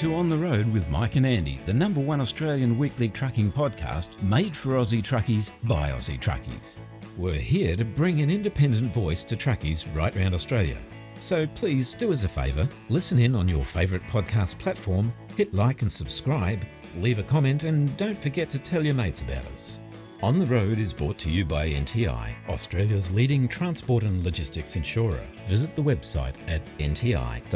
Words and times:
to 0.00 0.14
On 0.14 0.30
the 0.30 0.38
Road 0.38 0.72
with 0.72 0.88
Mike 0.88 1.16
and 1.16 1.26
Andy, 1.26 1.60
the 1.66 1.74
number 1.74 2.00
one 2.00 2.22
Australian 2.22 2.78
weekly 2.78 3.06
trucking 3.06 3.52
podcast 3.52 4.18
made 4.22 4.56
for 4.56 4.70
Aussie 4.70 5.02
truckies 5.02 5.52
by 5.64 5.90
Aussie 5.90 6.18
truckies. 6.18 6.78
We're 7.18 7.34
here 7.34 7.76
to 7.76 7.84
bring 7.84 8.22
an 8.22 8.30
independent 8.30 8.94
voice 8.94 9.24
to 9.24 9.36
truckies 9.36 9.94
right 9.94 10.16
round 10.16 10.32
Australia. 10.32 10.78
So 11.18 11.46
please 11.48 11.92
do 11.92 12.12
us 12.12 12.24
a 12.24 12.28
favour, 12.28 12.66
listen 12.88 13.18
in 13.18 13.34
on 13.34 13.46
your 13.46 13.62
favourite 13.62 14.06
podcast 14.06 14.58
platform, 14.58 15.12
hit 15.36 15.52
like 15.52 15.82
and 15.82 15.92
subscribe, 15.92 16.64
leave 16.96 17.18
a 17.18 17.22
comment, 17.22 17.64
and 17.64 17.94
don't 17.98 18.16
forget 18.16 18.48
to 18.50 18.58
tell 18.58 18.82
your 18.82 18.94
mates 18.94 19.20
about 19.20 19.44
us. 19.48 19.80
On 20.22 20.38
the 20.38 20.46
Road 20.46 20.78
is 20.78 20.94
brought 20.94 21.18
to 21.18 21.30
you 21.30 21.44
by 21.44 21.68
NTI, 21.68 22.32
Australia's 22.48 23.12
leading 23.12 23.46
transport 23.46 24.04
and 24.04 24.24
logistics 24.24 24.76
insurer. 24.76 25.28
Visit 25.46 25.76
the 25.76 25.82
website 25.82 26.36
at 26.48 26.64
nti.com.au. 26.78 27.50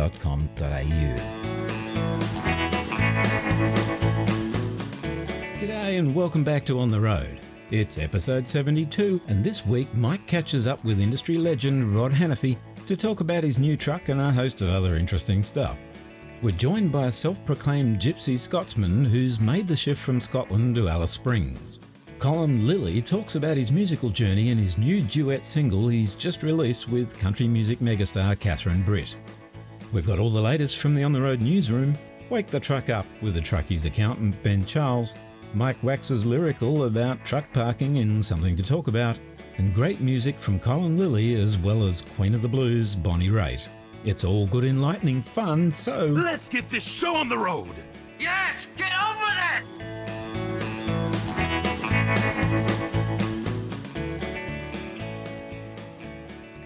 and 5.94 6.12
welcome 6.12 6.42
back 6.42 6.64
to 6.64 6.80
On 6.80 6.88
the 6.88 6.98
Road. 7.00 7.38
It's 7.70 7.98
episode 7.98 8.48
72, 8.48 9.20
and 9.28 9.44
this 9.44 9.64
week 9.64 9.86
Mike 9.94 10.26
catches 10.26 10.66
up 10.66 10.82
with 10.82 10.98
industry 10.98 11.38
legend 11.38 11.94
Rod 11.94 12.10
Hannifey 12.10 12.56
to 12.86 12.96
talk 12.96 13.20
about 13.20 13.44
his 13.44 13.60
new 13.60 13.76
truck 13.76 14.08
and 14.08 14.20
a 14.20 14.32
host 14.32 14.60
of 14.60 14.70
other 14.70 14.96
interesting 14.96 15.44
stuff. 15.44 15.78
We're 16.42 16.50
joined 16.50 16.90
by 16.90 17.06
a 17.06 17.12
self 17.12 17.44
proclaimed 17.44 17.98
gypsy 18.00 18.36
Scotsman 18.36 19.04
who's 19.04 19.38
made 19.38 19.68
the 19.68 19.76
shift 19.76 20.02
from 20.02 20.20
Scotland 20.20 20.74
to 20.74 20.88
Alice 20.88 21.12
Springs. 21.12 21.78
Colin 22.18 22.66
Lillie 22.66 23.00
talks 23.00 23.36
about 23.36 23.56
his 23.56 23.70
musical 23.70 24.10
journey 24.10 24.50
and 24.50 24.58
his 24.58 24.76
new 24.76 25.00
duet 25.00 25.44
single 25.44 25.86
he's 25.86 26.16
just 26.16 26.42
released 26.42 26.88
with 26.88 27.16
country 27.16 27.46
music 27.46 27.78
megastar 27.78 28.36
Catherine 28.40 28.82
Britt. 28.82 29.16
We've 29.92 30.08
got 30.08 30.18
all 30.18 30.30
the 30.30 30.42
latest 30.42 30.78
from 30.78 30.96
the 30.96 31.04
On 31.04 31.12
the 31.12 31.22
Road 31.22 31.40
newsroom. 31.40 31.96
Wake 32.30 32.48
the 32.48 32.58
truck 32.58 32.90
up 32.90 33.06
with 33.22 33.34
the 33.34 33.40
truckie's 33.40 33.84
accountant 33.84 34.42
Ben 34.42 34.66
Charles. 34.66 35.16
Mike 35.54 35.82
waxes 35.82 36.26
lyrical 36.26 36.84
about 36.84 37.24
truck 37.24 37.50
parking 37.52 37.96
in 37.96 38.20
something 38.20 38.56
to 38.56 38.62
talk 38.62 38.88
about, 38.88 39.18
and 39.56 39.72
great 39.72 40.00
music 40.00 40.40
from 40.40 40.58
Colin 40.58 40.98
Lillie 40.98 41.40
as 41.40 41.56
well 41.56 41.86
as 41.86 42.02
Queen 42.02 42.34
of 42.34 42.42
the 42.42 42.48
Blues 42.48 42.96
Bonnie 42.96 43.28
Raitt. 43.28 43.68
It's 44.04 44.24
all 44.24 44.48
good, 44.48 44.64
enlightening 44.64 45.22
fun, 45.22 45.70
so. 45.70 46.06
Let's 46.06 46.48
get 46.48 46.68
this 46.68 46.82
show 46.82 47.14
on 47.14 47.28
the 47.28 47.38
road! 47.38 47.72
Yes, 48.18 48.66
get 48.76 48.92
on 48.92 49.16
with 49.20 49.34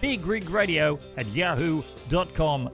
bigrigradio 0.00 1.00
at 1.16 1.26
yahoo.com.au. 1.26 2.68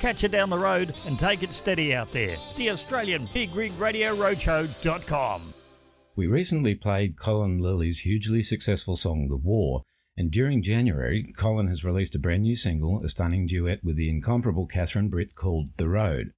Catch 0.00 0.22
you 0.22 0.28
down 0.28 0.50
the 0.50 0.58
road 0.58 0.94
and 1.06 1.18
take 1.18 1.42
it 1.42 1.52
steady 1.52 1.94
out 1.94 2.12
there. 2.12 2.36
The 2.56 2.70
Australian 2.70 3.28
Big 3.32 3.54
Rig 3.54 3.72
Radio 3.78 4.14
Roadshow.com. 4.14 5.54
We 6.16 6.26
recently 6.26 6.74
played 6.74 7.18
Colin 7.18 7.58
Lillie's 7.58 8.00
hugely 8.00 8.42
successful 8.42 8.96
song 8.96 9.28
The 9.28 9.36
War, 9.36 9.82
and 10.16 10.30
during 10.30 10.62
January, 10.62 11.32
Colin 11.36 11.66
has 11.66 11.84
released 11.84 12.14
a 12.14 12.20
brand 12.20 12.42
new 12.42 12.54
single, 12.54 13.02
a 13.02 13.08
stunning 13.08 13.46
duet 13.46 13.82
with 13.82 13.96
the 13.96 14.08
incomparable 14.08 14.66
Catherine 14.66 15.08
Britt 15.08 15.34
called 15.34 15.70
The 15.76 15.88
Road. 15.88 16.32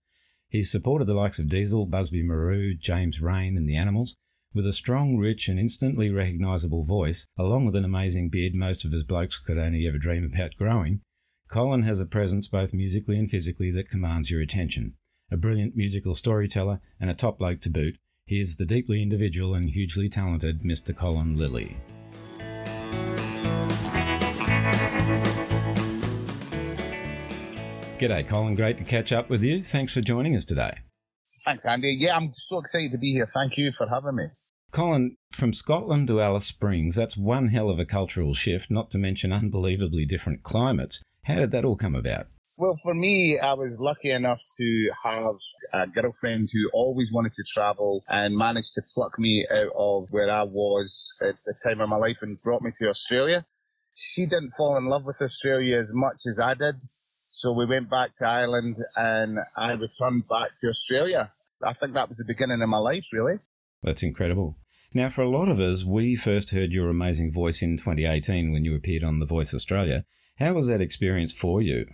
He's 0.48 0.70
supported 0.70 1.06
the 1.06 1.14
likes 1.14 1.38
of 1.38 1.48
Diesel, 1.48 1.84
Busby 1.86 2.22
Marou, 2.22 2.74
James 2.74 3.20
Reyne, 3.20 3.56
and 3.56 3.68
the 3.68 3.76
Animals, 3.76 4.16
with 4.56 4.66
a 4.66 4.72
strong, 4.72 5.18
rich, 5.18 5.48
and 5.48 5.60
instantly 5.60 6.10
recognisable 6.10 6.82
voice, 6.82 7.26
along 7.36 7.66
with 7.66 7.76
an 7.76 7.84
amazing 7.84 8.30
beard 8.30 8.54
most 8.54 8.86
of 8.86 8.90
his 8.90 9.04
blokes 9.04 9.38
could 9.38 9.58
only 9.58 9.86
ever 9.86 9.98
dream 9.98 10.24
about 10.24 10.56
growing, 10.56 11.02
Colin 11.50 11.82
has 11.82 12.00
a 12.00 12.06
presence 12.06 12.48
both 12.48 12.72
musically 12.72 13.18
and 13.18 13.30
physically 13.30 13.70
that 13.70 13.90
commands 13.90 14.30
your 14.30 14.40
attention. 14.40 14.94
A 15.30 15.36
brilliant 15.36 15.76
musical 15.76 16.14
storyteller 16.14 16.80
and 16.98 17.10
a 17.10 17.14
top 17.14 17.38
bloke 17.38 17.60
to 17.60 17.70
boot, 17.70 17.98
he 18.24 18.40
is 18.40 18.56
the 18.56 18.64
deeply 18.64 19.02
individual 19.02 19.54
and 19.54 19.68
hugely 19.68 20.08
talented 20.08 20.62
Mr. 20.62 20.96
Colin 20.96 21.36
Lillie. 21.36 21.76
G'day, 27.98 28.26
Colin. 28.26 28.54
Great 28.54 28.78
to 28.78 28.84
catch 28.84 29.12
up 29.12 29.28
with 29.28 29.42
you. 29.42 29.62
Thanks 29.62 29.92
for 29.92 30.00
joining 30.00 30.34
us 30.34 30.46
today. 30.46 30.78
Thanks, 31.44 31.64
Andy. 31.64 31.96
Yeah, 32.00 32.16
I'm 32.16 32.32
so 32.48 32.58
excited 32.58 32.92
to 32.92 32.98
be 32.98 33.12
here. 33.12 33.28
Thank 33.32 33.56
you 33.56 33.70
for 33.70 33.86
having 33.86 34.16
me. 34.16 34.24
Colin, 34.72 35.16
from 35.32 35.52
Scotland 35.52 36.08
to 36.08 36.20
Alice 36.20 36.46
Springs, 36.46 36.96
that's 36.96 37.16
one 37.16 37.48
hell 37.48 37.70
of 37.70 37.78
a 37.78 37.86
cultural 37.86 38.34
shift, 38.34 38.70
not 38.70 38.90
to 38.90 38.98
mention 38.98 39.32
unbelievably 39.32 40.06
different 40.06 40.42
climates. 40.42 41.02
How 41.24 41.36
did 41.36 41.50
that 41.52 41.64
all 41.64 41.76
come 41.76 41.94
about? 41.94 42.26
Well, 42.58 42.78
for 42.82 42.94
me, 42.94 43.38
I 43.38 43.52
was 43.52 43.72
lucky 43.78 44.10
enough 44.10 44.38
to 44.56 44.90
have 45.04 45.34
a 45.74 45.86
girlfriend 45.88 46.48
who 46.52 46.70
always 46.72 47.12
wanted 47.12 47.34
to 47.34 47.44
travel 47.52 48.02
and 48.08 48.34
managed 48.34 48.72
to 48.76 48.82
pluck 48.94 49.18
me 49.18 49.46
out 49.50 49.72
of 49.76 50.08
where 50.10 50.30
I 50.30 50.42
was 50.42 51.12
at 51.20 51.34
the 51.44 51.54
time 51.62 51.82
of 51.82 51.90
my 51.90 51.96
life 51.96 52.16
and 52.22 52.42
brought 52.42 52.62
me 52.62 52.70
to 52.80 52.88
Australia. 52.88 53.44
She 53.94 54.24
didn't 54.24 54.54
fall 54.56 54.76
in 54.78 54.86
love 54.86 55.04
with 55.04 55.20
Australia 55.20 55.78
as 55.78 55.90
much 55.92 56.16
as 56.30 56.38
I 56.38 56.54
did. 56.54 56.76
So 57.28 57.52
we 57.52 57.66
went 57.66 57.90
back 57.90 58.16
to 58.16 58.26
Ireland 58.26 58.76
and 58.94 59.38
I 59.54 59.72
returned 59.72 60.26
back 60.26 60.50
to 60.60 60.68
Australia. 60.68 61.32
I 61.62 61.74
think 61.74 61.92
that 61.92 62.08
was 62.08 62.16
the 62.16 62.24
beginning 62.24 62.62
of 62.62 62.68
my 62.70 62.78
life, 62.78 63.04
really. 63.12 63.38
That's 63.82 64.02
incredible. 64.02 64.56
Now, 64.94 65.10
for 65.10 65.22
a 65.22 65.28
lot 65.28 65.48
of 65.48 65.60
us, 65.60 65.84
we 65.84 66.16
first 66.16 66.50
heard 66.50 66.72
your 66.72 66.88
amazing 66.88 67.32
voice 67.32 67.60
in 67.60 67.76
2018 67.76 68.50
when 68.50 68.64
you 68.64 68.74
appeared 68.74 69.04
on 69.04 69.18
The 69.18 69.26
Voice 69.26 69.52
Australia. 69.52 70.04
How 70.38 70.54
was 70.54 70.68
that 70.68 70.80
experience 70.80 71.32
for 71.32 71.60
you? 71.60 71.86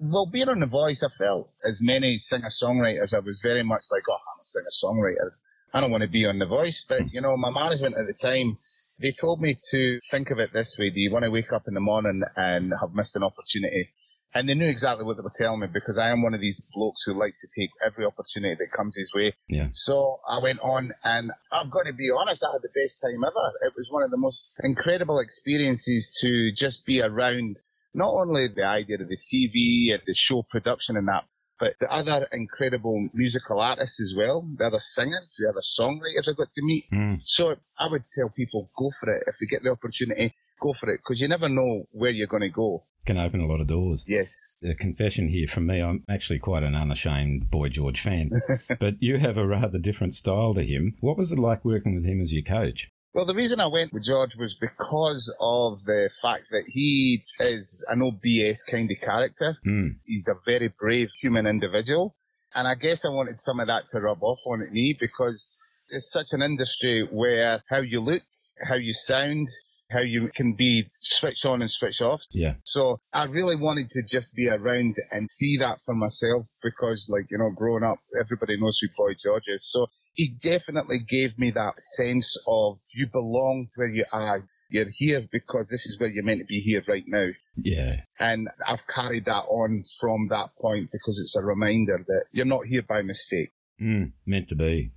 Well, 0.00 0.26
being 0.26 0.48
on 0.48 0.60
The 0.60 0.66
Voice, 0.66 1.04
I 1.04 1.10
felt, 1.18 1.50
as 1.64 1.78
many 1.80 2.18
singer-songwriters, 2.18 3.12
I 3.12 3.18
was 3.18 3.40
very 3.42 3.62
much 3.62 3.82
like, 3.90 4.02
oh, 4.10 4.14
I'm 4.14 4.40
a 4.40 4.44
singer-songwriter. 4.44 5.30
I 5.74 5.80
don't 5.80 5.90
want 5.90 6.02
to 6.02 6.08
be 6.08 6.24
on 6.24 6.38
The 6.38 6.46
Voice. 6.46 6.84
But, 6.88 7.12
you 7.12 7.20
know, 7.20 7.36
my 7.36 7.50
management 7.50 7.96
at 7.96 8.06
the 8.06 8.14
time, 8.20 8.58
they 9.00 9.12
told 9.20 9.40
me 9.40 9.56
to 9.70 9.98
think 10.10 10.30
of 10.30 10.38
it 10.38 10.50
this 10.52 10.76
way. 10.78 10.90
Do 10.90 11.00
you 11.00 11.12
want 11.12 11.24
to 11.24 11.30
wake 11.30 11.52
up 11.52 11.64
in 11.68 11.74
the 11.74 11.80
morning 11.80 12.22
and 12.36 12.72
have 12.80 12.94
missed 12.94 13.16
an 13.16 13.22
opportunity 13.22 13.88
and 14.34 14.48
they 14.48 14.54
knew 14.54 14.68
exactly 14.68 15.04
what 15.04 15.16
they 15.16 15.22
were 15.22 15.32
telling 15.36 15.60
me 15.60 15.68
because 15.72 15.98
I 15.98 16.10
am 16.10 16.22
one 16.22 16.34
of 16.34 16.40
these 16.40 16.60
blokes 16.74 17.02
who 17.06 17.18
likes 17.18 17.40
to 17.40 17.48
take 17.58 17.70
every 17.84 18.04
opportunity 18.04 18.56
that 18.58 18.76
comes 18.76 18.94
his 18.96 19.12
way. 19.14 19.34
Yeah. 19.48 19.68
So 19.72 20.20
I 20.28 20.40
went 20.42 20.60
on 20.60 20.92
and 21.04 21.32
I've 21.50 21.70
got 21.70 21.84
to 21.84 21.92
be 21.92 22.10
honest, 22.16 22.44
I 22.44 22.52
had 22.52 22.62
the 22.62 22.68
best 22.68 23.00
time 23.02 23.24
ever. 23.24 23.66
It 23.66 23.72
was 23.76 23.88
one 23.90 24.02
of 24.02 24.10
the 24.10 24.16
most 24.18 24.54
incredible 24.62 25.18
experiences 25.18 26.16
to 26.20 26.52
just 26.54 26.84
be 26.84 27.00
around 27.00 27.58
not 27.94 28.12
only 28.12 28.48
the 28.54 28.64
idea 28.64 28.98
of 29.00 29.08
the 29.08 29.16
TV 29.16 29.94
and 29.94 30.02
the 30.06 30.14
show 30.14 30.44
production 30.50 30.96
and 30.96 31.08
that, 31.08 31.24
but 31.58 31.74
the 31.80 31.90
other 31.90 32.28
incredible 32.30 33.08
musical 33.12 33.60
artists 33.60 34.00
as 34.00 34.14
well, 34.16 34.46
the 34.56 34.64
other 34.64 34.78
singers, 34.78 35.36
the 35.38 35.48
other 35.48 35.62
songwriters 35.78 36.28
I 36.28 36.36
got 36.36 36.50
to 36.52 36.62
meet. 36.62 36.84
Mm. 36.92 37.20
So 37.24 37.56
I 37.78 37.88
would 37.90 38.04
tell 38.16 38.28
people, 38.28 38.68
go 38.78 38.92
for 39.00 39.12
it. 39.12 39.24
If 39.26 39.34
they 39.40 39.46
get 39.46 39.64
the 39.64 39.70
opportunity, 39.70 40.34
go 40.60 40.74
for 40.78 40.90
it 40.90 41.00
because 41.00 41.20
you 41.20 41.28
never 41.28 41.48
know 41.48 41.84
where 41.92 42.10
you're 42.10 42.26
going 42.26 42.42
to 42.42 42.48
go. 42.48 42.84
Can 43.06 43.18
open 43.18 43.40
a 43.40 43.46
lot 43.46 43.60
of 43.60 43.68
doors. 43.68 44.04
Yes. 44.06 44.28
The 44.60 44.74
confession 44.74 45.28
here 45.28 45.46
from 45.46 45.66
me, 45.66 45.80
I'm 45.80 46.04
actually 46.08 46.40
quite 46.40 46.62
an 46.62 46.74
unashamed 46.74 47.50
Boy 47.50 47.68
George 47.68 48.00
fan, 48.00 48.30
but 48.80 48.94
you 49.00 49.18
have 49.18 49.38
a 49.38 49.46
rather 49.46 49.78
different 49.78 50.14
style 50.14 50.52
to 50.54 50.62
him. 50.62 50.96
What 51.00 51.16
was 51.16 51.32
it 51.32 51.38
like 51.38 51.64
working 51.64 51.94
with 51.94 52.04
him 52.04 52.20
as 52.20 52.32
your 52.32 52.42
coach? 52.42 52.90
Well, 53.14 53.24
the 53.24 53.34
reason 53.34 53.58
I 53.58 53.66
went 53.66 53.92
with 53.92 54.04
George 54.04 54.36
was 54.38 54.54
because 54.60 55.32
of 55.40 55.84
the 55.86 56.10
fact 56.20 56.44
that 56.50 56.64
he 56.68 57.24
is 57.40 57.84
an 57.88 58.02
OBS 58.02 58.62
kind 58.70 58.90
of 58.90 58.98
character. 59.00 59.56
Mm. 59.66 59.96
He's 60.04 60.28
a 60.28 60.36
very 60.44 60.72
brave 60.78 61.08
human 61.20 61.46
individual. 61.46 62.14
And 62.54 62.68
I 62.68 62.74
guess 62.74 63.04
I 63.04 63.08
wanted 63.08 63.38
some 63.38 63.60
of 63.60 63.66
that 63.66 63.84
to 63.90 64.00
rub 64.00 64.22
off 64.22 64.38
on 64.46 64.60
me 64.72 64.96
because 64.98 65.58
it's 65.90 66.12
such 66.12 66.28
an 66.32 66.42
industry 66.42 67.08
where 67.10 67.62
how 67.68 67.80
you 67.80 68.00
look, 68.00 68.22
how 68.68 68.74
you 68.74 68.92
sound, 68.92 69.48
how 69.90 70.00
you 70.00 70.30
can 70.34 70.54
be 70.54 70.84
switch 70.92 71.44
on 71.44 71.62
and 71.62 71.70
switch 71.70 72.00
off. 72.00 72.20
Yeah. 72.30 72.54
So 72.64 73.00
I 73.12 73.24
really 73.24 73.56
wanted 73.56 73.90
to 73.90 74.02
just 74.02 74.34
be 74.34 74.48
around 74.48 74.96
and 75.10 75.30
see 75.30 75.56
that 75.60 75.78
for 75.84 75.94
myself 75.94 76.46
because, 76.62 77.08
like, 77.10 77.26
you 77.30 77.38
know, 77.38 77.50
growing 77.54 77.84
up, 77.84 77.98
everybody 78.18 78.58
knows 78.60 78.78
who 78.80 78.88
Boy 78.96 79.14
George 79.24 79.44
is. 79.46 79.66
So 79.70 79.86
he 80.14 80.36
definitely 80.42 80.98
gave 81.08 81.38
me 81.38 81.52
that 81.52 81.74
sense 81.78 82.36
of 82.46 82.78
you 82.94 83.06
belong 83.10 83.68
where 83.76 83.88
you 83.88 84.04
are. 84.12 84.44
You're 84.70 84.90
here 84.92 85.26
because 85.32 85.66
this 85.70 85.86
is 85.86 85.96
where 85.98 86.10
you're 86.10 86.24
meant 86.24 86.40
to 86.40 86.44
be 86.44 86.60
here 86.60 86.82
right 86.86 87.04
now. 87.06 87.28
Yeah. 87.56 88.02
And 88.20 88.48
I've 88.66 88.86
carried 88.94 89.24
that 89.24 89.44
on 89.48 89.82
from 89.98 90.28
that 90.28 90.50
point 90.60 90.90
because 90.92 91.18
it's 91.18 91.34
a 91.36 91.42
reminder 91.42 92.04
that 92.06 92.24
you're 92.32 92.44
not 92.44 92.66
here 92.66 92.82
by 92.86 93.00
mistake. 93.00 93.50
Mm, 93.80 94.12
meant 94.26 94.48
to 94.48 94.54
be. 94.54 94.92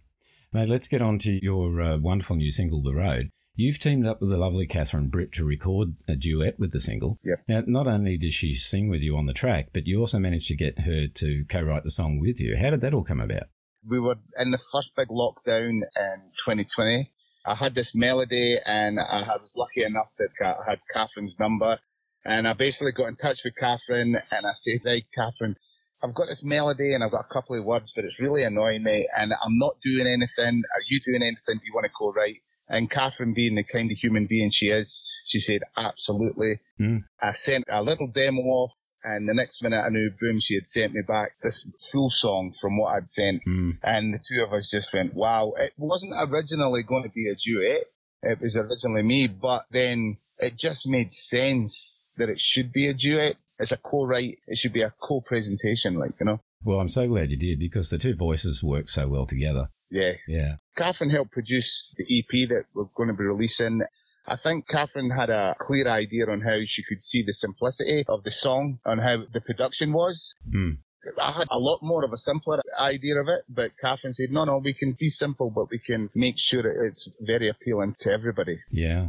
Mate, 0.51 0.67
let's 0.67 0.89
get 0.89 1.01
on 1.01 1.19
to 1.19 1.39
your 1.41 1.81
uh, 1.81 1.97
wonderful 1.97 2.35
new 2.35 2.51
single, 2.51 2.83
The 2.83 2.93
Road. 2.93 3.31
You've 3.62 3.78
teamed 3.78 4.08
up 4.08 4.22
with 4.22 4.31
the 4.31 4.40
lovely 4.40 4.66
Catherine 4.66 5.10
Britt 5.10 5.34
to 5.34 5.46
record 5.46 5.94
a 6.08 6.16
duet 6.16 6.58
with 6.58 6.72
the 6.72 6.80
single. 6.80 7.19
Yep. 7.24 7.44
Now, 7.48 7.63
not 7.68 7.86
only 7.86 8.18
does 8.18 8.34
she 8.34 8.56
sing 8.56 8.90
with 8.90 9.04
you 9.04 9.16
on 9.16 9.28
the 9.28 9.36
track, 9.36 9.68
but 9.72 9.86
you 9.86 10.00
also 10.00 10.18
managed 10.18 10.48
to 10.48 10.56
get 10.56 10.80
her 10.80 11.06
to 11.06 11.46
co-write 11.48 11.84
the 11.84 11.92
song 11.92 12.18
with 12.19 12.42
you. 12.42 12.58
How 12.58 12.72
did 12.72 12.81
that 12.81 12.96
all 12.96 13.04
come 13.04 13.22
about? 13.22 13.44
We 13.88 14.00
were 14.00 14.16
in 14.40 14.50
the 14.50 14.58
first 14.74 14.90
big 14.98 15.10
lockdown 15.10 15.81
in 15.96 16.22
2020. 16.44 17.12
I 17.46 17.54
had 17.54 17.75
this 17.75 17.94
melody 17.94 18.58
and 18.66 19.00
I 19.00 19.38
was 19.40 19.54
lucky 19.56 19.84
enough 19.84 20.10
that 20.18 20.30
I 20.44 20.68
had 20.68 20.80
Catherine's 20.92 21.38
number 21.40 21.78
and 22.25 22.48
I 22.48 22.54
basically 22.54 22.94
got 22.94 23.10
in 23.10 23.16
touch 23.16 23.42
with 23.46 23.54
Catherine 23.60 24.16
and 24.31 24.48
I 24.48 24.54
said, 24.54 24.80
Hey, 24.84 25.06
Catherine, 25.13 25.56
I've 26.04 26.16
got 26.16 26.25
this 26.25 26.42
melody 26.44 26.96
and 26.96 27.04
I've 27.04 27.12
got 27.12 27.28
a 27.30 27.34
couple 27.34 27.60
of 27.60 27.63
words, 27.63 27.92
but 27.96 28.06
it's 28.06 28.19
really 28.19 28.44
annoying 28.44 28.81
me 28.81 29.08
and 29.16 29.31
I'm 29.34 29.60
not 29.60 29.75
doing 29.84 30.08
anything. 30.08 30.63
Are 30.74 30.84
you 30.90 31.00
doing 31.06 31.22
anything? 31.22 31.60
Do 31.60 31.66
you 31.68 31.75
want 31.75 31.86
to 31.86 31.92
co-write? 31.96 32.42
And 32.71 32.89
Catherine, 32.89 33.33
being 33.33 33.56
the 33.56 33.65
kind 33.65 33.91
of 33.91 33.97
human 33.97 34.27
being 34.27 34.50
she 34.51 34.68
is, 34.68 35.07
she 35.25 35.39
said, 35.39 35.62
absolutely. 35.75 36.62
Mm. 36.79 37.03
I 37.21 37.33
sent 37.33 37.65
a 37.69 37.83
little 37.83 38.09
demo 38.15 38.41
off 38.44 38.71
and 39.03 39.27
the 39.27 39.33
next 39.33 39.62
minute 39.62 39.81
I 39.81 39.89
knew, 39.89 40.09
boom, 40.19 40.39
she 40.41 40.56
had 40.56 40.65
sent 40.65 40.94
me 40.94 41.01
back 41.06 41.33
this 41.44 41.68
full 41.91 42.09
song 42.09 42.53
from 42.62 42.77
what 42.77 42.95
I'd 42.95 43.09
sent. 43.09 43.41
Mm. 43.45 43.77
And 43.83 44.13
the 44.13 44.19
two 44.19 44.41
of 44.44 44.53
us 44.53 44.69
just 44.71 44.94
went, 44.94 45.13
wow. 45.13 45.53
It 45.57 45.73
wasn't 45.77 46.13
originally 46.15 46.83
going 46.83 47.03
to 47.03 47.09
be 47.09 47.29
a 47.29 47.35
duet. 47.35 47.88
It 48.23 48.39
was 48.39 48.56
originally 48.56 49.03
me, 49.03 49.27
but 49.27 49.65
then 49.71 50.17
it 50.38 50.57
just 50.57 50.88
made 50.88 51.12
sense 51.12 52.09
that 52.17 52.29
it 52.29 52.39
should 52.39 52.71
be 52.71 52.88
a 52.88 52.94
duet. 52.94 53.35
It's 53.59 53.71
a 53.71 53.77
co-write. 53.77 54.39
It 54.47 54.57
should 54.57 54.74
be 54.74 54.83
a 54.83 54.94
co-presentation, 55.01 55.95
like, 55.95 56.12
you 56.19 56.25
know? 56.25 56.39
Well, 56.63 56.79
I'm 56.79 56.89
so 56.89 57.07
glad 57.07 57.31
you 57.31 57.38
did 57.38 57.59
because 57.59 57.89
the 57.89 57.97
two 57.97 58.15
voices 58.15 58.63
work 58.63 58.88
so 58.88 59.07
well 59.07 59.25
together. 59.25 59.69
Yeah. 59.91 60.13
Yeah. 60.27 60.55
Catherine 60.77 61.09
helped 61.09 61.31
produce 61.31 61.93
the 61.97 62.03
EP 62.03 62.49
that 62.49 62.65
we're 62.73 62.85
going 62.95 63.09
to 63.09 63.15
be 63.15 63.23
releasing. 63.23 63.81
I 64.27 64.38
think 64.41 64.67
Catherine 64.67 65.09
had 65.09 65.29
a 65.29 65.55
clear 65.59 65.88
idea 65.88 66.29
on 66.29 66.41
how 66.41 66.57
she 66.67 66.83
could 66.88 67.01
see 67.01 67.23
the 67.25 67.33
simplicity 67.33 68.05
of 68.07 68.23
the 68.23 68.31
song 68.31 68.79
and 68.85 69.01
how 69.01 69.23
the 69.33 69.41
production 69.41 69.93
was. 69.93 70.33
Mm. 70.49 70.77
I 71.19 71.31
had 71.31 71.47
a 71.49 71.57
lot 71.57 71.79
more 71.81 72.05
of 72.05 72.13
a 72.13 72.17
simpler 72.17 72.61
idea 72.79 73.19
of 73.19 73.27
it, 73.27 73.45
but 73.49 73.71
Catherine 73.81 74.13
said, 74.13 74.31
no, 74.31 74.45
no, 74.45 74.59
we 74.63 74.73
can 74.73 74.95
be 74.99 75.09
simple, 75.09 75.49
but 75.49 75.71
we 75.71 75.79
can 75.79 76.09
make 76.13 76.35
sure 76.38 76.85
it's 76.85 77.09
very 77.19 77.49
appealing 77.49 77.95
to 78.01 78.11
everybody. 78.11 78.59
Yeah. 78.69 79.07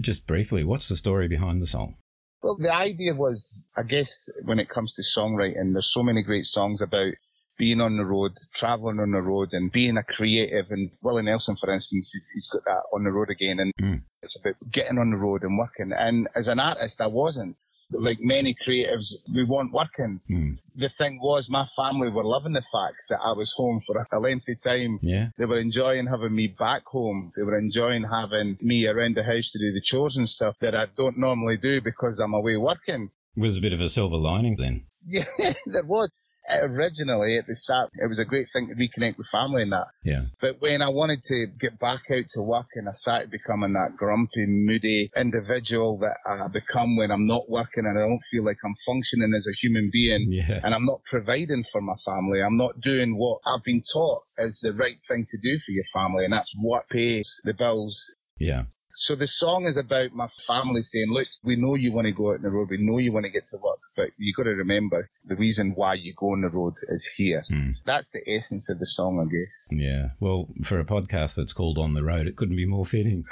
Just 0.00 0.26
briefly, 0.26 0.64
what's 0.64 0.88
the 0.88 0.96
story 0.96 1.28
behind 1.28 1.62
the 1.62 1.66
song? 1.66 1.96
Well, 2.42 2.56
the 2.58 2.72
idea 2.72 3.14
was, 3.14 3.68
I 3.76 3.82
guess, 3.82 4.28
when 4.44 4.58
it 4.58 4.68
comes 4.68 4.94
to 4.94 5.20
songwriting, 5.20 5.72
there's 5.72 5.92
so 5.92 6.02
many 6.02 6.22
great 6.22 6.44
songs 6.44 6.82
about 6.82 7.12
being 7.60 7.80
on 7.82 7.98
the 7.98 8.04
road, 8.04 8.32
traveling 8.56 8.98
on 9.00 9.10
the 9.12 9.20
road, 9.20 9.50
and 9.52 9.70
being 9.70 9.98
a 9.98 10.02
creative. 10.02 10.64
And 10.70 10.90
Willie 11.02 11.22
Nelson, 11.22 11.56
for 11.60 11.70
instance, 11.72 12.10
he's 12.32 12.48
got 12.50 12.64
that 12.64 12.82
on 12.94 13.04
the 13.04 13.12
road 13.12 13.28
again, 13.28 13.60
and 13.60 13.72
Mm. 13.80 14.00
it's 14.22 14.36
about 14.40 14.56
getting 14.72 14.98
on 14.98 15.10
the 15.10 15.18
road 15.18 15.42
and 15.42 15.58
working. 15.58 15.92
And 15.92 16.26
as 16.34 16.48
an 16.48 16.58
artist, 16.58 17.00
I 17.02 17.06
wasn't. 17.06 17.56
Like 17.92 18.18
many 18.20 18.54
creatives, 18.66 19.08
we 19.34 19.44
weren't 19.44 19.72
working. 19.72 20.20
Mm. 20.30 20.58
The 20.76 20.90
thing 20.96 21.18
was, 21.20 21.48
my 21.50 21.66
family 21.76 22.08
were 22.08 22.24
loving 22.24 22.52
the 22.54 22.62
fact 22.72 22.96
that 23.10 23.18
I 23.22 23.32
was 23.32 23.52
home 23.56 23.80
for 23.86 24.06
a 24.12 24.20
lengthy 24.20 24.54
time. 24.64 24.98
Yeah. 25.02 25.26
They 25.36 25.44
were 25.44 25.58
enjoying 25.58 26.06
having 26.06 26.34
me 26.34 26.46
back 26.58 26.84
home. 26.86 27.30
They 27.36 27.42
were 27.42 27.58
enjoying 27.58 28.04
having 28.04 28.56
me 28.62 28.86
around 28.86 29.16
the 29.16 29.24
house 29.24 29.50
to 29.52 29.58
do 29.58 29.72
the 29.72 29.82
chores 29.84 30.16
and 30.16 30.28
stuff 30.28 30.54
that 30.60 30.74
I 30.74 30.86
don't 30.96 31.18
normally 31.18 31.56
do 31.58 31.80
because 31.82 32.20
I'm 32.24 32.32
away 32.32 32.56
working. 32.56 33.10
Was 33.36 33.56
a 33.58 33.60
bit 33.60 33.72
of 33.72 33.80
a 33.80 33.88
silver 33.88 34.16
lining 34.16 34.56
then. 34.56 34.86
Yeah, 35.06 35.24
there 35.66 35.82
was. 35.84 36.10
Originally, 36.50 37.38
at 37.38 37.46
the 37.46 37.54
start, 37.54 37.90
it 37.94 38.08
was 38.08 38.18
a 38.18 38.24
great 38.24 38.46
thing 38.52 38.68
to 38.68 38.74
reconnect 38.74 39.18
with 39.18 39.26
family 39.30 39.62
and 39.62 39.72
that. 39.72 39.86
Yeah. 40.04 40.22
But 40.40 40.60
when 40.60 40.82
I 40.82 40.88
wanted 40.88 41.22
to 41.24 41.46
get 41.60 41.78
back 41.78 42.02
out 42.10 42.24
to 42.34 42.42
work 42.42 42.66
and 42.74 42.88
I 42.88 42.92
started 42.92 43.30
becoming 43.30 43.72
that 43.74 43.96
grumpy, 43.96 44.46
moody 44.46 45.10
individual 45.16 45.98
that 45.98 46.16
I 46.26 46.48
become 46.48 46.96
when 46.96 47.10
I'm 47.10 47.26
not 47.26 47.48
working 47.48 47.84
and 47.86 47.98
I 47.98 48.02
don't 48.02 48.20
feel 48.30 48.44
like 48.44 48.58
I'm 48.64 48.74
functioning 48.86 49.32
as 49.36 49.46
a 49.46 49.54
human 49.62 49.90
being 49.92 50.26
Yeah. 50.30 50.60
and 50.62 50.74
I'm 50.74 50.84
not 50.84 51.00
providing 51.10 51.64
for 51.72 51.80
my 51.80 51.94
family, 52.04 52.42
I'm 52.42 52.56
not 52.56 52.80
doing 52.80 53.16
what 53.16 53.40
I've 53.46 53.64
been 53.64 53.82
taught 53.92 54.22
is 54.38 54.58
the 54.62 54.72
right 54.72 54.96
thing 55.08 55.26
to 55.30 55.38
do 55.38 55.58
for 55.64 55.72
your 55.72 55.84
family 55.92 56.24
and 56.24 56.32
that's 56.32 56.52
what 56.60 56.88
pays 56.88 57.40
the 57.44 57.54
bills 57.54 58.14
Yeah. 58.38 58.64
So 58.94 59.16
the 59.16 59.28
song 59.28 59.66
is 59.66 59.76
about 59.76 60.12
my 60.12 60.28
family 60.46 60.82
saying, 60.82 61.08
look, 61.10 61.26
we 61.42 61.56
know 61.56 61.74
you 61.74 61.92
want 61.92 62.06
to 62.06 62.12
go 62.12 62.30
out 62.30 62.36
on 62.36 62.42
the 62.42 62.50
road. 62.50 62.68
We 62.70 62.78
know 62.78 62.98
you 62.98 63.12
want 63.12 63.24
to 63.24 63.30
get 63.30 63.48
to 63.50 63.56
work, 63.56 63.78
but 63.96 64.08
you've 64.18 64.36
got 64.36 64.44
to 64.44 64.50
remember 64.50 65.08
the 65.24 65.36
reason 65.36 65.72
why 65.74 65.94
you 65.94 66.14
go 66.16 66.32
on 66.32 66.42
the 66.42 66.48
road 66.48 66.74
is 66.88 67.08
here. 67.16 67.44
Mm. 67.50 67.74
That's 67.86 68.10
the 68.10 68.20
essence 68.28 68.68
of 68.68 68.78
the 68.78 68.86
song, 68.86 69.20
I 69.20 69.30
guess. 69.30 69.66
Yeah. 69.70 70.08
Well, 70.20 70.48
for 70.62 70.80
a 70.80 70.84
podcast 70.84 71.36
that's 71.36 71.52
called 71.52 71.78
On 71.78 71.94
the 71.94 72.04
Road, 72.04 72.26
it 72.26 72.36
couldn't 72.36 72.56
be 72.56 72.66
more 72.66 72.84
fitting. 72.84 73.24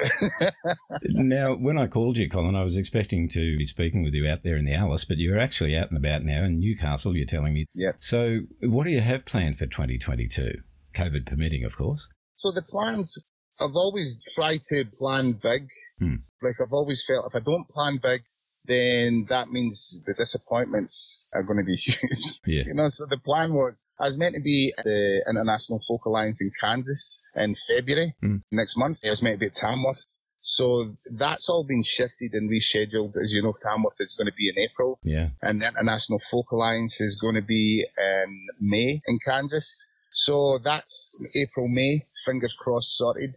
now, 1.03 1.55
when 1.55 1.79
I 1.79 1.87
called 1.87 2.19
you, 2.19 2.29
Colin, 2.29 2.57
I 2.57 2.65
was 2.65 2.77
expecting 2.77 3.29
to 3.31 3.59
be 3.59 3.65
speaking 3.65 4.03
with 4.03 4.15
you 4.15 4.29
out 4.29 4.43
there 4.43 4.57
in 4.57 4.65
the 4.65 4.75
Alice, 4.75 5.05
but 5.05 5.19
you're 5.19 5.39
actually 5.39 5.77
out 5.77 5.91
and 5.91 5.99
about 5.99 6.23
now 6.23 6.45
in 6.45 6.61
Newcastle, 6.61 7.17
you're 7.17 7.27
telling 7.27 7.55
me. 7.55 7.67
Yeah. 7.75 7.93
So, 7.99 8.41
what 8.63 8.85
do 8.85 8.91
you 8.91 9.01
have 9.01 9.25
planned 9.25 9.59
for 9.59 9.67
2022? 9.67 10.63
COVID 10.95 11.27
permitting, 11.27 11.65
of 11.65 11.77
course. 11.77 12.09
So 12.39 12.53
the 12.53 12.63
plans, 12.63 13.17
I've 13.61 13.75
always 13.77 14.19
tried 14.35 14.61
to 14.71 14.85
plan 14.99 15.33
big. 15.33 15.67
Hmm. 15.99 16.17
Like 16.43 16.57
I've 16.61 16.73
always 16.73 17.03
felt 17.07 17.27
if 17.27 17.35
I 17.35 17.45
don't 17.45 17.69
plan 17.69 17.99
big, 18.03 18.23
then 18.67 19.27
that 19.31 19.49
means 19.51 20.03
the 20.07 20.15
disappointments 20.15 21.27
are 21.35 21.43
going 21.43 21.59
to 21.59 21.65
be 21.65 21.77
huge. 21.87 22.41
Yeah. 22.47 22.65
You 22.67 22.75
know, 22.75 22.89
so 22.91 23.05
the 23.09 23.19
plan 23.19 23.53
was 23.55 23.83
I 23.99 24.09
was 24.09 24.17
meant 24.19 24.35
to 24.35 24.41
be 24.41 24.73
at 24.79 24.85
the 24.85 25.23
International 25.29 25.81
Folk 25.89 26.05
Alliance 26.05 26.39
in 26.41 26.51
Kansas 26.61 27.23
in 27.35 27.57
February 27.69 28.15
Hmm. 28.21 28.37
next 28.53 28.77
month. 28.77 28.99
I 29.05 29.11
was 29.11 29.23
meant 29.23 29.37
to 29.37 29.41
be 29.41 29.47
at 29.47 29.55
Tamworth. 29.57 29.99
So 30.43 30.97
that's 31.11 31.47
all 31.49 31.65
been 31.65 31.83
shifted 31.85 32.33
and 32.33 32.49
rescheduled. 32.51 33.11
As 33.23 33.31
you 33.33 33.43
know, 33.43 33.55
Tamworth 33.63 34.01
is 34.01 34.15
going 34.17 34.27
to 34.29 34.35
be 34.37 34.49
in 34.49 34.59
April 34.71 34.99
Yeah. 35.03 35.29
and 35.43 35.61
the 35.61 35.67
International 35.69 36.21
Folk 36.31 36.51
Alliance 36.53 37.01
is 37.01 37.19
going 37.21 37.35
to 37.35 37.43
be 37.43 37.85
in 37.99 38.47
May 38.61 39.03
in 39.07 39.19
Kansas. 39.27 39.85
So 40.11 40.59
that's 40.65 41.17
April, 41.35 41.69
May, 41.69 42.07
fingers 42.25 42.55
crossed 42.59 42.97
sorted. 42.97 43.35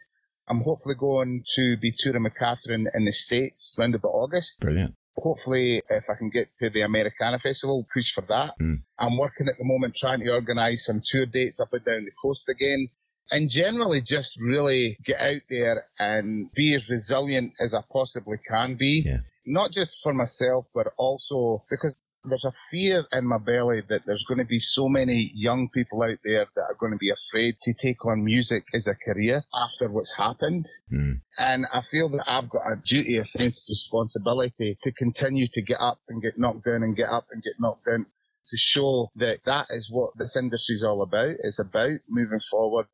I'm 0.52 0.60
hopefully 0.60 0.96
going 1.00 1.46
to 1.56 1.78
be 1.82 1.94
touring 1.98 2.24
with 2.24 2.36
Catherine 2.38 2.86
in 2.94 3.06
the 3.06 3.14
States 3.14 3.74
around 3.80 3.96
about 3.96 4.10
August. 4.10 4.60
Brilliant. 4.60 4.96
Hopefully, 5.16 5.82
if 5.90 6.04
I 6.10 6.16
can 6.16 6.30
get 6.30 6.50
to 6.60 6.70
the 6.70 6.82
Americana 6.82 7.40
Festival, 7.40 7.88
push 7.94 8.12
for 8.14 8.26
that. 8.28 8.56
Mm. 8.62 8.82
I'm 9.00 9.18
working 9.18 9.48
at 9.48 9.58
the 9.58 9.64
moment 9.64 9.96
trying 9.96 10.20
to 10.20 10.34
organise 10.34 10.86
some 10.86 11.02
tour 11.06 11.26
dates 11.26 11.62
up 11.62 11.72
and 11.72 11.86
down 11.86 12.04
the 12.04 12.12
coast 12.22 12.50
again. 12.50 12.90
And 13.30 13.50
generally 13.50 14.02
just 14.06 14.38
really 14.42 14.98
get 15.06 15.22
out 15.22 15.42
there 15.50 15.86
and 15.98 16.50
be 16.54 16.76
as 16.76 16.90
resilient 16.90 17.54
as 17.62 17.74
I 17.74 17.80
possibly 17.90 18.36
can 18.46 18.76
be. 18.78 19.04
Yeah. 19.06 19.20
Not 19.46 19.72
just 19.72 19.96
for 20.04 20.14
myself, 20.14 20.66
but 20.74 20.88
also 20.98 21.64
because 21.70 21.96
there's 22.24 22.46
a 22.46 22.54
fear 22.70 23.06
in 23.12 23.26
my 23.26 23.38
belly 23.38 23.82
that 23.90 24.02
there's 24.06 24.24
going 24.28 24.38
to 24.38 24.46
be 24.46 24.60
so 24.60 24.88
many 24.88 25.32
young 25.34 25.70
people 25.70 26.04
out 26.04 26.20
there 26.24 26.46
that 26.56 26.62
are 26.62 26.78
going 26.80 26.92
to 26.92 26.98
be 26.98 27.12
afraid 27.12 27.56
to 27.64 27.74
take 27.82 28.06
on 28.06 28.24
music 28.24 28.64
as 28.74 28.88
a 28.88 28.96
career 28.96 29.44
after 29.54 29.92
what's 29.92 30.16
happened. 30.16 30.68
Mm. 30.94 31.22
And 31.38 31.66
I 31.74 31.82
feel 31.90 32.10
that 32.10 32.24
I've 32.28 32.50
got 32.50 32.72
a 32.72 32.76
duty, 32.86 33.18
a 33.18 33.26
sense 33.26 33.66
of 33.66 33.72
responsibility 33.72 34.78
to 34.84 34.92
continue 34.92 35.48
to 35.54 35.62
get 35.62 35.80
up 35.80 36.00
and 36.10 36.22
get 36.22 36.38
knocked 36.38 36.66
down 36.66 36.84
and 36.84 36.96
get 36.96 37.10
up 37.10 37.26
and 37.32 37.42
get 37.42 37.54
knocked 37.60 37.86
down 37.86 38.06
to 38.50 38.58
show 38.58 39.10
that 39.16 39.40
that 39.46 39.68
is 39.72 39.90
what 39.92 40.12
this 40.18 40.36
industry 40.36 40.76
is 40.76 40.84
all 40.84 41.02
about. 41.02 41.36
It's 41.44 41.60
about 41.60 42.00
moving 42.08 42.42
forward. 42.52 42.86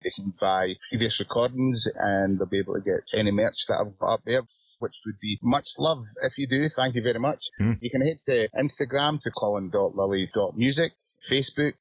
They 0.03 0.10
can 0.15 0.34
buy 0.39 0.74
previous 0.89 1.20
recordings 1.20 1.88
and 1.96 2.39
they'll 2.39 2.48
be 2.48 2.60
able 2.60 2.74
to 2.75 2.82
get 2.82 3.01
any 3.17 3.32
merch 3.32 3.55
that 3.70 3.77
I've 3.79 3.98
got 3.98 4.13
up 4.15 4.22
there, 4.25 4.41
which 4.79 4.93
would 5.05 5.20
be 5.22 5.39
much 5.41 5.65
love 5.77 6.03
if 6.24 6.34
you 6.38 6.46
do. 6.48 6.67
Thank 6.75 6.96
you 6.96 7.01
very 7.03 7.20
much. 7.20 7.39
Hmm. 7.58 7.74
You 7.79 7.89
can 7.89 8.01
head 8.01 8.20
to 8.25 8.50
Instagram 8.50 9.22
to 9.22 9.32
colin.lilly.music, 9.32 10.91
Facebook, 11.32 11.74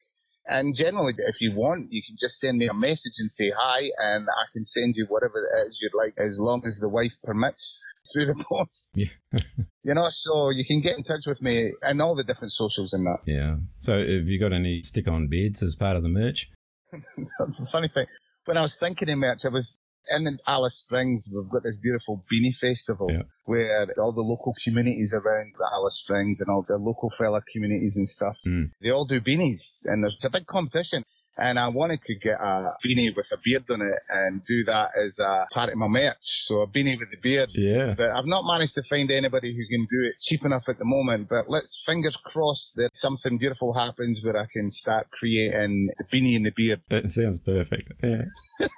and 0.46 0.74
generally, 0.76 1.14
if 1.16 1.36
you 1.40 1.52
want, 1.54 1.92
you 1.92 2.02
can 2.06 2.16
just 2.18 2.38
send 2.40 2.58
me 2.58 2.68
a 2.68 2.74
message 2.74 3.14
and 3.18 3.30
say 3.30 3.52
hi, 3.56 3.90
and 3.98 4.26
I 4.28 4.44
can 4.52 4.64
send 4.64 4.94
you 4.96 5.06
whatever 5.08 5.34
it 5.38 5.68
is 5.68 5.78
you'd 5.80 5.96
like, 5.96 6.14
as 6.18 6.36
long 6.38 6.62
as 6.66 6.78
the 6.80 6.88
wife 6.88 7.12
permits 7.22 7.80
through 8.12 8.26
the 8.26 8.44
post. 8.48 8.90
Yeah. 8.94 9.06
You 9.84 9.94
know, 9.94 10.06
so 10.12 10.50
you 10.50 10.64
can 10.64 10.80
get 10.80 10.96
in 10.96 11.02
touch 11.02 11.22
with 11.26 11.42
me 11.42 11.72
and 11.82 12.00
all 12.00 12.14
the 12.14 12.22
different 12.22 12.52
socials 12.52 12.92
and 12.92 13.04
that. 13.04 13.18
Yeah. 13.26 13.56
So, 13.78 13.98
have 13.98 14.28
you 14.28 14.38
got 14.38 14.52
any 14.52 14.84
stick 14.84 15.08
on 15.08 15.26
beards 15.26 15.60
as 15.60 15.74
part 15.74 15.96
of 15.96 16.04
the 16.04 16.08
merch? 16.08 16.48
funny 17.72 17.88
thing, 17.88 18.06
when 18.44 18.56
I 18.56 18.62
was 18.62 18.76
thinking 18.78 19.10
of 19.10 19.18
merch, 19.18 19.40
I 19.44 19.48
was 19.48 19.76
in 20.10 20.38
Alice 20.46 20.82
Springs, 20.84 21.28
we've 21.32 21.48
got 21.50 21.62
this 21.62 21.76
beautiful 21.82 22.24
beanie 22.30 22.54
festival 22.60 23.08
Yeah. 23.10 23.22
where 23.44 23.86
all 23.98 24.12
the 24.12 24.20
local 24.22 24.54
communities 24.64 25.14
around 25.14 25.52
Alice 25.72 26.00
Springs 26.04 26.40
and 26.40 26.48
all 26.50 26.62
the 26.66 26.76
local 26.76 27.10
fella 27.18 27.40
communities 27.52 27.96
and 27.96 28.08
stuff, 28.08 28.36
Mm. 28.46 28.70
they 28.80 28.90
all 28.90 29.06
do 29.06 29.20
beanies 29.20 29.62
and 29.86 30.02
there's 30.02 30.24
a 30.24 30.30
big 30.30 30.46
competition. 30.46 31.04
And 31.38 31.58
I 31.58 31.68
wanted 31.68 32.00
to 32.06 32.14
get 32.14 32.40
a 32.40 32.74
beanie 32.84 33.14
with 33.16 33.26
a 33.32 33.36
beard 33.42 33.64
on 33.70 33.80
it 33.80 33.98
and 34.10 34.44
do 34.44 34.64
that 34.64 34.90
as 35.02 35.18
a 35.18 35.46
part 35.52 35.70
of 35.70 35.76
my 35.76 35.88
merch. 35.88 36.16
So 36.20 36.60
a 36.60 36.66
beanie 36.66 36.98
with 36.98 37.10
the 37.10 37.16
beard. 37.22 37.48
Yeah. 37.54 37.94
But 37.96 38.10
I've 38.10 38.26
not 38.26 38.44
managed 38.46 38.74
to 38.74 38.82
find 38.88 39.10
anybody 39.10 39.56
who 39.56 39.66
can 39.66 39.86
do 39.90 40.06
it 40.06 40.14
cheap 40.20 40.44
enough 40.44 40.64
at 40.68 40.78
the 40.78 40.84
moment. 40.84 41.28
But 41.30 41.48
let's 41.48 41.82
fingers 41.86 42.16
crossed 42.24 42.72
that 42.76 42.90
something 42.92 43.38
beautiful 43.38 43.72
happens 43.72 44.20
where 44.22 44.36
I 44.36 44.46
can 44.52 44.70
start 44.70 45.10
creating 45.10 45.90
the 45.98 46.04
beanie 46.04 46.36
and 46.36 46.44
the 46.44 46.52
beard. 46.54 46.82
That 46.88 47.10
sounds 47.10 47.38
perfect. 47.38 47.92
Yeah. 48.02 48.22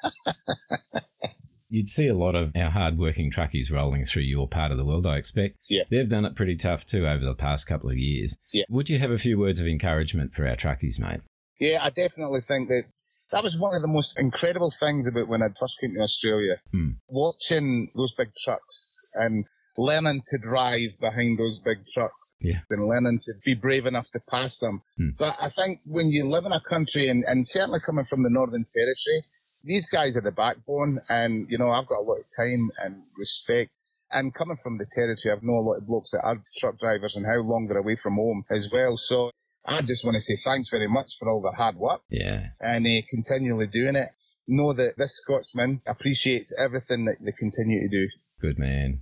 You'd 1.71 1.89
see 1.89 2.07
a 2.07 2.15
lot 2.15 2.37
of 2.37 2.53
our 2.55 2.71
hard-working 2.71 3.33
truckies 3.33 3.73
rolling 3.73 4.05
through 4.05 4.23
your 4.23 4.47
part 4.47 4.71
of 4.71 4.79
the 4.79 4.85
world, 4.85 5.09
I 5.09 5.17
expect. 5.17 5.57
Yeah. 5.69 5.83
They've 5.91 6.09
done 6.09 6.25
it 6.25 6.37
pretty 6.37 6.55
tough 6.55 6.87
too 6.87 7.05
over 7.05 7.25
the 7.25 7.35
past 7.35 7.67
couple 7.67 7.91
of 7.91 7.99
years. 7.99 8.37
Yeah. 8.53 8.63
Would 8.69 8.89
you 8.89 9.01
have 9.01 9.11
a 9.11 9.19
few 9.19 9.39
words 9.39 9.59
of 9.59 9.67
encouragement 9.67 10.35
for 10.35 10.47
our 10.47 10.55
truckies, 10.55 11.01
mate? 11.01 11.23
Yeah, 11.61 11.79
I 11.83 11.91
definitely 11.91 12.41
think 12.47 12.69
that 12.69 12.85
that 13.33 13.43
was 13.43 13.57
one 13.59 13.75
of 13.75 13.83
the 13.83 13.89
most 13.89 14.15
incredible 14.19 14.73
things 14.81 15.07
about 15.07 15.29
when 15.29 15.43
I 15.43 15.47
first 15.61 15.75
came 15.81 15.95
to 15.95 16.01
Australia. 16.01 16.57
Hmm. 16.73 16.91
Watching 17.09 17.91
those 17.97 18.13
big 18.19 18.29
trucks 18.45 19.01
and 19.15 19.45
learning 19.77 20.23
to 20.31 20.39
drive 20.39 20.91
behind 21.01 21.39
those 21.39 21.59
big 21.65 21.79
trucks 21.93 22.35
Yeah. 22.41 22.61
and 22.71 22.87
learning 22.87 23.19
to 23.25 23.33
be 23.45 23.55
brave 23.55 23.87
enough 23.87 24.07
to 24.13 24.21
pass 24.31 24.59
them. 24.61 24.83
Hmm. 24.97 25.11
But 25.19 25.37
I 25.41 25.51
think 25.51 25.81
when 25.85 26.11
you 26.11 26.29
live 26.29 26.45
in 26.45 26.53
a 26.53 26.61
country 26.61 27.09
and, 27.09 27.25
and 27.27 27.47
certainly 27.47 27.81
coming 27.85 28.05
from 28.09 28.23
the 28.23 28.31
Northern 28.31 28.65
Territory, 28.73 29.25
these 29.65 29.89
guys 29.89 30.17
are 30.17 30.21
the 30.21 30.31
backbone 30.31 31.01
and, 31.09 31.47
you 31.51 31.59
know, 31.59 31.71
I've 31.71 31.87
got 31.89 32.01
a 32.01 32.07
lot 32.07 32.19
of 32.19 32.27
time 32.37 32.71
and 32.85 33.03
respect. 33.17 33.71
And 34.11 34.33
coming 34.35 34.59
from 34.63 34.79
the 34.79 34.87
territory, 34.95 35.35
I've 35.35 35.43
known 35.43 35.57
a 35.65 35.69
lot 35.69 35.79
of 35.79 35.87
blokes 35.87 36.11
that 36.13 36.23
are 36.23 36.37
truck 36.61 36.79
drivers 36.79 37.15
and 37.17 37.27
how 37.27 37.41
long 37.41 37.67
they're 37.67 37.79
away 37.79 37.97
from 38.01 38.15
home 38.15 38.45
as 38.51 38.69
well. 38.73 38.97
So 38.97 39.31
I 39.67 39.81
just 39.83 40.05
want 40.05 40.15
to 40.17 40.21
say 40.21 40.37
thanks 40.45 40.69
very 40.71 40.89
much 40.89 41.07
for 41.19 41.29
all 41.29 41.41
the 41.43 41.57
hard 41.57 41.77
work 41.77 42.03
Yeah. 42.11 42.49
and 42.61 42.87
uh, 42.87 43.01
continually 43.11 43.67
doing 43.67 43.97
it. 43.97 44.09
Know 44.47 44.75
that 44.75 44.95
this 44.99 45.19
Scotsman 45.23 45.81
appreciates 45.87 46.55
everything 46.59 47.07
that 47.07 47.17
they 47.21 47.33
continue 47.33 47.81
to 47.81 47.89
do. 47.89 48.09
Good 48.41 48.59
man. 48.59 49.01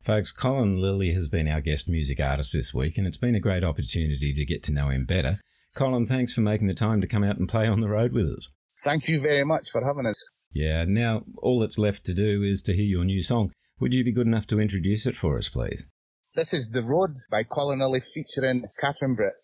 Folks, 0.00 0.32
Colin 0.32 0.80
Lillie 0.80 1.12
has 1.12 1.28
been 1.28 1.48
our 1.48 1.60
guest 1.60 1.88
music 1.88 2.18
artist 2.20 2.52
this 2.54 2.72
week, 2.72 2.96
and 2.96 3.06
it's 3.06 3.18
been 3.18 3.34
a 3.34 3.40
great 3.40 3.64
opportunity 3.64 4.32
to 4.32 4.44
get 4.46 4.62
to 4.64 4.72
know 4.72 4.88
him 4.88 5.04
better. 5.04 5.38
Colin, 5.74 6.06
thanks 6.06 6.32
for 6.32 6.40
making 6.40 6.66
the 6.66 6.74
time 6.74 7.00
to 7.00 7.06
come 7.06 7.24
out 7.24 7.36
and 7.38 7.48
play 7.48 7.66
on 7.66 7.80
the 7.80 7.88
road 7.88 8.12
with 8.12 8.26
us. 8.26 8.48
Thank 8.84 9.08
you 9.08 9.20
very 9.20 9.44
much 9.44 9.64
for 9.72 9.84
having 9.84 10.06
us. 10.06 10.22
Yeah, 10.52 10.84
now 10.86 11.24
all 11.38 11.60
that's 11.60 11.78
left 11.78 12.04
to 12.06 12.14
do 12.14 12.42
is 12.42 12.62
to 12.62 12.74
hear 12.74 12.84
your 12.84 13.04
new 13.04 13.22
song. 13.22 13.52
Would 13.80 13.92
you 13.92 14.04
be 14.04 14.12
good 14.12 14.26
enough 14.26 14.46
to 14.48 14.60
introduce 14.60 15.04
it 15.04 15.16
for 15.16 15.36
us, 15.36 15.48
please? 15.48 15.88
This 16.36 16.52
is 16.52 16.70
The 16.72 16.82
Road 16.82 17.16
by 17.30 17.42
Colin 17.44 17.80
Lillie 17.80 18.02
featuring 18.14 18.64
Catherine 18.80 19.14
Britt. 19.14 19.34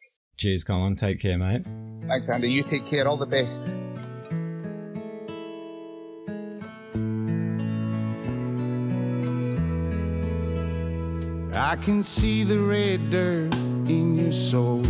Cheers, 0.41 0.65
Colin. 0.65 0.97
Take 0.97 1.21
care, 1.21 1.37
mate. 1.37 1.67
Thanks, 2.09 2.31
Andy. 2.31 2.51
You 2.51 2.63
take 2.63 2.89
care. 2.89 3.07
All 3.07 3.19
the 3.19 3.27
best. 3.27 3.67
I 11.55 11.77
can 11.77 12.03
see 12.03 12.43
the 12.45 12.59
red 12.59 13.11
dirt 13.11 13.55
in 13.55 14.19
your 14.19 14.33
soul. 14.33 14.81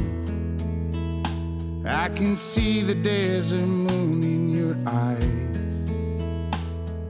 I 1.84 2.10
can 2.10 2.36
see 2.36 2.82
the 2.82 2.94
desert 2.94 3.66
moon 3.66 4.22
in 4.22 4.50
your 4.56 4.76
eyes. 4.86 5.18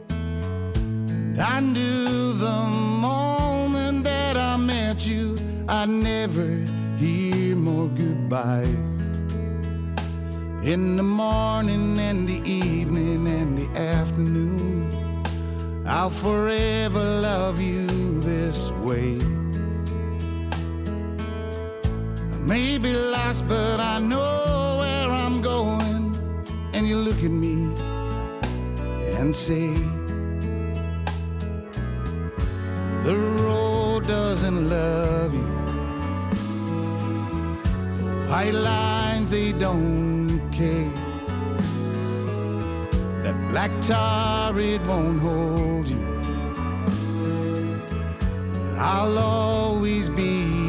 And 0.08 1.42
I 1.42 1.60
knew 1.60 2.32
the 2.32 2.64
moment 2.66 4.04
that 4.04 4.38
I 4.38 4.56
met 4.56 5.06
you, 5.06 5.36
I'd 5.68 5.90
never 5.90 6.46
hear 6.46 6.59
more 6.59 6.59
goodbyes. 8.30 8.68
In 10.62 10.96
the 10.96 11.02
morning 11.02 11.98
and 11.98 12.28
the 12.28 12.40
evening 12.48 13.26
and 13.26 13.58
the 13.58 13.78
afternoon, 13.78 15.24
I'll 15.84 16.10
forever 16.10 17.02
love 17.02 17.60
you 17.60 17.86
this 18.20 18.70
way. 18.86 19.18
I 22.32 22.38
may 22.52 22.78
be 22.78 22.92
lost, 22.92 23.48
but 23.48 23.80
I 23.80 23.98
know 23.98 24.76
where 24.78 25.10
I'm 25.10 25.42
going. 25.42 26.16
And 26.72 26.86
you 26.86 26.96
look 26.96 27.18
at 27.24 27.32
me 27.32 27.56
and 29.18 29.34
say, 29.34 29.74
The 33.04 33.16
road 33.42 34.06
doesn't 34.06 34.68
love 34.68 35.19
White 38.30 38.54
lines, 38.54 39.28
they 39.28 39.50
don't 39.52 40.40
care. 40.52 40.88
That 43.24 43.34
black 43.50 43.72
tar, 43.82 44.56
it 44.56 44.80
won't 44.82 45.20
hold 45.20 45.88
you. 45.88 45.98
I'll 48.78 49.18
always 49.18 50.08
be 50.08 50.59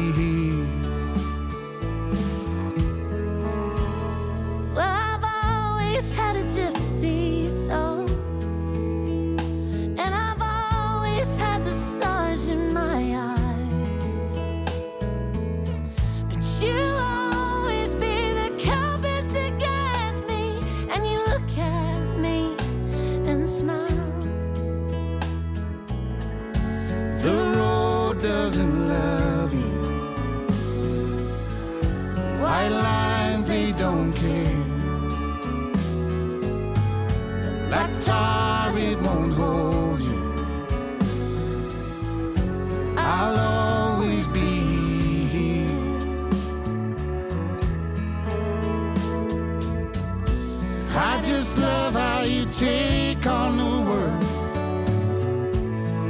I 51.04 51.20
just 51.24 51.58
love 51.58 51.94
how 51.94 52.22
you 52.22 52.44
take 52.46 53.26
on 53.26 53.56
the 53.56 53.74
world 53.90 54.22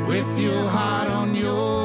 with 0.07 0.39
your 0.39 0.65
heart 0.69 1.09
on 1.09 1.35
your 1.35 1.82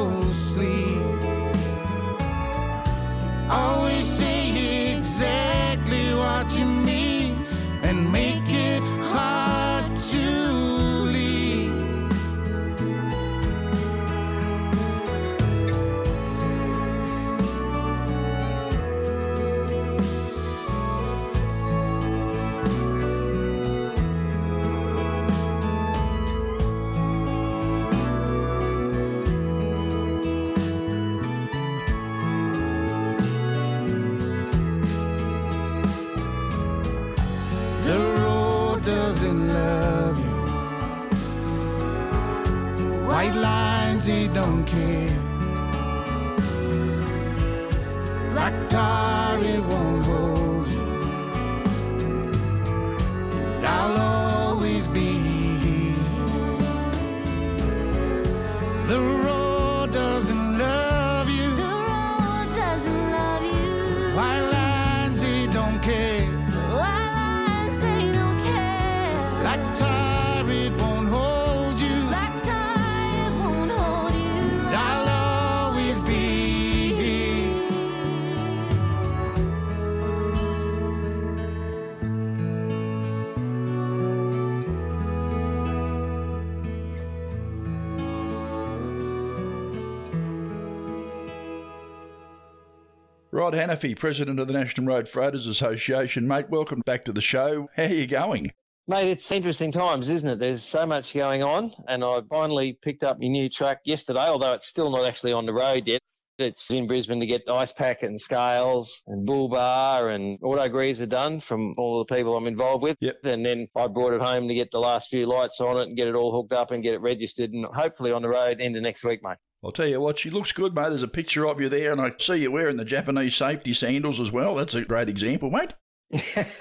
Rod 93.48 93.54
Hannifey, 93.54 93.98
President 93.98 94.38
of 94.38 94.46
the 94.46 94.52
National 94.52 94.86
Road 94.86 95.08
Freighters 95.08 95.46
Association. 95.46 96.28
Mate, 96.28 96.50
welcome 96.50 96.82
back 96.84 97.06
to 97.06 97.14
the 97.14 97.22
show. 97.22 97.70
How 97.76 97.84
are 97.84 97.86
you 97.86 98.06
going? 98.06 98.52
Mate, 98.86 99.08
it's 99.08 99.32
interesting 99.32 99.72
times, 99.72 100.10
isn't 100.10 100.28
it? 100.28 100.38
There's 100.38 100.62
so 100.62 100.84
much 100.84 101.14
going 101.14 101.42
on, 101.42 101.72
and 101.86 102.04
I 102.04 102.20
finally 102.28 102.78
picked 102.82 103.04
up 103.04 103.18
my 103.18 103.28
new 103.28 103.48
truck 103.48 103.78
yesterday, 103.86 104.26
although 104.26 104.52
it's 104.52 104.66
still 104.66 104.90
not 104.90 105.06
actually 105.06 105.32
on 105.32 105.46
the 105.46 105.54
road 105.54 105.84
yet. 105.86 106.02
It's 106.36 106.70
in 106.70 106.86
Brisbane 106.86 107.20
to 107.20 107.26
get 107.26 107.48
ice 107.50 107.72
pack 107.72 108.02
and 108.02 108.20
scales 108.20 109.00
and 109.06 109.24
bull 109.24 109.48
bar 109.48 110.10
and 110.10 110.38
auto 110.42 110.68
greaser 110.68 111.06
done 111.06 111.40
from 111.40 111.72
all 111.78 112.04
the 112.04 112.14
people 112.14 112.36
I'm 112.36 112.46
involved 112.46 112.82
with. 112.82 112.98
Yep. 113.00 113.16
And 113.24 113.46
then 113.46 113.66
I 113.74 113.86
brought 113.86 114.12
it 114.12 114.20
home 114.20 114.46
to 114.48 114.54
get 114.54 114.70
the 114.70 114.78
last 114.78 115.08
few 115.08 115.24
lights 115.24 115.58
on 115.62 115.78
it 115.78 115.84
and 115.84 115.96
get 115.96 116.06
it 116.06 116.14
all 116.14 116.32
hooked 116.32 116.52
up 116.52 116.70
and 116.70 116.82
get 116.82 116.92
it 116.92 117.00
registered 117.00 117.52
and 117.52 117.64
hopefully 117.64 118.12
on 118.12 118.20
the 118.20 118.28
road 118.28 118.60
end 118.60 118.76
of 118.76 118.82
next 118.82 119.04
week, 119.04 119.22
mate. 119.22 119.38
I'll 119.64 119.72
tell 119.72 119.88
you 119.88 120.00
what, 120.00 120.18
she 120.18 120.30
looks 120.30 120.52
good, 120.52 120.74
mate. 120.74 120.90
There's 120.90 121.02
a 121.02 121.08
picture 121.08 121.46
of 121.46 121.60
you 121.60 121.68
there, 121.68 121.90
and 121.90 122.00
I 122.00 122.12
see 122.18 122.36
you 122.36 122.52
wearing 122.52 122.76
the 122.76 122.84
Japanese 122.84 123.34
safety 123.34 123.74
sandals 123.74 124.20
as 124.20 124.30
well. 124.30 124.54
That's 124.54 124.74
a 124.74 124.84
great 124.84 125.08
example, 125.08 125.50
mate. 125.50 125.72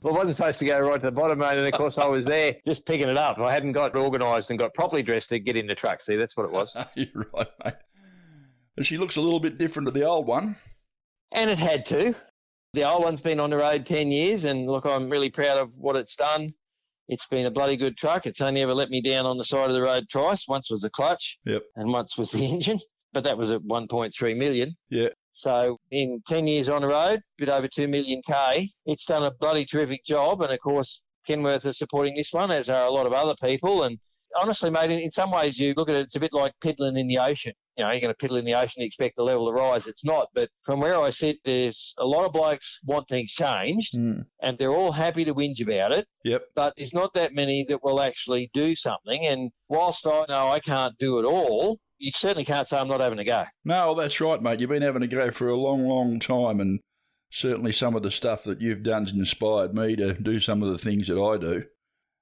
well, 0.00 0.14
I 0.14 0.18
wasn't 0.18 0.36
supposed 0.36 0.60
to 0.60 0.66
go 0.66 0.78
right 0.80 1.00
to 1.00 1.06
the 1.06 1.10
bottom, 1.10 1.40
mate, 1.40 1.58
and 1.58 1.66
of 1.66 1.74
course 1.74 1.98
I 1.98 2.06
was 2.06 2.24
there 2.24 2.54
just 2.64 2.86
picking 2.86 3.08
it 3.08 3.16
up. 3.16 3.38
I 3.38 3.52
hadn't 3.52 3.72
got 3.72 3.96
organised 3.96 4.50
and 4.50 4.58
got 4.58 4.72
properly 4.72 5.02
dressed 5.02 5.30
to 5.30 5.40
get 5.40 5.56
in 5.56 5.66
the 5.66 5.74
truck. 5.74 6.00
See, 6.00 6.16
that's 6.16 6.36
what 6.36 6.46
it 6.46 6.52
was. 6.52 6.76
You're 6.94 7.26
right, 7.34 7.48
mate. 7.64 7.74
And 8.76 8.86
she 8.86 8.98
looks 8.98 9.16
a 9.16 9.20
little 9.20 9.40
bit 9.40 9.58
different 9.58 9.86
to 9.88 9.92
the 9.92 10.06
old 10.06 10.26
one. 10.26 10.56
And 11.32 11.50
it 11.50 11.58
had 11.58 11.84
to. 11.86 12.14
The 12.74 12.88
old 12.88 13.02
one's 13.02 13.20
been 13.20 13.40
on 13.40 13.50
the 13.50 13.56
road 13.56 13.84
10 13.84 14.12
years, 14.12 14.44
and 14.44 14.66
look, 14.66 14.86
I'm 14.86 15.10
really 15.10 15.30
proud 15.30 15.58
of 15.58 15.76
what 15.78 15.96
it's 15.96 16.14
done. 16.14 16.54
It's 17.08 17.26
been 17.28 17.46
a 17.46 17.50
bloody 17.50 17.76
good 17.76 17.96
truck. 17.96 18.26
It's 18.26 18.40
only 18.40 18.62
ever 18.62 18.74
let 18.74 18.90
me 18.90 19.00
down 19.00 19.26
on 19.26 19.38
the 19.38 19.44
side 19.44 19.68
of 19.68 19.74
the 19.74 19.82
road 19.82 20.06
twice. 20.10 20.46
Once 20.48 20.70
was 20.70 20.80
the 20.82 20.90
clutch, 20.90 21.38
Yep. 21.44 21.62
and 21.76 21.92
once 21.92 22.18
was 22.18 22.32
the 22.32 22.44
engine, 22.52 22.80
but 23.12 23.24
that 23.24 23.38
was 23.38 23.50
at 23.50 23.62
1.3 23.62 24.36
million. 24.36 24.76
Yeah. 24.90 25.08
So 25.32 25.78
in 25.90 26.22
10 26.26 26.46
years 26.46 26.68
on 26.68 26.82
the 26.82 26.88
road, 26.88 27.20
bit 27.38 27.48
over 27.48 27.68
2 27.68 27.88
million 27.88 28.22
K, 28.26 28.70
it's 28.86 29.04
done 29.04 29.22
a 29.22 29.30
bloody 29.38 29.64
terrific 29.66 30.04
job. 30.04 30.40
And 30.42 30.52
of 30.52 30.58
course, 30.60 31.02
Kenworth 31.28 31.66
are 31.66 31.72
supporting 31.72 32.16
this 32.16 32.32
one, 32.32 32.50
as 32.50 32.70
are 32.70 32.86
a 32.86 32.90
lot 32.90 33.06
of 33.06 33.12
other 33.12 33.34
people. 33.42 33.82
And 33.84 33.98
honestly, 34.40 34.70
mate, 34.70 34.90
in, 34.90 34.98
in 34.98 35.10
some 35.10 35.30
ways, 35.30 35.58
you 35.58 35.74
look 35.76 35.88
at 35.88 35.96
it, 35.96 36.02
it's 36.02 36.16
a 36.16 36.20
bit 36.20 36.32
like 36.32 36.52
piddling 36.62 36.96
in 36.96 37.06
the 37.08 37.18
ocean. 37.18 37.52
You 37.76 37.84
know, 37.84 37.90
you're 37.90 38.00
going 38.00 38.14
to 38.18 38.26
piddle 38.26 38.38
in 38.38 38.44
the 38.46 38.54
ocean 38.54 38.80
and 38.82 38.86
expect 38.86 39.16
the 39.16 39.22
level 39.22 39.46
to 39.46 39.52
rise. 39.52 39.86
It's 39.86 40.04
not. 40.04 40.28
But 40.34 40.48
from 40.62 40.80
where 40.80 40.98
I 40.98 41.10
sit, 41.10 41.36
there's 41.44 41.92
a 41.98 42.06
lot 42.06 42.24
of 42.24 42.32
blokes 42.32 42.78
want 42.84 43.06
things 43.08 43.32
changed, 43.32 43.94
Mm. 43.94 44.24
and 44.40 44.56
they're 44.58 44.72
all 44.72 44.92
happy 44.92 45.24
to 45.26 45.34
whinge 45.34 45.60
about 45.60 45.92
it. 45.92 46.06
Yep. 46.24 46.42
But 46.54 46.74
there's 46.76 46.94
not 46.94 47.12
that 47.14 47.34
many 47.34 47.66
that 47.68 47.84
will 47.84 48.00
actually 48.00 48.50
do 48.54 48.74
something. 48.74 49.26
And 49.26 49.50
whilst 49.68 50.06
I 50.06 50.24
know 50.28 50.48
I 50.48 50.60
can't 50.60 50.94
do 50.98 51.18
it 51.18 51.24
all, 51.24 51.78
you 51.98 52.12
certainly 52.14 52.44
can't 52.44 52.66
say 52.66 52.78
I'm 52.78 52.88
not 52.88 53.00
having 53.00 53.18
a 53.18 53.24
go. 53.24 53.44
No, 53.64 53.94
that's 53.94 54.20
right, 54.20 54.40
mate. 54.42 54.60
You've 54.60 54.70
been 54.70 54.82
having 54.82 55.02
a 55.02 55.06
go 55.06 55.30
for 55.30 55.48
a 55.48 55.56
long, 55.56 55.86
long 55.86 56.18
time, 56.18 56.60
and 56.60 56.80
certainly 57.30 57.72
some 57.72 57.94
of 57.94 58.02
the 58.02 58.10
stuff 58.10 58.44
that 58.44 58.60
you've 58.62 58.82
done's 58.82 59.12
inspired 59.12 59.74
me 59.74 59.96
to 59.96 60.14
do 60.14 60.40
some 60.40 60.62
of 60.62 60.72
the 60.72 60.78
things 60.78 61.08
that 61.08 61.20
I 61.20 61.36
do. 61.36 61.64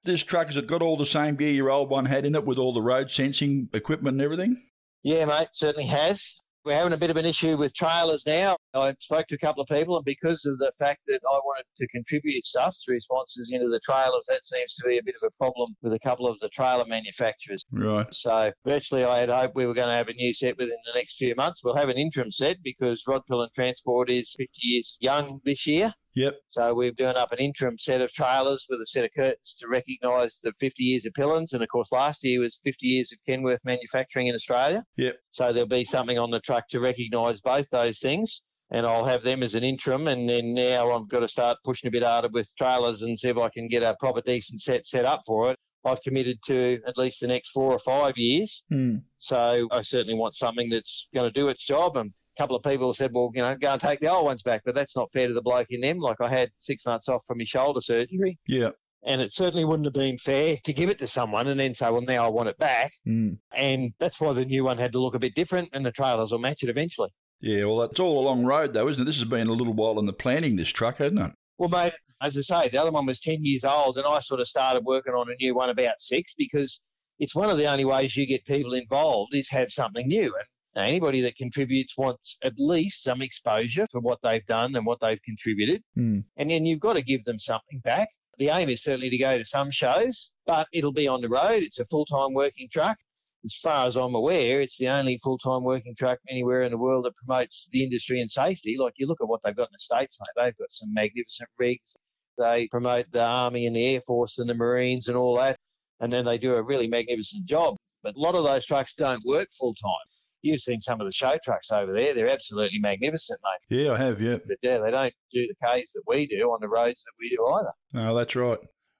This 0.05 0.21
truck, 0.21 0.47
has 0.47 0.55
it 0.55 0.67
got 0.67 0.83
all 0.83 0.97
the 0.97 1.05
same 1.05 1.35
gear 1.35 1.49
your 1.49 1.71
old 1.71 1.89
one 1.89 2.05
had 2.05 2.27
in 2.27 2.35
it 2.35 2.45
with 2.45 2.59
all 2.59 2.73
the 2.73 2.81
road 2.81 3.09
sensing 3.09 3.69
equipment 3.73 4.13
and 4.15 4.21
everything? 4.21 4.61
Yeah, 5.01 5.25
mate, 5.25 5.47
certainly 5.53 5.87
has. 5.87 6.35
We're 6.63 6.75
having 6.75 6.93
a 6.93 6.97
bit 6.97 7.09
of 7.09 7.17
an 7.17 7.25
issue 7.25 7.57
with 7.57 7.73
trailers 7.73 8.23
now. 8.25 8.55
I 8.75 8.93
spoke 8.99 9.27
to 9.27 9.35
a 9.35 9.39
couple 9.39 9.63
of 9.63 9.67
people, 9.67 9.95
and 9.95 10.05
because 10.05 10.45
of 10.45 10.59
the 10.59 10.71
fact 10.77 11.01
that 11.07 11.21
I 11.27 11.39
wanted 11.43 11.65
to 11.77 11.87
contribute 11.87 12.45
stuff 12.45 12.75
through 12.85 12.99
sponsors 12.99 13.51
into 13.51 13.67
the 13.67 13.79
trailers, 13.79 14.25
that 14.29 14.45
seems 14.45 14.75
to 14.75 14.87
be 14.87 14.99
a 14.99 15.03
bit 15.03 15.15
of 15.21 15.27
a 15.27 15.31
problem 15.43 15.75
with 15.81 15.93
a 15.93 15.99
couple 15.99 16.27
of 16.27 16.39
the 16.39 16.49
trailer 16.49 16.85
manufacturers. 16.85 17.65
Right. 17.71 18.05
So 18.13 18.51
virtually, 18.63 19.05
I 19.05 19.19
had 19.19 19.29
hoped 19.29 19.55
we 19.55 19.65
were 19.65 19.73
going 19.73 19.89
to 19.89 19.95
have 19.95 20.07
a 20.07 20.13
new 20.13 20.33
set 20.33 20.57
within 20.57 20.77
the 20.85 20.97
next 20.99 21.17
few 21.17 21.33
months. 21.35 21.63
We'll 21.63 21.75
have 21.75 21.89
an 21.89 21.97
interim 21.97 22.31
set 22.31 22.57
because 22.63 23.03
Rod 23.07 23.25
Pilon 23.27 23.49
Transport 23.55 24.11
is 24.11 24.35
50 24.37 24.51
years 24.61 24.97
young 24.99 25.41
this 25.45 25.65
year. 25.65 25.91
Yep. 26.15 26.35
So 26.49 26.73
we're 26.73 26.91
doing 26.91 27.15
up 27.15 27.31
an 27.31 27.39
interim 27.39 27.77
set 27.77 28.01
of 28.01 28.11
trailers 28.11 28.65
with 28.69 28.79
a 28.79 28.85
set 28.85 29.03
of 29.03 29.11
curtains 29.15 29.55
to 29.59 29.67
recognise 29.67 30.39
the 30.41 30.53
50 30.59 30.83
years 30.83 31.05
of 31.05 31.13
Pilons. 31.13 31.53
And 31.53 31.61
of 31.61 31.69
course, 31.69 31.91
last 31.91 32.23
year 32.23 32.39
was 32.39 32.59
50 32.63 32.87
years 32.87 33.11
of 33.11 33.19
Kenworth 33.27 33.59
manufacturing 33.63 34.27
in 34.27 34.35
Australia. 34.35 34.83
Yep. 34.97 35.17
So 35.31 35.51
there'll 35.51 35.67
be 35.67 35.83
something 35.83 36.17
on 36.17 36.31
the 36.31 36.39
truck 36.39 36.67
to 36.69 36.79
recognise 36.79 37.41
both 37.41 37.69
those 37.69 37.99
things. 37.99 38.41
And 38.71 38.85
I'll 38.85 39.05
have 39.05 39.23
them 39.23 39.43
as 39.43 39.53
an 39.53 39.63
interim. 39.63 40.07
And 40.07 40.27
then 40.27 40.53
now 40.53 40.91
I've 40.91 41.09
got 41.09 41.19
to 41.19 41.27
start 41.27 41.57
pushing 41.63 41.87
a 41.87 41.91
bit 41.91 42.03
harder 42.03 42.29
with 42.31 42.49
trailers 42.57 43.03
and 43.03 43.19
see 43.19 43.29
if 43.29 43.37
I 43.37 43.49
can 43.49 43.67
get 43.67 43.83
a 43.83 43.95
proper 43.99 44.21
decent 44.21 44.61
set 44.61 44.85
set 44.87 45.05
up 45.05 45.21
for 45.27 45.51
it. 45.51 45.59
I've 45.85 46.01
committed 46.01 46.41
to 46.45 46.79
at 46.87 46.97
least 46.97 47.21
the 47.21 47.27
next 47.27 47.51
four 47.51 47.71
or 47.71 47.79
five 47.79 48.17
years. 48.17 48.63
Hmm. 48.71 48.97
So 49.17 49.67
I 49.71 49.81
certainly 49.83 50.17
want 50.17 50.35
something 50.35 50.69
that's 50.69 51.07
going 51.13 51.31
to 51.31 51.39
do 51.39 51.49
its 51.49 51.65
job. 51.65 51.95
And 51.97 52.11
couple 52.37 52.55
of 52.55 52.63
people 52.63 52.93
said, 52.93 53.11
well, 53.13 53.31
you 53.33 53.41
know, 53.41 53.55
go 53.55 53.71
and 53.71 53.81
take 53.81 53.99
the 53.99 54.11
old 54.11 54.25
ones 54.25 54.43
back. 54.43 54.61
But 54.65 54.75
that's 54.75 54.95
not 54.95 55.11
fair 55.11 55.27
to 55.27 55.33
the 55.33 55.41
bloke 55.41 55.67
in 55.71 55.81
them. 55.81 55.99
Like 55.99 56.21
I 56.21 56.29
had 56.29 56.51
six 56.59 56.85
months 56.85 57.09
off 57.09 57.25
from 57.25 57.37
my 57.37 57.43
shoulder 57.43 57.81
surgery. 57.81 58.37
Yeah. 58.47 58.71
And 59.03 59.21
it 59.21 59.31
certainly 59.31 59.65
wouldn't 59.65 59.85
have 59.85 59.93
been 59.93 60.17
fair 60.17 60.57
to 60.63 60.73
give 60.73 60.89
it 60.89 60.97
to 60.99 61.07
someone 61.07 61.47
and 61.47 61.59
then 61.59 61.75
say, 61.75 61.91
well, 61.91 62.01
now 62.01 62.25
I 62.25 62.29
want 62.29 62.49
it 62.49 62.57
back. 62.57 62.91
Hmm. 63.05 63.33
And 63.55 63.93
that's 63.99 64.19
why 64.19 64.33
the 64.33 64.45
new 64.45 64.63
one 64.63 64.79
had 64.79 64.93
to 64.93 64.99
look 64.99 65.13
a 65.13 65.19
bit 65.19 65.35
different 65.35 65.69
and 65.73 65.85
the 65.85 65.91
trailers 65.91 66.31
will 66.31 66.39
match 66.39 66.63
it 66.63 66.69
eventually. 66.69 67.09
Yeah, 67.39 67.65
well, 67.65 67.77
that's 67.77 67.99
all 67.99 68.19
a 68.19 68.25
long 68.25 68.45
road, 68.45 68.73
though, 68.73 68.87
isn't 68.87 69.01
it? 69.01 69.05
This 69.05 69.19
has 69.19 69.25
been 69.25 69.47
a 69.47 69.53
little 69.53 69.73
while 69.73 69.99
in 69.99 70.07
the 70.07 70.13
planning, 70.13 70.55
this 70.55 70.69
truck, 70.69 70.97
hasn't 70.97 71.19
it? 71.19 71.31
Well, 71.57 71.69
mate, 71.69 71.93
as 72.21 72.37
I 72.37 72.41
say, 72.41 72.69
the 72.69 72.77
other 72.81 72.91
one 72.91 73.05
was 73.05 73.19
10 73.19 73.43
years 73.45 73.63
old, 73.63 73.97
and 73.97 74.07
I 74.07 74.19
sort 74.19 74.39
of 74.39 74.47
started 74.47 74.83
working 74.83 75.13
on 75.13 75.29
a 75.29 75.35
new 75.35 75.53
one 75.53 75.69
about 75.69 75.99
six 75.99 76.33
because 76.35 76.79
it's 77.19 77.35
one 77.35 77.49
of 77.49 77.57
the 77.57 77.67
only 77.67 77.85
ways 77.85 78.15
you 78.15 78.25
get 78.25 78.45
people 78.45 78.73
involved 78.73 79.35
is 79.35 79.49
have 79.49 79.71
something 79.71 80.07
new. 80.07 80.33
And 80.35 80.45
now, 80.75 80.83
anybody 80.83 81.21
that 81.21 81.37
contributes 81.37 81.97
wants 81.97 82.37
at 82.43 82.53
least 82.57 83.01
some 83.01 83.21
exposure 83.21 83.87
for 83.91 84.01
what 84.01 84.19
they've 84.21 84.45
done 84.45 84.75
and 84.75 84.85
what 84.85 84.99
they've 84.99 85.21
contributed. 85.23 85.81
Hmm. 85.95 86.19
And 86.35 86.51
then 86.51 86.65
you've 86.65 86.81
got 86.81 86.93
to 86.93 87.01
give 87.01 87.23
them 87.23 87.39
something 87.39 87.79
back. 87.79 88.09
The 88.37 88.49
aim 88.49 88.67
is 88.67 88.83
certainly 88.83 89.09
to 89.09 89.17
go 89.17 89.37
to 89.37 89.45
some 89.45 89.71
shows, 89.71 90.31
but 90.45 90.67
it'll 90.73 90.91
be 90.91 91.07
on 91.07 91.21
the 91.21 91.29
road. 91.29 91.63
It's 91.63 91.79
a 91.79 91.85
full 91.85 92.05
time 92.05 92.33
working 92.33 92.67
truck. 92.69 92.97
As 93.45 93.55
far 93.55 93.87
as 93.87 93.95
I'm 93.95 94.15
aware, 94.15 94.59
it's 94.59 94.77
the 94.77 94.89
only 94.89 95.17
full 95.23 95.37
time 95.37 95.63
working 95.63 95.95
truck 95.95 96.19
anywhere 96.29 96.63
in 96.63 96.71
the 96.71 96.77
world 96.77 97.05
that 97.05 97.15
promotes 97.15 97.69
the 97.71 97.83
industry 97.83 98.19
and 98.19 98.29
safety. 98.29 98.75
Like 98.77 98.93
you 98.97 99.07
look 99.07 99.21
at 99.21 99.29
what 99.29 99.39
they've 99.43 99.55
got 99.55 99.69
in 99.69 99.73
the 99.73 99.79
States, 99.79 100.17
mate, 100.19 100.43
they've 100.43 100.57
got 100.57 100.73
some 100.73 100.93
magnificent 100.93 101.49
rigs. 101.57 101.95
They 102.37 102.67
promote 102.69 103.05
the 103.13 103.23
Army 103.23 103.65
and 103.65 103.75
the 103.75 103.93
Air 103.93 104.01
Force 104.01 104.39
and 104.39 104.49
the 104.49 104.55
Marines 104.55 105.07
and 105.07 105.15
all 105.15 105.37
that. 105.37 105.57
And 106.01 106.11
then 106.11 106.25
they 106.25 106.37
do 106.37 106.55
a 106.55 106.61
really 106.61 106.87
magnificent 106.87 107.45
job. 107.45 107.77
But 108.03 108.15
a 108.15 108.19
lot 108.19 108.35
of 108.35 108.43
those 108.43 108.65
trucks 108.65 108.93
don't 108.93 109.23
work 109.25 109.47
full 109.57 109.73
time. 109.75 110.14
You've 110.45 110.61
seen 110.61 110.79
some 110.79 111.01
of 111.01 111.07
the 111.07 111.11
show 111.11 111.33
trucks 111.43 111.71
over 111.71 111.91
there. 111.91 112.13
They're 112.13 112.29
absolutely 112.29 112.79
magnificent, 112.79 113.39
mate. 113.43 113.77
Yeah, 113.77 113.93
I 113.93 113.97
have, 113.97 114.21
yeah. 114.21 114.37
But 114.47 114.57
yeah, 114.61 114.77
they 114.77 114.91
don't 114.91 115.13
do 115.31 115.47
the 115.47 115.55
Ks 115.55 115.93
that 115.93 116.03
we 116.07 116.27
do 116.27 116.51
on 116.51 116.59
the 116.61 116.69
roads 116.69 117.03
that 117.03 117.11
we 117.19 117.29
do 117.29 117.45
either. 117.47 117.71
No, 117.93 118.15
that's 118.15 118.35
right. 118.35 118.59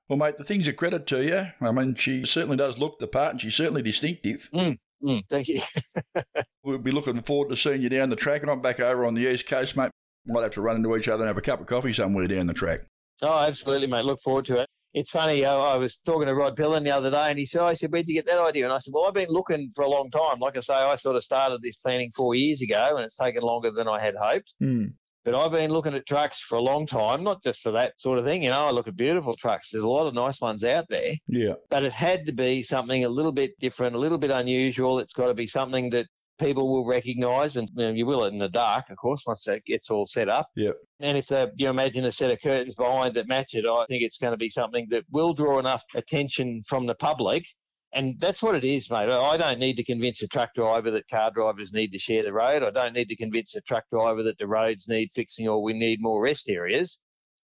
Well, 0.10 0.18
mate, 0.18 0.38
the 0.38 0.44
thing's 0.44 0.68
a 0.68 0.74
credit 0.74 1.06
to 1.08 1.24
you. 1.24 1.48
I 1.62 1.72
mean, 1.72 1.96
she 1.96 2.26
certainly 2.26 2.58
does 2.58 2.78
look 2.78 3.00
the 3.00 3.08
part 3.08 3.32
and 3.34 3.42
she's 3.42 3.56
certainly 3.56 3.82
distinctive. 3.84 4.50
Mm, 4.54 4.78
mm, 5.04 5.22
thank 5.30 5.48
you. 5.48 5.62
We'll 6.64 6.80
be 6.80 6.90
looking 6.90 7.22
forward 7.22 7.50
to 7.50 7.56
seeing 7.56 7.84
you 7.84 7.90
down 7.90 8.10
the 8.10 8.16
track. 8.16 8.42
And 8.42 8.50
I'm 8.50 8.60
back 8.60 8.80
over 8.80 9.06
on 9.06 9.14
the 9.14 9.32
East 9.32 9.46
Coast, 9.46 9.78
mate. 9.78 9.92
Might 10.26 10.42
have 10.42 10.54
to 10.54 10.62
run 10.62 10.78
into 10.78 10.96
each 10.98 11.08
other 11.08 11.24
and 11.24 11.28
have 11.28 11.38
a 11.38 11.42
cup 11.42 11.62
of 11.62 11.68
coffee 11.68 11.94
somewhere 11.94 12.28
down 12.28 12.48
the 12.48 12.56
track. 12.56 12.80
Oh, 13.22 13.46
absolutely, 13.46 13.86
mate. 13.86 14.04
Look 14.04 14.20
forward 14.22 14.46
to 14.46 14.62
it. 14.62 14.68
It's 14.96 15.12
funny. 15.12 15.44
I 15.44 15.76
was 15.76 15.98
talking 16.06 16.28
to 16.28 16.34
Rod 16.34 16.56
Pilon 16.56 16.86
the 16.86 16.92
other 16.92 17.12
day, 17.12 17.30
and 17.30 17.38
he 17.38 17.46
said, 17.46 17.62
"I 17.62 17.74
said, 17.74 17.92
where'd 17.92 18.08
you 18.08 18.14
get 18.16 18.26
that 18.28 18.40
idea?" 18.40 18.64
And 18.64 18.74
I 18.74 18.78
said, 18.78 18.94
"Well, 18.94 19.06
I've 19.06 19.14
been 19.14 19.30
looking 19.30 19.70
for 19.76 19.84
a 19.84 19.90
long 19.90 20.10
time. 20.10 20.40
Like 20.40 20.56
I 20.56 20.62
say, 20.62 20.74
I 20.74 20.96
sort 20.96 21.18
of 21.18 21.24
started 21.24 21.62
this 21.62 21.76
planning 21.76 22.12
four 22.16 22.34
years 22.34 22.62
ago, 22.62 22.96
and 22.96 23.04
it's 23.04 23.18
taken 23.18 23.44
longer 23.44 23.72
than 23.72 23.90
I 23.90 24.00
had 24.00 24.16
hoped. 24.16 24.54
Hmm. 24.60 24.86
But 25.26 25.36
I've 25.36 25.52
been 25.52 25.72
looking 25.72 25.96
at 25.96 26.06
trucks 26.06 26.40
for 26.40 26.56
a 26.56 26.62
long 26.62 26.88
time, 26.88 27.24
not 27.24 27.44
just 27.44 27.62
for 27.62 27.72
that 27.72 28.00
sort 28.00 28.20
of 28.20 28.26
thing. 28.26 28.44
You 28.44 28.52
know, 28.52 28.66
I 28.68 28.72
look 28.72 28.88
at 28.88 28.96
beautiful 28.96 29.34
trucks. 29.34 29.70
There's 29.72 29.84
a 29.84 29.88
lot 29.90 30.08
of 30.08 30.14
nice 30.14 30.40
ones 30.40 30.64
out 30.64 30.86
there, 30.88 31.12
Yeah. 31.28 31.56
but 31.70 31.84
it 31.84 31.92
had 31.92 32.26
to 32.28 32.32
be 32.32 32.62
something 32.64 33.04
a 33.04 33.10
little 33.10 33.32
bit 33.34 33.60
different, 33.60 33.96
a 33.96 34.00
little 34.00 34.20
bit 34.20 34.30
unusual. 34.32 35.00
It's 35.00 35.14
got 35.14 35.28
to 35.28 35.34
be 35.34 35.48
something 35.48 35.90
that 35.90 36.06
people 36.40 36.72
will 36.72 36.86
recognise, 36.86 37.58
and 37.58 37.70
you, 37.76 37.86
know, 37.86 37.92
you 37.92 38.06
will 38.06 38.26
it 38.26 38.34
in 38.34 38.40
the 38.40 38.50
dark, 38.50 38.90
of 38.90 38.98
course, 38.98 39.24
once 39.26 39.44
that 39.46 39.64
gets 39.66 39.90
all 39.90 40.06
set 40.06 40.30
up. 40.30 40.50
Yep. 40.56 40.76
And 41.00 41.18
if 41.18 41.28
the, 41.28 41.52
you 41.56 41.70
imagine 41.70 42.06
a 42.06 42.12
set 42.12 42.32
of 42.32 42.42
curtains 42.42 42.76
behind 42.76 43.16
that 43.16 43.28
match 43.28 43.54
it, 43.54 43.66
I 43.66 43.86
think 43.88 44.04
it's 44.04 44.18
going 44.18 44.34
to 44.34 44.38
be 44.38 44.50
something 44.50 44.88
that 44.92 45.04
will 45.12 45.34
draw 45.34 45.60
enough 45.60 45.84
attention 45.94 46.62
from 46.68 46.86
the 46.86 46.96
public. 46.96 47.46
And 47.94 48.20
that's 48.20 48.44
what 48.44 48.56
it 48.56 48.66
is, 48.66 48.92
mate. 48.92 49.10
I 49.10 49.38
don't 49.38 49.60
need 49.60 49.78
to 49.78 49.84
convince 49.86 50.22
a 50.22 50.28
truck 50.28 50.54
driver 50.54 50.92
that 50.92 51.08
car 51.08 51.32
drivers 51.32 51.72
need 51.72 51.94
to 51.94 51.98
share 51.98 52.24
the 52.24 52.34
road. 52.34 52.62
I 52.62 52.70
don't 52.70 52.94
need 52.94 53.08
to 53.08 53.16
convince 53.16 53.56
a 53.56 53.62
truck 53.62 53.86
driver 53.90 54.22
that 54.24 54.38
the 54.38 54.48
roads 54.48 54.90
need 54.90 55.12
fixing 55.14 55.48
or 55.48 55.64
we 55.64 55.72
need 55.72 56.02
more 56.02 56.22
rest 56.22 56.50
areas. 56.50 57.00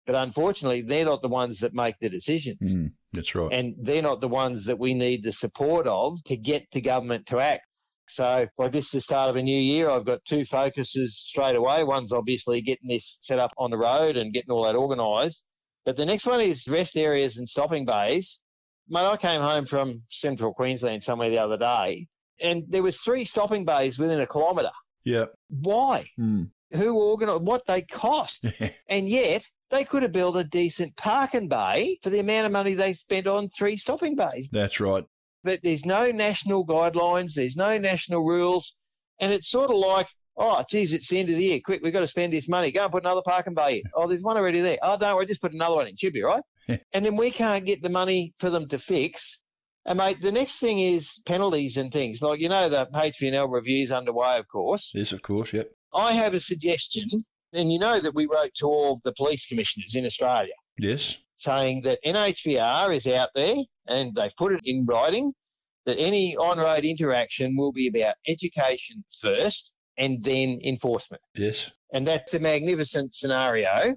But 0.05 0.15
unfortunately, 0.15 0.81
they're 0.81 1.05
not 1.05 1.21
the 1.21 1.29
ones 1.29 1.61
that 1.61 1.73
make 1.73 1.95
the 2.01 2.09
decisions. 2.09 2.73
Hmm. 2.73 2.87
That's 3.13 3.33
right. 3.35 3.53
And 3.53 3.75
they're 3.79 4.01
not 4.01 4.19
the 4.19 4.27
ones 4.27 4.65
that 4.65 4.79
we 4.79 4.93
need 4.93 5.23
the 5.23 5.31
support 5.31 5.87
of 5.87 6.21
to 6.25 6.35
get 6.35 6.67
the 6.73 6.81
government 6.81 7.27
to 7.27 7.39
act. 7.39 7.65
So, 8.07 8.47
like 8.57 8.71
this 8.71 8.85
is 8.85 8.91
the 8.91 9.01
start 9.01 9.29
of 9.29 9.35
a 9.35 9.41
new 9.41 9.59
year. 9.59 9.89
I've 9.89 10.05
got 10.05 10.23
two 10.25 10.45
focuses 10.45 11.17
straight 11.17 11.55
away. 11.55 11.83
One's 11.83 12.13
obviously 12.13 12.61
getting 12.61 12.89
this 12.89 13.17
set 13.21 13.39
up 13.39 13.51
on 13.57 13.71
the 13.71 13.77
road 13.77 14.17
and 14.17 14.33
getting 14.33 14.51
all 14.51 14.63
that 14.63 14.75
organised. 14.75 15.43
But 15.85 15.97
the 15.97 16.05
next 16.05 16.25
one 16.25 16.41
is 16.41 16.67
rest 16.67 16.97
areas 16.97 17.37
and 17.37 17.47
stopping 17.47 17.85
bays. 17.85 18.39
Mate, 18.89 19.05
I 19.05 19.17
came 19.17 19.41
home 19.41 19.65
from 19.65 20.03
central 20.09 20.53
Queensland 20.53 21.03
somewhere 21.03 21.29
the 21.29 21.39
other 21.39 21.57
day, 21.57 22.07
and 22.39 22.63
there 22.69 22.83
was 22.83 22.99
three 22.99 23.25
stopping 23.25 23.65
bays 23.65 23.97
within 23.97 24.19
a 24.19 24.27
kilometre. 24.27 24.71
Yeah. 25.03 25.25
Why? 25.49 26.05
Hmm. 26.17 26.43
who 26.71 26.97
organised? 26.97 27.43
what 27.43 27.65
they 27.65 27.81
cost, 27.81 28.45
and 28.89 29.09
yet 29.09 29.43
they 29.69 29.83
could 29.83 30.03
have 30.03 30.11
built 30.11 30.35
a 30.35 30.43
decent 30.43 30.95
parking 30.95 31.47
bay 31.47 31.97
for 32.03 32.09
the 32.09 32.19
amount 32.19 32.45
of 32.45 32.51
money 32.51 32.73
they 32.73 32.93
spent 32.93 33.27
on 33.27 33.49
three 33.49 33.75
stopping 33.77 34.15
bays. 34.15 34.47
That's 34.51 34.79
right. 34.79 35.03
But 35.43 35.59
there's 35.63 35.85
no 35.85 36.11
national 36.11 36.65
guidelines, 36.65 37.33
there's 37.33 37.55
no 37.55 37.77
national 37.77 38.23
rules, 38.23 38.73
and 39.19 39.33
it's 39.33 39.49
sort 39.49 39.69
of 39.69 39.77
like, 39.77 40.07
oh, 40.37 40.63
geez, 40.69 40.93
it's 40.93 41.09
the 41.09 41.19
end 41.19 41.29
of 41.29 41.35
the 41.35 41.43
year. 41.43 41.59
Quick, 41.63 41.81
we've 41.83 41.93
got 41.93 41.99
to 41.99 42.07
spend 42.07 42.33
this 42.33 42.49
money. 42.49 42.71
Go 42.71 42.83
and 42.83 42.91
put 42.91 43.03
another 43.03 43.21
parking 43.25 43.53
bay 43.53 43.77
in. 43.77 43.83
Oh, 43.93 44.07
there's 44.07 44.23
one 44.23 44.37
already 44.37 44.61
there. 44.61 44.77
Oh, 44.81 44.97
don't 44.97 45.15
worry, 45.15 45.25
just 45.25 45.41
put 45.41 45.53
another 45.53 45.75
one 45.75 45.87
in. 45.87 45.95
Should 45.95 46.13
be 46.13 46.23
right. 46.23 46.43
and 46.67 47.05
then 47.05 47.15
we 47.15 47.31
can't 47.31 47.65
get 47.65 47.81
the 47.81 47.89
money 47.89 48.33
for 48.39 48.49
them 48.49 48.67
to 48.69 48.79
fix. 48.79 49.41
And 49.85 49.97
mate, 49.97 50.21
the 50.21 50.31
next 50.31 50.59
thing 50.59 50.79
is 50.79 51.21
penalties 51.25 51.75
and 51.75 51.91
things. 51.91 52.21
Like 52.21 52.39
you 52.39 52.47
know, 52.47 52.69
the 52.69 52.87
HVNL 52.93 53.51
review's 53.51 53.91
underway, 53.91 54.37
of 54.37 54.47
course. 54.47 54.91
Yes, 54.95 55.11
of 55.11 55.21
course. 55.21 55.51
Yep. 55.51 55.69
I 55.93 56.13
have 56.13 56.33
a 56.33 56.39
suggestion, 56.39 57.25
and 57.51 57.71
you 57.71 57.79
know 57.79 57.99
that 57.99 58.15
we 58.15 58.25
wrote 58.25 58.53
to 58.55 58.65
all 58.65 59.01
the 59.03 59.11
police 59.11 59.45
commissioners 59.45 59.95
in 59.95 60.05
Australia 60.05 60.53
Yes. 60.77 61.17
Saying 61.35 61.81
that 61.83 61.99
NHVR 62.05 62.95
is 62.95 63.07
out 63.07 63.29
there 63.35 63.55
and 63.87 64.13
they've 64.15 64.35
put 64.37 64.53
it 64.53 64.61
in 64.63 64.85
writing 64.85 65.33
that 65.85 65.97
any 65.97 66.35
on 66.37 66.57
road 66.57 66.85
interaction 66.85 67.55
will 67.57 67.71
be 67.71 67.87
about 67.87 68.15
education 68.27 69.03
first 69.21 69.73
and 69.97 70.23
then 70.23 70.59
enforcement. 70.63 71.21
Yes. 71.35 71.71
And 71.93 72.07
that's 72.07 72.33
a 72.33 72.39
magnificent 72.39 73.13
scenario. 73.13 73.95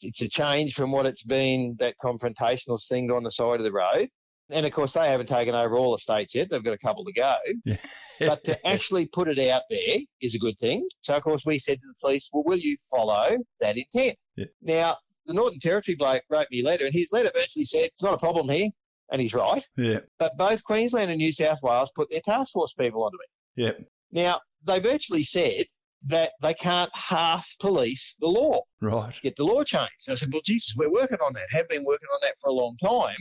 It's 0.00 0.22
a 0.22 0.28
change 0.28 0.74
from 0.74 0.92
what 0.92 1.06
it's 1.06 1.22
been, 1.22 1.76
that 1.78 1.94
confrontational 2.02 2.78
thing 2.86 3.10
on 3.10 3.22
the 3.22 3.30
side 3.30 3.60
of 3.60 3.64
the 3.64 3.72
road. 3.72 4.08
And 4.50 4.64
of 4.64 4.72
course, 4.72 4.94
they 4.94 5.08
haven't 5.08 5.28
taken 5.28 5.54
over 5.54 5.76
all 5.76 5.92
the 5.92 5.98
states 5.98 6.34
yet. 6.34 6.48
They've 6.50 6.64
got 6.64 6.72
a 6.72 6.78
couple 6.78 7.04
to 7.04 7.12
go. 7.12 7.36
but 8.20 8.42
to 8.44 8.66
actually 8.66 9.06
put 9.06 9.28
it 9.28 9.38
out 9.50 9.62
there 9.68 9.98
is 10.20 10.34
a 10.34 10.38
good 10.38 10.58
thing. 10.58 10.86
So, 11.02 11.14
of 11.14 11.22
course, 11.22 11.44
we 11.44 11.58
said 11.58 11.80
to 11.80 11.86
the 11.86 11.94
police, 12.00 12.28
well, 12.32 12.44
will 12.44 12.58
you 12.58 12.76
follow 12.90 13.36
that 13.60 13.76
intent? 13.76 14.16
Yeah. 14.36 14.46
Now, 14.62 14.96
the 15.28 15.34
Northern 15.34 15.60
Territory 15.60 15.94
bloke 15.94 16.24
wrote 16.28 16.48
me 16.50 16.62
a 16.62 16.64
letter, 16.64 16.86
and 16.86 16.94
his 16.94 17.08
letter 17.12 17.30
virtually 17.34 17.64
said, 17.64 17.84
it's 17.84 18.02
not 18.02 18.14
a 18.14 18.18
problem 18.18 18.48
here. 18.48 18.68
And 19.10 19.22
he's 19.22 19.32
right. 19.34 19.66
Yeah. 19.76 20.00
But 20.18 20.36
both 20.36 20.62
Queensland 20.64 21.10
and 21.10 21.18
New 21.18 21.32
South 21.32 21.58
Wales 21.62 21.90
put 21.94 22.10
their 22.10 22.20
task 22.20 22.52
force 22.52 22.74
people 22.78 23.04
onto 23.04 23.16
it. 23.16 23.62
Yep. 23.62 23.80
Now, 24.12 24.40
they 24.66 24.80
virtually 24.80 25.22
said 25.22 25.64
that 26.06 26.32
they 26.42 26.54
can't 26.54 26.90
half 26.94 27.48
police 27.60 28.16
the 28.20 28.26
law, 28.26 28.60
Right. 28.82 29.14
get 29.22 29.36
the 29.36 29.44
law 29.44 29.64
changed. 29.64 29.92
And 30.08 30.12
I 30.12 30.16
said, 30.16 30.28
well, 30.32 30.42
Jesus, 30.44 30.74
we're 30.76 30.92
working 30.92 31.18
on 31.24 31.32
that, 31.34 31.46
have 31.50 31.68
been 31.68 31.84
working 31.84 32.08
on 32.12 32.20
that 32.22 32.34
for 32.40 32.50
a 32.50 32.52
long 32.52 32.76
time. 32.82 33.16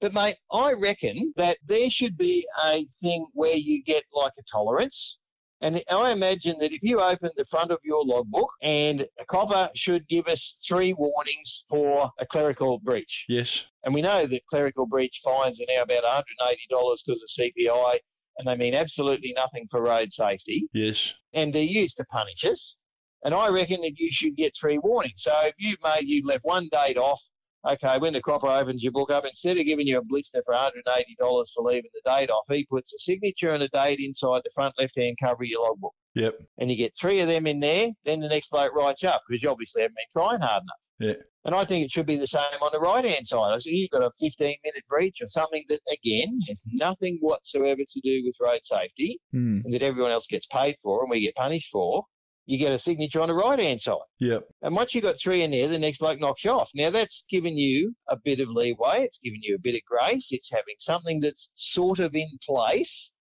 But, 0.00 0.14
mate, 0.14 0.36
I 0.50 0.72
reckon 0.72 1.32
that 1.36 1.58
there 1.66 1.90
should 1.90 2.16
be 2.16 2.46
a 2.64 2.86
thing 3.02 3.26
where 3.34 3.54
you 3.56 3.82
get 3.84 4.02
like 4.12 4.32
a 4.38 4.42
tolerance. 4.50 5.18
And 5.62 5.82
I 5.90 6.12
imagine 6.12 6.56
that 6.60 6.72
if 6.72 6.82
you 6.82 7.00
open 7.00 7.30
the 7.36 7.44
front 7.44 7.70
of 7.70 7.78
your 7.84 8.02
logbook 8.04 8.50
and 8.62 9.06
a 9.18 9.24
copper 9.26 9.68
should 9.74 10.08
give 10.08 10.26
us 10.26 10.56
three 10.66 10.94
warnings 10.94 11.66
for 11.68 12.10
a 12.18 12.24
clerical 12.24 12.78
breach. 12.78 13.26
Yes. 13.28 13.64
And 13.84 13.94
we 13.94 14.00
know 14.00 14.26
that 14.26 14.46
clerical 14.46 14.86
breach 14.86 15.20
fines 15.22 15.60
are 15.60 15.66
now 15.68 15.82
about 15.82 16.24
$180 16.40 16.98
because 17.04 17.22
of 17.22 17.28
CPI, 17.28 17.98
and 18.38 18.48
they 18.48 18.56
mean 18.56 18.74
absolutely 18.74 19.34
nothing 19.36 19.66
for 19.70 19.82
road 19.82 20.12
safety. 20.12 20.66
Yes. 20.72 21.12
And 21.34 21.52
they're 21.52 21.62
used 21.62 21.98
to 21.98 22.04
punish 22.06 22.44
us. 22.46 22.76
And 23.22 23.34
I 23.34 23.50
reckon 23.50 23.82
that 23.82 23.98
you 23.98 24.10
should 24.10 24.36
get 24.36 24.56
three 24.58 24.78
warnings. 24.78 25.24
So 25.24 25.32
if 25.42 25.54
you've 25.58 25.82
made, 25.84 26.08
you've 26.08 26.24
left 26.24 26.44
one 26.44 26.70
date 26.72 26.96
off, 26.96 27.22
okay, 27.68 27.98
when 27.98 28.12
the 28.12 28.20
cropper 28.20 28.48
opens 28.48 28.82
your 28.82 28.92
book 28.92 29.10
up, 29.10 29.24
instead 29.24 29.58
of 29.58 29.66
giving 29.66 29.86
you 29.86 29.98
a 29.98 30.04
blister 30.04 30.42
for 30.44 30.54
$180 30.54 30.72
for 31.18 31.64
leaving 31.64 31.90
the 31.94 32.10
date 32.10 32.30
off, 32.30 32.44
he 32.48 32.64
puts 32.66 32.94
a 32.94 32.98
signature 32.98 33.54
and 33.54 33.62
a 33.62 33.68
date 33.68 34.00
inside 34.00 34.42
the 34.44 34.50
front 34.54 34.74
left 34.78 34.96
hand 34.96 35.16
cover 35.20 35.42
of 35.42 35.48
your 35.48 35.62
logbook. 35.62 35.94
Yep. 36.14 36.38
And 36.58 36.70
you 36.70 36.76
get 36.76 36.94
three 36.98 37.20
of 37.20 37.28
them 37.28 37.46
in 37.46 37.60
there, 37.60 37.90
then 38.04 38.20
the 38.20 38.28
next 38.28 38.50
bloke 38.50 38.74
writes 38.74 39.04
up 39.04 39.22
because 39.28 39.42
you 39.42 39.50
obviously 39.50 39.82
haven't 39.82 39.96
been 39.96 40.22
trying 40.22 40.40
hard 40.40 40.62
enough. 40.62 40.76
Yeah. 40.98 41.22
And 41.46 41.54
I 41.54 41.64
think 41.64 41.84
it 41.84 41.90
should 41.90 42.04
be 42.04 42.16
the 42.16 42.26
same 42.26 42.42
on 42.60 42.70
the 42.72 42.80
right 42.80 43.04
hand 43.04 43.26
side. 43.26 43.54
I 43.54 43.58
said, 43.58 43.72
you've 43.72 43.90
got 43.90 44.02
a 44.02 44.10
15 44.20 44.56
minute 44.62 44.84
breach 44.88 45.22
or 45.22 45.28
something 45.28 45.64
that, 45.68 45.80
again, 45.90 46.38
has 46.48 46.62
nothing 46.66 47.16
whatsoever 47.22 47.80
to 47.88 48.00
do 48.02 48.22
with 48.26 48.36
road 48.40 48.60
safety 48.64 49.18
Hmm. 49.32 49.60
and 49.64 49.72
that 49.72 49.82
everyone 49.82 50.10
else 50.12 50.26
gets 50.26 50.46
paid 50.46 50.76
for 50.82 51.00
and 51.02 51.10
we 51.10 51.20
get 51.20 51.34
punished 51.36 51.70
for. 51.70 52.04
You 52.46 52.58
get 52.58 52.72
a 52.72 52.78
signature 52.78 53.20
on 53.20 53.28
the 53.28 53.34
right 53.34 53.58
hand 53.58 53.80
side. 53.80 53.98
Yep. 54.18 54.44
And 54.62 54.74
once 54.74 54.94
you've 54.94 55.04
got 55.04 55.18
three 55.18 55.42
in 55.42 55.52
there, 55.52 55.68
the 55.68 55.78
next 55.78 55.98
bloke 55.98 56.18
knocks 56.18 56.44
you 56.44 56.50
off. 56.50 56.70
Now, 56.74 56.90
that's 56.90 57.24
given 57.30 57.56
you 57.56 57.94
a 58.08 58.16
bit 58.16 58.40
of 58.40 58.48
leeway. 58.48 59.04
It's 59.04 59.18
given 59.18 59.40
you 59.42 59.54
a 59.54 59.60
bit 59.60 59.76
of 59.76 59.82
grace. 59.86 60.28
It's 60.32 60.50
having 60.50 60.74
something 60.78 61.20
that's 61.20 61.50
sort 61.54 62.00
of 62.00 62.14
in 62.14 62.28
place, 62.44 63.12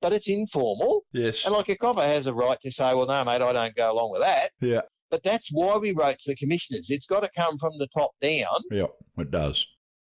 but 0.00 0.12
it's 0.12 0.28
informal. 0.28 1.04
Yes. 1.12 1.44
And 1.44 1.54
like 1.54 1.68
a 1.68 1.76
copper 1.76 2.02
has 2.02 2.26
a 2.26 2.34
right 2.34 2.58
to 2.62 2.72
say, 2.72 2.94
well, 2.94 3.06
no, 3.06 3.24
mate, 3.24 3.42
I 3.42 3.52
don't 3.52 3.76
go 3.76 3.92
along 3.92 4.10
with 4.10 4.22
that. 4.22 4.50
Yeah. 4.60 4.82
But 5.10 5.22
that's 5.22 5.50
why 5.52 5.76
we 5.76 5.92
wrote 5.92 6.18
to 6.18 6.30
the 6.32 6.36
commissioners. 6.36 6.90
It's 6.90 7.06
got 7.06 7.20
to 7.20 7.30
come 7.36 7.58
from 7.58 7.78
the 7.78 7.88
top 7.94 8.12
down. 8.20 8.62
Yep. 8.70 8.90
It 9.18 9.30
does. 9.30 9.64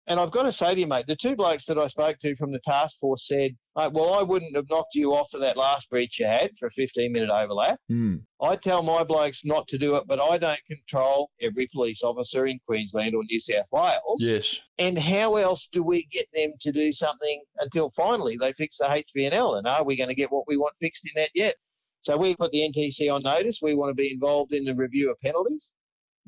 And 0.08 0.20
I've 0.20 0.30
got 0.30 0.44
to 0.44 0.52
say 0.52 0.72
to 0.72 0.80
you, 0.80 0.86
mate, 0.86 1.06
the 1.08 1.16
two 1.16 1.34
blokes 1.34 1.66
that 1.66 1.78
I 1.78 1.88
spoke 1.88 2.18
to 2.20 2.36
from 2.36 2.52
the 2.52 2.60
task 2.60 2.98
force 3.00 3.26
said, 3.26 3.56
mate, 3.76 3.92
well, 3.92 4.14
I 4.14 4.22
wouldn't 4.22 4.54
have 4.54 4.70
knocked 4.70 4.94
you 4.94 5.14
off 5.14 5.28
for 5.32 5.38
that 5.38 5.56
last 5.56 5.90
breach 5.90 6.20
you 6.20 6.26
had 6.26 6.56
for 6.58 6.66
a 6.66 6.70
15 6.70 7.12
minute 7.12 7.30
overlap. 7.30 7.80
Hmm. 7.88 8.16
I 8.40 8.54
tell 8.54 8.82
my 8.82 9.02
blokes 9.02 9.44
not 9.44 9.66
to 9.68 9.78
do 9.78 9.96
it, 9.96 10.04
but 10.06 10.20
I 10.20 10.38
don't 10.38 10.64
control 10.66 11.30
every 11.42 11.68
police 11.72 12.04
officer 12.04 12.46
in 12.46 12.60
Queensland 12.66 13.16
or 13.16 13.24
New 13.24 13.40
South 13.40 13.66
Wales. 13.72 14.20
Yes. 14.20 14.60
And 14.78 14.96
how 14.96 15.36
else 15.36 15.68
do 15.72 15.82
we 15.82 16.06
get 16.12 16.26
them 16.32 16.52
to 16.60 16.70
do 16.70 16.92
something 16.92 17.42
until 17.58 17.90
finally 17.90 18.36
they 18.36 18.52
fix 18.52 18.78
the 18.78 18.84
HVNL? 18.84 19.58
And 19.58 19.66
are 19.66 19.84
we 19.84 19.96
going 19.96 20.10
to 20.10 20.14
get 20.14 20.30
what 20.30 20.46
we 20.46 20.56
want 20.56 20.74
fixed 20.80 21.04
in 21.04 21.20
that 21.20 21.30
yet? 21.34 21.56
So 22.02 22.16
we 22.16 22.36
put 22.36 22.52
the 22.52 22.58
NTC 22.60 23.12
on 23.12 23.22
notice. 23.24 23.58
We 23.60 23.74
want 23.74 23.90
to 23.90 23.94
be 23.94 24.12
involved 24.12 24.52
in 24.52 24.64
the 24.64 24.74
review 24.74 25.10
of 25.10 25.18
penalties. 25.20 25.72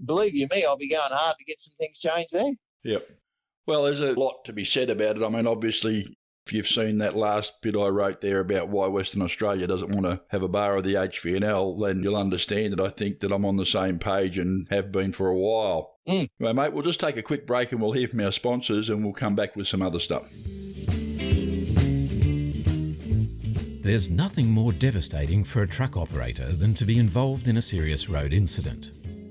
Believe 0.04 0.34
you 0.34 0.48
me, 0.50 0.64
I'll 0.64 0.76
be 0.76 0.88
going 0.88 1.12
hard 1.12 1.36
to 1.38 1.44
get 1.44 1.60
some 1.60 1.74
things 1.78 2.00
changed 2.00 2.32
there. 2.32 2.52
Yep. 2.82 3.08
Well, 3.68 3.82
there's 3.82 4.00
a 4.00 4.14
lot 4.14 4.46
to 4.46 4.54
be 4.54 4.64
said 4.64 4.88
about 4.88 5.18
it. 5.18 5.22
I 5.22 5.28
mean, 5.28 5.46
obviously, 5.46 6.16
if 6.46 6.54
you've 6.54 6.66
seen 6.66 6.96
that 6.98 7.14
last 7.14 7.52
bit 7.60 7.76
I 7.76 7.88
wrote 7.88 8.22
there 8.22 8.40
about 8.40 8.70
why 8.70 8.86
Western 8.86 9.20
Australia 9.20 9.66
doesn't 9.66 9.90
want 9.90 10.06
to 10.06 10.22
have 10.28 10.42
a 10.42 10.48
bar 10.48 10.78
of 10.78 10.84
the 10.84 10.94
HVNL, 10.94 11.78
then 11.78 12.02
you'll 12.02 12.16
understand 12.16 12.72
that 12.72 12.80
I 12.80 12.88
think 12.88 13.20
that 13.20 13.30
I'm 13.30 13.44
on 13.44 13.58
the 13.58 13.66
same 13.66 13.98
page 13.98 14.38
and 14.38 14.66
have 14.70 14.90
been 14.90 15.12
for 15.12 15.28
a 15.28 15.36
while. 15.36 15.98
Mm. 16.08 16.30
Well, 16.40 16.54
mate, 16.54 16.72
we'll 16.72 16.82
just 16.82 16.98
take 16.98 17.18
a 17.18 17.22
quick 17.22 17.46
break 17.46 17.70
and 17.70 17.82
we'll 17.82 17.92
hear 17.92 18.08
from 18.08 18.20
our 18.20 18.32
sponsors 18.32 18.88
and 18.88 19.04
we'll 19.04 19.12
come 19.12 19.34
back 19.36 19.54
with 19.54 19.68
some 19.68 19.82
other 19.82 20.00
stuff. 20.00 20.32
There's 23.82 24.08
nothing 24.08 24.48
more 24.48 24.72
devastating 24.72 25.44
for 25.44 25.60
a 25.60 25.68
truck 25.68 25.94
operator 25.98 26.52
than 26.52 26.72
to 26.72 26.86
be 26.86 26.98
involved 26.98 27.48
in 27.48 27.58
a 27.58 27.62
serious 27.62 28.08
road 28.08 28.32
incident. 28.32 28.92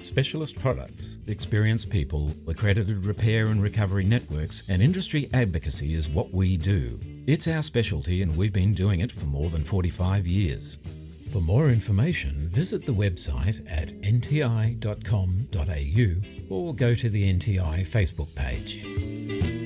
Specialist 0.00 0.58
products, 0.58 1.18
experienced 1.26 1.90
people, 1.90 2.32
accredited 2.48 3.04
repair 3.04 3.48
and 3.48 3.62
recovery 3.62 4.04
networks, 4.04 4.66
and 4.70 4.80
industry 4.80 5.28
advocacy 5.34 5.92
is 5.92 6.08
what 6.08 6.32
we 6.32 6.56
do. 6.56 6.98
It's 7.26 7.46
our 7.46 7.62
specialty, 7.62 8.22
and 8.22 8.34
we've 8.34 8.50
been 8.52 8.72
doing 8.72 9.00
it 9.00 9.12
for 9.12 9.26
more 9.26 9.50
than 9.50 9.62
45 9.62 10.26
years. 10.26 10.78
For 11.30 11.42
more 11.42 11.68
information, 11.68 12.48
visit 12.48 12.86
the 12.86 12.92
website 12.92 13.60
at 13.70 13.88
nti.com.au 14.00 14.86
or 16.48 16.74
go 16.74 16.94
to 16.94 17.08
the 17.10 17.32
NTI 17.34 17.82
Facebook 17.82 18.34
page. 18.34 19.59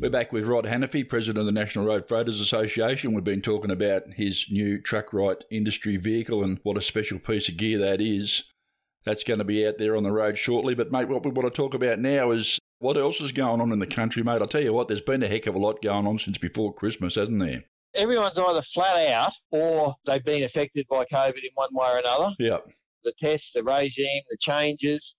We're 0.00 0.08
back 0.08 0.32
with 0.32 0.46
Rod 0.46 0.64
Hannifey, 0.64 1.06
President 1.06 1.36
of 1.36 1.44
the 1.44 1.52
National 1.52 1.84
Road 1.84 2.08
Freighters 2.08 2.40
Association. 2.40 3.12
We've 3.12 3.22
been 3.22 3.42
talking 3.42 3.70
about 3.70 4.14
his 4.14 4.46
new 4.48 4.80
truck 4.80 5.12
right 5.12 5.44
industry 5.50 5.98
vehicle 5.98 6.42
and 6.42 6.58
what 6.62 6.78
a 6.78 6.82
special 6.82 7.18
piece 7.18 7.50
of 7.50 7.58
gear 7.58 7.76
that 7.76 8.00
is. 8.00 8.44
That's 9.04 9.24
going 9.24 9.40
to 9.40 9.44
be 9.44 9.66
out 9.66 9.76
there 9.76 9.94
on 9.94 10.02
the 10.02 10.10
road 10.10 10.38
shortly. 10.38 10.74
But, 10.74 10.90
mate, 10.90 11.08
what 11.08 11.22
we 11.22 11.30
want 11.30 11.52
to 11.52 11.54
talk 11.54 11.74
about 11.74 11.98
now 11.98 12.30
is 12.30 12.58
what 12.78 12.96
else 12.96 13.20
is 13.20 13.30
going 13.30 13.60
on 13.60 13.72
in 13.72 13.78
the 13.78 13.86
country, 13.86 14.22
mate. 14.22 14.40
I'll 14.40 14.48
tell 14.48 14.62
you 14.62 14.72
what, 14.72 14.88
there's 14.88 15.02
been 15.02 15.22
a 15.22 15.28
heck 15.28 15.46
of 15.46 15.54
a 15.54 15.58
lot 15.58 15.82
going 15.82 16.06
on 16.06 16.18
since 16.18 16.38
before 16.38 16.72
Christmas, 16.72 17.16
hasn't 17.16 17.38
there? 17.38 17.64
Everyone's 17.94 18.38
either 18.38 18.62
flat 18.62 19.06
out 19.06 19.32
or 19.50 19.96
they've 20.06 20.24
been 20.24 20.44
affected 20.44 20.86
by 20.88 21.04
COVID 21.12 21.36
in 21.36 21.50
one 21.56 21.74
way 21.74 21.88
or 21.90 21.98
another. 21.98 22.34
Yeah. 22.38 22.60
The 23.04 23.12
tests, 23.18 23.52
the 23.52 23.62
regime, 23.62 24.22
the 24.30 24.38
changes. 24.40 25.14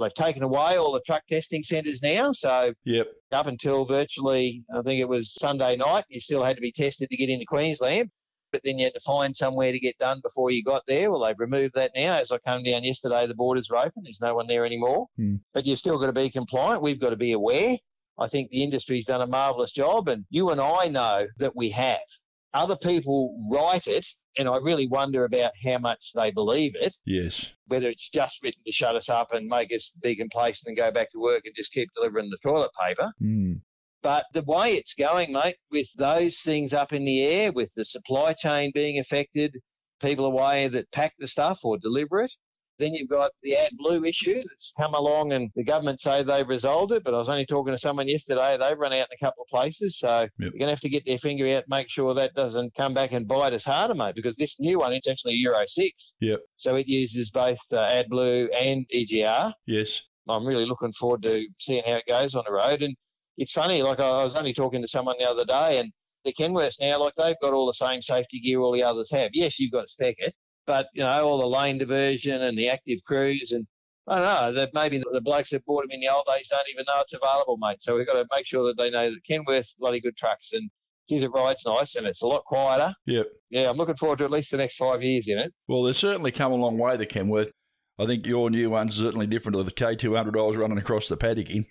They've 0.00 0.12
taken 0.14 0.42
away 0.42 0.76
all 0.76 0.92
the 0.92 1.00
truck 1.06 1.24
testing 1.28 1.62
centres 1.62 2.02
now. 2.02 2.32
So 2.32 2.72
Yep. 2.84 3.06
up 3.32 3.46
until 3.46 3.84
virtually, 3.86 4.64
I 4.74 4.82
think 4.82 5.00
it 5.00 5.08
was 5.08 5.34
Sunday 5.34 5.76
night, 5.76 6.04
you 6.08 6.20
still 6.20 6.42
had 6.42 6.56
to 6.56 6.62
be 6.62 6.72
tested 6.72 7.08
to 7.10 7.16
get 7.16 7.28
into 7.28 7.44
Queensland. 7.46 8.10
but 8.52 8.60
then 8.62 8.78
you 8.78 8.84
had 8.84 8.94
to 8.94 9.00
find 9.00 9.34
somewhere 9.34 9.72
to 9.72 9.80
get 9.80 9.98
done 9.98 10.20
before 10.22 10.48
you 10.52 10.62
got 10.62 10.84
there. 10.86 11.10
Well, 11.10 11.18
they've 11.18 11.34
removed 11.40 11.74
that 11.74 11.90
now. 11.96 12.14
As 12.18 12.30
I 12.30 12.38
come 12.38 12.62
down 12.62 12.84
yesterday, 12.84 13.26
the 13.26 13.34
borders 13.34 13.68
are 13.68 13.78
open. 13.84 14.04
There's 14.04 14.20
no 14.20 14.32
one 14.36 14.46
there 14.46 14.64
anymore. 14.64 15.08
Hmm. 15.16 15.36
But 15.52 15.66
you've 15.66 15.80
still 15.80 15.98
got 15.98 16.06
to 16.06 16.12
be 16.12 16.30
compliant. 16.30 16.80
We've 16.80 17.00
got 17.00 17.10
to 17.10 17.16
be 17.16 17.32
aware. 17.32 17.76
I 18.16 18.28
think 18.28 18.50
the 18.50 18.62
industry's 18.62 19.06
done 19.06 19.22
a 19.22 19.26
marvellous 19.26 19.72
job, 19.72 20.06
and 20.06 20.24
you 20.30 20.50
and 20.50 20.60
I 20.60 20.86
know 20.86 21.26
that 21.38 21.56
we 21.56 21.68
have. 21.70 21.98
Other 22.54 22.76
people 22.76 23.36
write 23.50 23.86
it, 23.88 24.06
and 24.38 24.48
I 24.48 24.56
really 24.62 24.86
wonder 24.86 25.24
about 25.24 25.52
how 25.64 25.78
much 25.78 26.12
they 26.14 26.30
believe 26.30 26.72
it 26.76 26.94
Yes. 27.04 27.50
whether 27.66 27.88
it's 27.88 28.08
just 28.08 28.42
written 28.42 28.62
to 28.64 28.72
shut 28.72 28.96
us 28.96 29.08
up 29.08 29.32
and 29.32 29.46
make 29.46 29.72
us 29.72 29.92
be 30.02 30.16
complacent 30.16 30.68
and 30.68 30.76
go 30.76 30.90
back 30.90 31.10
to 31.12 31.18
work 31.18 31.42
and 31.44 31.54
just 31.56 31.72
keep 31.72 31.88
delivering 31.94 32.30
the 32.30 32.38
toilet 32.42 32.70
paper. 32.80 33.12
Mm. 33.20 33.60
But 34.02 34.26
the 34.34 34.42
way 34.42 34.74
it's 34.74 34.94
going, 34.94 35.32
mate, 35.32 35.56
with 35.70 35.88
those 35.96 36.40
things 36.40 36.74
up 36.74 36.92
in 36.92 37.04
the 37.04 37.22
air, 37.22 37.52
with 37.52 37.70
the 37.74 37.84
supply 37.84 38.34
chain 38.34 38.70
being 38.74 38.98
affected, 38.98 39.56
people 40.00 40.26
away 40.26 40.68
that 40.68 40.92
pack 40.92 41.14
the 41.18 41.26
stuff 41.26 41.60
or 41.64 41.78
deliver 41.78 42.20
it, 42.20 42.32
then 42.78 42.94
you've 42.94 43.08
got 43.08 43.30
the 43.42 43.52
AdBlue 43.52 44.08
issue 44.08 44.34
that's 44.34 44.72
come 44.78 44.94
along 44.94 45.32
and 45.32 45.50
the 45.54 45.64
government 45.64 46.00
say 46.00 46.22
they've 46.22 46.48
resolved 46.48 46.92
it. 46.92 47.04
But 47.04 47.14
I 47.14 47.18
was 47.18 47.28
only 47.28 47.46
talking 47.46 47.72
to 47.72 47.78
someone 47.78 48.08
yesterday, 48.08 48.56
they've 48.58 48.78
run 48.78 48.92
out 48.92 49.08
in 49.10 49.16
a 49.20 49.24
couple 49.24 49.44
of 49.44 49.48
places. 49.48 49.98
So 49.98 50.28
you're 50.38 50.50
going 50.50 50.60
to 50.60 50.70
have 50.70 50.80
to 50.80 50.88
get 50.88 51.06
their 51.06 51.18
finger 51.18 51.46
out, 51.56 51.64
make 51.68 51.88
sure 51.88 52.14
that 52.14 52.34
doesn't 52.34 52.74
come 52.74 52.94
back 52.94 53.12
and 53.12 53.28
bite 53.28 53.52
us 53.52 53.64
harder, 53.64 53.94
mate, 53.94 54.14
because 54.14 54.36
this 54.36 54.58
new 54.58 54.78
one, 54.80 54.92
it's 54.92 55.08
actually 55.08 55.34
Euro 55.34 55.62
6. 55.66 56.14
Yep. 56.20 56.40
So 56.56 56.76
it 56.76 56.88
uses 56.88 57.30
both 57.30 57.58
uh, 57.72 57.76
AdBlue 57.76 58.48
and 58.58 58.86
EGR. 58.94 59.52
Yes. 59.66 60.02
I'm 60.28 60.46
really 60.46 60.66
looking 60.66 60.92
forward 60.92 61.22
to 61.22 61.46
seeing 61.60 61.82
how 61.84 61.96
it 61.96 62.04
goes 62.08 62.34
on 62.34 62.44
the 62.46 62.52
road. 62.52 62.82
And 62.82 62.96
it's 63.36 63.52
funny, 63.52 63.82
like 63.82 64.00
I 64.00 64.08
I 64.08 64.24
was 64.24 64.34
only 64.34 64.54
talking 64.54 64.80
to 64.82 64.88
someone 64.88 65.16
the 65.18 65.28
other 65.28 65.44
day, 65.44 65.78
and 65.80 65.92
the 66.24 66.32
Kenworths 66.32 66.80
now, 66.80 67.00
like 67.00 67.14
they've 67.16 67.36
got 67.42 67.52
all 67.52 67.66
the 67.66 67.74
same 67.74 68.00
safety 68.00 68.40
gear 68.40 68.60
all 68.60 68.72
the 68.72 68.82
others 68.82 69.10
have. 69.10 69.30
Yes, 69.32 69.58
you've 69.58 69.72
got 69.72 69.82
to 69.82 69.88
spec 69.88 70.16
it, 70.18 70.34
but 70.66 70.88
you 70.94 71.02
know 71.02 71.26
all 71.26 71.38
the 71.38 71.46
lane 71.46 71.78
diversion 71.78 72.42
and 72.42 72.58
the 72.58 72.68
active 72.68 73.00
cruise 73.04 73.52
and. 73.52 73.66
I 74.06 74.16
don't 74.16 74.26
know 74.26 74.60
that 74.60 74.74
maybe 74.74 74.98
the 74.98 75.22
blokes 75.22 75.48
that 75.48 75.64
bought 75.64 75.84
them 75.84 75.92
in 75.92 76.00
the 76.00 76.10
old 76.10 76.26
days 76.26 76.48
don't 76.48 76.68
even 76.70 76.84
know 76.86 77.00
it's 77.00 77.14
available, 77.14 77.56
mate. 77.56 77.82
So 77.82 77.96
we've 77.96 78.06
got 78.06 78.22
to 78.22 78.26
make 78.36 78.44
sure 78.44 78.66
that 78.66 78.76
they 78.76 78.90
know 78.90 79.08
that 79.08 79.24
Kenworth's 79.26 79.74
bloody 79.78 79.98
good 79.98 80.14
trucks 80.14 80.52
and 80.52 80.68
geez, 81.08 81.22
it 81.22 81.32
rides 81.32 81.64
nice 81.66 81.94
and 81.94 82.06
it's 82.06 82.22
a 82.22 82.26
lot 82.26 82.44
quieter. 82.44 82.94
Yep. 83.06 83.26
Yeah, 83.50 83.70
I'm 83.70 83.76
looking 83.76 83.96
forward 83.96 84.18
to 84.18 84.24
at 84.24 84.30
least 84.30 84.50
the 84.50 84.56
next 84.56 84.76
five 84.76 85.02
years 85.02 85.28
in 85.28 85.38
it. 85.38 85.52
Well, 85.68 85.82
they've 85.82 85.96
certainly 85.96 86.32
come 86.32 86.52
a 86.52 86.56
long 86.56 86.78
way, 86.78 86.96
the 86.96 87.06
Kenworth. 87.06 87.50
I 87.98 88.06
think 88.06 88.26
your 88.26 88.50
new 88.50 88.70
one's 88.70 88.96
certainly 88.96 89.26
different 89.26 89.56
to 89.56 89.62
the 89.62 89.70
K200 89.70 90.38
I 90.38 90.42
was 90.42 90.56
running 90.56 90.78
across 90.78 91.08
the 91.08 91.16
paddock 91.16 91.50
in. 91.50 91.64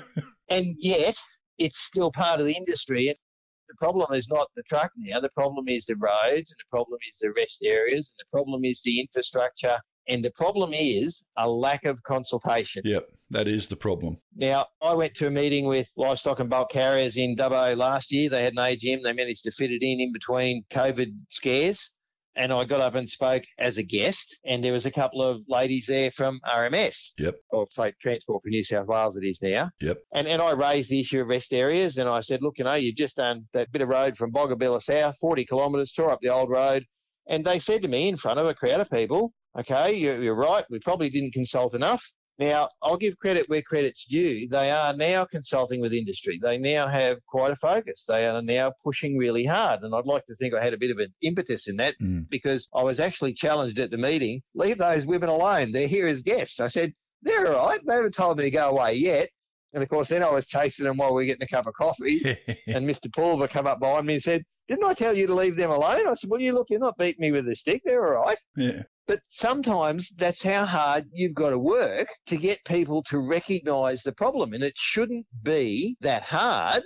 and 0.48 0.74
yet 0.78 1.16
it's 1.58 1.78
still 1.78 2.10
part 2.10 2.40
of 2.40 2.46
the 2.46 2.54
industry. 2.54 3.18
The 3.68 3.74
problem 3.74 4.12
is 4.14 4.28
not 4.28 4.48
the 4.54 4.62
truck 4.62 4.92
now. 4.96 5.20
The 5.20 5.30
problem 5.30 5.68
is 5.68 5.86
the 5.86 5.96
roads, 5.96 6.50
and 6.52 6.58
the 6.58 6.70
problem 6.70 6.98
is 7.08 7.18
the 7.18 7.32
rest 7.32 7.64
areas, 7.64 8.14
and 8.14 8.26
the 8.26 8.30
problem 8.30 8.64
is 8.64 8.80
the 8.82 9.00
infrastructure, 9.00 9.78
and 10.08 10.24
the 10.24 10.30
problem 10.30 10.72
is 10.72 11.22
a 11.36 11.48
lack 11.48 11.84
of 11.84 12.02
consultation. 12.04 12.82
Yep, 12.84 13.08
that 13.30 13.48
is 13.48 13.66
the 13.66 13.76
problem. 13.76 14.18
Now, 14.36 14.66
I 14.80 14.94
went 14.94 15.14
to 15.16 15.26
a 15.26 15.30
meeting 15.30 15.66
with 15.66 15.90
livestock 15.96 16.38
and 16.38 16.48
bulk 16.48 16.70
carriers 16.70 17.16
in 17.16 17.36
Dubbo 17.36 17.76
last 17.76 18.12
year. 18.12 18.30
They 18.30 18.44
had 18.44 18.52
an 18.52 18.58
AGM. 18.58 19.02
They 19.02 19.12
managed 19.12 19.44
to 19.44 19.50
fit 19.50 19.72
it 19.72 19.82
in 19.82 20.00
in 20.00 20.12
between 20.12 20.64
COVID 20.70 21.12
scares. 21.30 21.90
And 22.36 22.52
I 22.52 22.64
got 22.66 22.80
up 22.80 22.94
and 22.94 23.08
spoke 23.08 23.44
as 23.58 23.78
a 23.78 23.82
guest, 23.82 24.38
and 24.44 24.62
there 24.62 24.72
was 24.72 24.84
a 24.84 24.90
couple 24.90 25.22
of 25.22 25.40
ladies 25.48 25.86
there 25.86 26.10
from 26.10 26.38
RMS, 26.46 27.12
Yep. 27.18 27.36
or 27.50 27.66
Freight 27.74 27.94
Transport 28.00 28.42
for 28.42 28.50
New 28.50 28.62
South 28.62 28.86
Wales, 28.86 29.16
it 29.16 29.24
is 29.24 29.40
now. 29.40 29.70
Yep. 29.80 29.98
And, 30.12 30.28
and 30.28 30.42
I 30.42 30.52
raised 30.52 30.90
the 30.90 31.00
issue 31.00 31.22
of 31.22 31.28
rest 31.28 31.52
areas, 31.54 31.96
and 31.96 32.08
I 32.08 32.20
said, 32.20 32.42
look, 32.42 32.58
you 32.58 32.64
know, 32.64 32.74
you've 32.74 32.96
just 32.96 33.16
done 33.16 33.46
that 33.54 33.72
bit 33.72 33.80
of 33.82 33.88
road 33.88 34.16
from 34.16 34.32
Boggabilla 34.32 34.82
South, 34.82 35.16
40 35.18 35.46
kilometres, 35.46 35.92
tore 35.92 36.10
up 36.10 36.20
the 36.20 36.28
old 36.28 36.50
road. 36.50 36.84
And 37.28 37.44
they 37.44 37.58
said 37.58 37.82
to 37.82 37.88
me 37.88 38.08
in 38.08 38.16
front 38.16 38.38
of 38.38 38.46
a 38.46 38.54
crowd 38.54 38.80
of 38.80 38.90
people, 38.90 39.32
okay, 39.58 39.94
you're, 39.94 40.22
you're 40.22 40.34
right, 40.36 40.64
we 40.70 40.78
probably 40.80 41.08
didn't 41.10 41.32
consult 41.32 41.74
enough. 41.74 42.04
Now, 42.38 42.68
I'll 42.82 42.98
give 42.98 43.18
credit 43.18 43.48
where 43.48 43.62
credit's 43.62 44.04
due. 44.04 44.46
They 44.48 44.70
are 44.70 44.94
now 44.94 45.24
consulting 45.24 45.80
with 45.80 45.94
industry. 45.94 46.38
They 46.42 46.58
now 46.58 46.86
have 46.86 47.18
quite 47.26 47.52
a 47.52 47.56
focus. 47.56 48.04
They 48.06 48.26
are 48.26 48.42
now 48.42 48.72
pushing 48.84 49.16
really 49.16 49.44
hard. 49.44 49.82
And 49.82 49.94
I'd 49.94 50.04
like 50.04 50.26
to 50.26 50.36
think 50.36 50.52
I 50.52 50.62
had 50.62 50.74
a 50.74 50.78
bit 50.78 50.90
of 50.90 50.98
an 50.98 51.14
impetus 51.22 51.68
in 51.68 51.76
that 51.76 51.94
mm. 52.00 52.28
because 52.28 52.68
I 52.74 52.82
was 52.82 53.00
actually 53.00 53.32
challenged 53.32 53.78
at 53.78 53.90
the 53.90 53.96
meeting 53.96 54.42
leave 54.54 54.78
those 54.78 55.06
women 55.06 55.28
alone. 55.28 55.72
They're 55.72 55.88
here 55.88 56.06
as 56.06 56.22
guests. 56.22 56.60
I 56.60 56.68
said, 56.68 56.92
they're 57.22 57.54
all 57.54 57.68
right. 57.68 57.80
They 57.86 57.94
haven't 57.94 58.14
told 58.14 58.38
me 58.38 58.44
to 58.44 58.50
go 58.50 58.70
away 58.70 58.94
yet. 58.94 59.28
And 59.72 59.82
of 59.82 59.88
course, 59.88 60.08
then 60.08 60.22
I 60.22 60.30
was 60.30 60.46
chasing 60.46 60.84
them 60.84 60.96
while 60.96 61.10
we 61.10 61.22
were 61.22 61.26
getting 61.26 61.42
a 61.42 61.48
cup 61.48 61.66
of 61.66 61.74
coffee. 61.74 62.22
and 62.66 62.88
Mr. 62.88 63.12
Pulver 63.12 63.48
come 63.48 63.66
up 63.66 63.80
behind 63.80 64.06
me 64.06 64.14
and 64.14 64.22
said, 64.22 64.42
Didn't 64.68 64.84
I 64.84 64.94
tell 64.94 65.14
you 65.14 65.26
to 65.26 65.34
leave 65.34 65.56
them 65.56 65.70
alone? 65.70 66.08
I 66.08 66.14
said, 66.14 66.30
Well, 66.30 66.40
you 66.40 66.52
look, 66.52 66.68
you're 66.70 66.80
not 66.80 66.96
beating 66.98 67.20
me 67.20 67.32
with 67.32 67.48
a 67.48 67.54
stick. 67.54 67.82
They're 67.84 68.16
all 68.16 68.24
right. 68.24 68.38
Yeah. 68.56 68.82
But 69.06 69.20
sometimes 69.30 70.10
that's 70.16 70.42
how 70.42 70.64
hard 70.64 71.06
you've 71.12 71.34
got 71.34 71.50
to 71.50 71.58
work 71.58 72.08
to 72.26 72.36
get 72.36 72.64
people 72.64 73.02
to 73.04 73.18
recognize 73.18 74.02
the 74.02 74.12
problem. 74.12 74.52
And 74.52 74.64
it 74.64 74.76
shouldn't 74.76 75.26
be 75.42 75.96
that 76.00 76.22
hard. 76.22 76.82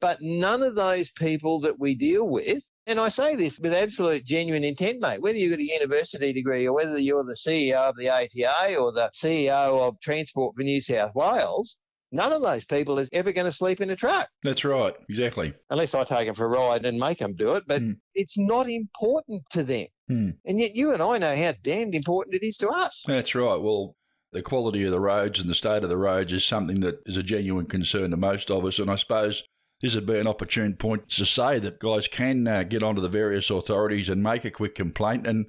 But 0.00 0.22
none 0.22 0.62
of 0.62 0.76
those 0.76 1.10
people 1.10 1.60
that 1.60 1.78
we 1.78 1.94
deal 1.94 2.26
with, 2.26 2.62
and 2.86 2.98
I 2.98 3.08
say 3.10 3.36
this 3.36 3.58
with 3.58 3.74
absolute 3.74 4.24
genuine 4.24 4.64
intent, 4.64 5.00
mate, 5.00 5.20
whether 5.20 5.36
you've 5.36 5.50
got 5.50 5.58
a 5.58 5.72
university 5.72 6.32
degree 6.32 6.66
or 6.66 6.72
whether 6.72 6.98
you're 6.98 7.24
the 7.24 7.34
CEO 7.34 7.90
of 7.90 7.96
the 7.96 8.08
ATA 8.08 8.76
or 8.76 8.92
the 8.92 9.10
CEO 9.12 9.86
of 9.86 10.00
Transport 10.00 10.54
for 10.56 10.62
New 10.62 10.80
South 10.80 11.14
Wales, 11.14 11.76
none 12.12 12.32
of 12.32 12.40
those 12.40 12.64
people 12.64 12.98
is 12.98 13.10
ever 13.12 13.32
going 13.32 13.44
to 13.44 13.52
sleep 13.52 13.80
in 13.80 13.90
a 13.90 13.96
truck 13.96 14.28
That's 14.42 14.64
right, 14.64 14.94
exactly. 15.10 15.52
unless 15.68 15.94
I 15.94 16.04
take 16.04 16.26
them 16.26 16.34
for 16.34 16.46
a 16.46 16.48
ride 16.48 16.86
and 16.86 16.98
make 16.98 17.18
them 17.18 17.34
do 17.34 17.56
it. 17.56 17.64
But 17.66 17.82
hmm. 17.82 17.92
it's 18.14 18.38
not 18.38 18.70
important 18.70 19.42
to 19.50 19.64
them. 19.64 19.88
Hmm. 20.08 20.30
And 20.44 20.58
yet 20.58 20.74
you 20.74 20.92
and 20.92 21.02
I 21.02 21.18
know 21.18 21.36
how 21.36 21.54
damned 21.62 21.94
important 21.94 22.34
it 22.34 22.46
is 22.46 22.56
to 22.58 22.68
us. 22.68 23.04
That's 23.06 23.34
right. 23.34 23.60
Well, 23.60 23.94
the 24.32 24.42
quality 24.42 24.84
of 24.84 24.90
the 24.90 25.00
roads 25.00 25.38
and 25.38 25.48
the 25.48 25.54
state 25.54 25.82
of 25.82 25.88
the 25.88 25.96
roads 25.96 26.32
is 26.32 26.44
something 26.44 26.80
that 26.80 27.00
is 27.06 27.16
a 27.16 27.22
genuine 27.22 27.66
concern 27.66 28.10
to 28.10 28.16
most 28.16 28.50
of 28.50 28.64
us. 28.64 28.78
And 28.78 28.90
I 28.90 28.96
suppose 28.96 29.42
this 29.80 29.94
would 29.94 30.06
be 30.06 30.18
an 30.18 30.26
opportune 30.26 30.74
point 30.74 31.08
to 31.10 31.24
say 31.24 31.58
that 31.58 31.78
guys 31.78 32.08
can 32.08 32.46
uh, 32.46 32.62
get 32.64 32.82
onto 32.82 33.00
the 33.00 33.08
various 33.08 33.50
authorities 33.50 34.08
and 34.08 34.22
make 34.22 34.44
a 34.44 34.50
quick 34.50 34.74
complaint. 34.74 35.26
And 35.26 35.46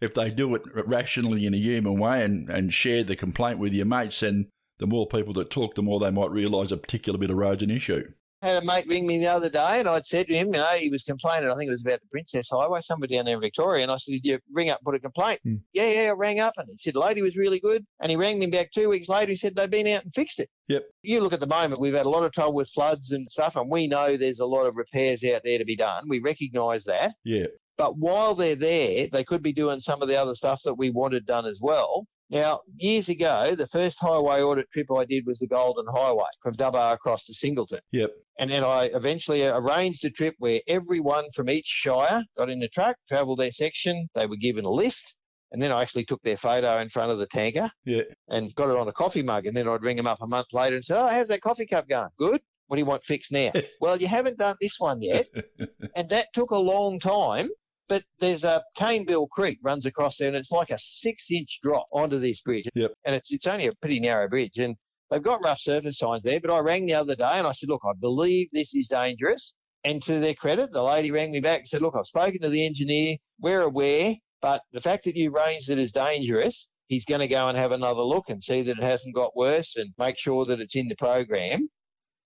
if 0.00 0.14
they 0.14 0.30
do 0.30 0.54
it 0.54 0.62
rationally 0.74 1.46
in 1.46 1.54
a 1.54 1.58
human 1.58 1.98
way 1.98 2.24
and, 2.24 2.48
and 2.48 2.72
share 2.72 3.04
the 3.04 3.16
complaint 3.16 3.58
with 3.58 3.72
your 3.72 3.86
mates, 3.86 4.20
then 4.20 4.48
the 4.78 4.86
more 4.86 5.06
people 5.06 5.32
that 5.34 5.50
talk, 5.50 5.74
the 5.74 5.82
more 5.82 6.00
they 6.00 6.10
might 6.10 6.30
realise 6.30 6.72
a 6.72 6.76
particular 6.76 7.18
bit 7.18 7.30
of 7.30 7.36
road's 7.36 7.62
an 7.62 7.70
issue. 7.70 8.12
Had 8.42 8.56
a 8.56 8.64
mate 8.64 8.86
ring 8.88 9.06
me 9.06 9.18
the 9.18 9.28
other 9.28 9.48
day 9.48 9.78
and 9.78 9.88
I'd 9.88 10.04
said 10.04 10.26
to 10.26 10.34
him, 10.34 10.48
you 10.48 10.54
know, 10.54 10.66
he 10.66 10.88
was 10.88 11.04
complaining, 11.04 11.50
I 11.50 11.54
think 11.54 11.68
it 11.68 11.72
was 11.72 11.82
about 11.82 12.00
the 12.00 12.08
Princes 12.08 12.50
Highway, 12.50 12.80
somebody 12.80 13.16
down 13.16 13.24
there 13.24 13.34
in 13.34 13.40
Victoria. 13.40 13.82
And 13.82 13.92
I 13.92 13.96
said, 13.96 14.12
Did 14.12 14.24
you 14.24 14.38
ring 14.52 14.70
up 14.70 14.80
put 14.84 14.94
a 14.94 15.00
complaint? 15.00 15.40
Hmm. 15.44 15.56
Yeah, 15.72 15.88
yeah, 15.88 16.10
I 16.10 16.12
rang 16.12 16.40
up 16.40 16.54
and 16.56 16.68
he 16.68 16.76
said, 16.78 16.96
lady 16.96 17.22
was 17.22 17.36
really 17.36 17.60
good. 17.60 17.84
And 18.00 18.10
he 18.10 18.16
rang 18.16 18.38
me 18.38 18.46
back 18.46 18.70
two 18.72 18.88
weeks 18.88 19.08
later. 19.08 19.30
He 19.30 19.36
said, 19.36 19.54
They've 19.54 19.70
been 19.70 19.86
out 19.86 20.04
and 20.04 20.12
fixed 20.12 20.40
it. 20.40 20.50
Yep. 20.68 20.84
You 21.02 21.20
look 21.20 21.32
at 21.32 21.40
the 21.40 21.46
moment, 21.46 21.80
we've 21.80 21.94
had 21.94 22.06
a 22.06 22.10
lot 22.10 22.24
of 22.24 22.32
trouble 22.32 22.54
with 22.54 22.70
floods 22.70 23.12
and 23.12 23.30
stuff, 23.30 23.56
and 23.56 23.70
we 23.70 23.86
know 23.86 24.16
there's 24.16 24.40
a 24.40 24.46
lot 24.46 24.66
of 24.66 24.76
repairs 24.76 25.24
out 25.24 25.42
there 25.44 25.58
to 25.58 25.64
be 25.64 25.76
done. 25.76 26.04
We 26.08 26.20
recognise 26.20 26.84
that. 26.84 27.14
Yeah. 27.24 27.46
But 27.78 27.96
while 27.96 28.34
they're 28.34 28.54
there, 28.54 29.08
they 29.10 29.24
could 29.24 29.42
be 29.42 29.52
doing 29.52 29.80
some 29.80 30.02
of 30.02 30.08
the 30.08 30.20
other 30.20 30.34
stuff 30.34 30.60
that 30.64 30.74
we 30.74 30.90
wanted 30.90 31.26
done 31.26 31.46
as 31.46 31.60
well. 31.60 32.06
Now, 32.32 32.60
years 32.76 33.10
ago, 33.10 33.54
the 33.54 33.66
first 33.66 34.00
highway 34.00 34.40
audit 34.40 34.70
trip 34.70 34.86
I 34.90 35.04
did 35.04 35.26
was 35.26 35.38
the 35.38 35.46
Golden 35.46 35.84
Highway 35.94 36.24
from 36.42 36.54
Dubbo 36.54 36.94
across 36.94 37.24
to 37.26 37.34
Singleton. 37.34 37.80
Yep. 37.92 38.10
And 38.38 38.50
then 38.50 38.64
I 38.64 38.84
eventually 38.86 39.46
arranged 39.46 40.02
a 40.06 40.10
trip 40.10 40.34
where 40.38 40.62
everyone 40.66 41.26
from 41.34 41.50
each 41.50 41.66
shire 41.66 42.24
got 42.38 42.48
in 42.48 42.58
the 42.60 42.68
truck, 42.68 42.96
travelled 43.06 43.38
their 43.38 43.50
section. 43.50 44.08
They 44.14 44.24
were 44.26 44.36
given 44.36 44.64
a 44.64 44.70
list. 44.70 45.14
And 45.52 45.60
then 45.62 45.70
I 45.72 45.82
actually 45.82 46.06
took 46.06 46.22
their 46.22 46.38
photo 46.38 46.80
in 46.80 46.88
front 46.88 47.12
of 47.12 47.18
the 47.18 47.26
tanker 47.26 47.70
Yeah. 47.84 48.04
and 48.28 48.52
got 48.54 48.70
it 48.70 48.78
on 48.78 48.88
a 48.88 48.92
coffee 48.92 49.22
mug. 49.22 49.44
And 49.44 49.54
then 49.54 49.68
I'd 49.68 49.82
ring 49.82 49.98
them 49.98 50.06
up 50.06 50.22
a 50.22 50.26
month 50.26 50.54
later 50.54 50.76
and 50.76 50.84
say, 50.84 50.96
Oh, 50.96 51.08
how's 51.08 51.28
that 51.28 51.42
coffee 51.42 51.66
cup 51.66 51.86
going? 51.86 52.08
Good. 52.18 52.40
What 52.68 52.76
do 52.76 52.80
you 52.80 52.86
want 52.86 53.04
fixed 53.04 53.32
now? 53.32 53.52
well, 53.82 53.98
you 53.98 54.06
haven't 54.06 54.38
done 54.38 54.56
this 54.58 54.80
one 54.80 55.02
yet. 55.02 55.26
and 55.94 56.08
that 56.08 56.28
took 56.32 56.52
a 56.52 56.58
long 56.58 56.98
time. 56.98 57.50
But 57.92 58.04
there's 58.20 58.44
a 58.44 58.62
Canebill 58.78 59.28
Creek 59.28 59.58
runs 59.62 59.84
across 59.84 60.16
there, 60.16 60.28
and 60.28 60.36
it's 60.38 60.50
like 60.50 60.70
a 60.70 60.78
six-inch 60.78 61.60
drop 61.62 61.88
onto 61.92 62.18
this 62.18 62.40
bridge. 62.40 62.66
Yep. 62.74 62.92
And 63.04 63.14
it's 63.14 63.30
it's 63.30 63.46
only 63.46 63.66
a 63.66 63.74
pretty 63.82 64.00
narrow 64.00 64.30
bridge, 64.30 64.56
and 64.56 64.76
they've 65.10 65.22
got 65.22 65.44
rough 65.44 65.58
surface 65.58 65.98
signs 65.98 66.22
there. 66.22 66.40
But 66.40 66.52
I 66.52 66.60
rang 66.60 66.86
the 66.86 66.94
other 66.94 67.14
day 67.14 67.34
and 67.34 67.46
I 67.46 67.52
said, 67.52 67.68
look, 67.68 67.82
I 67.84 67.92
believe 68.00 68.48
this 68.50 68.74
is 68.74 68.88
dangerous. 68.88 69.52
And 69.84 70.02
to 70.04 70.20
their 70.20 70.32
credit, 70.32 70.72
the 70.72 70.82
lady 70.82 71.10
rang 71.10 71.32
me 71.32 71.40
back 71.40 71.58
and 71.58 71.68
said, 71.68 71.82
look, 71.82 71.94
I've 71.94 72.06
spoken 72.06 72.40
to 72.40 72.48
the 72.48 72.64
engineer. 72.64 73.18
We're 73.42 73.60
aware, 73.60 74.14
but 74.40 74.62
the 74.72 74.80
fact 74.80 75.04
that 75.04 75.14
you 75.14 75.30
raised 75.30 75.68
it 75.68 75.76
as 75.76 75.92
dangerous, 75.92 76.70
he's 76.88 77.04
going 77.04 77.20
to 77.20 77.28
go 77.28 77.48
and 77.48 77.58
have 77.58 77.72
another 77.72 78.00
look 78.00 78.30
and 78.30 78.42
see 78.42 78.62
that 78.62 78.78
it 78.78 78.82
hasn't 78.82 79.14
got 79.14 79.36
worse 79.36 79.76
and 79.76 79.90
make 79.98 80.16
sure 80.16 80.46
that 80.46 80.60
it's 80.60 80.76
in 80.76 80.88
the 80.88 80.96
program. 80.96 81.68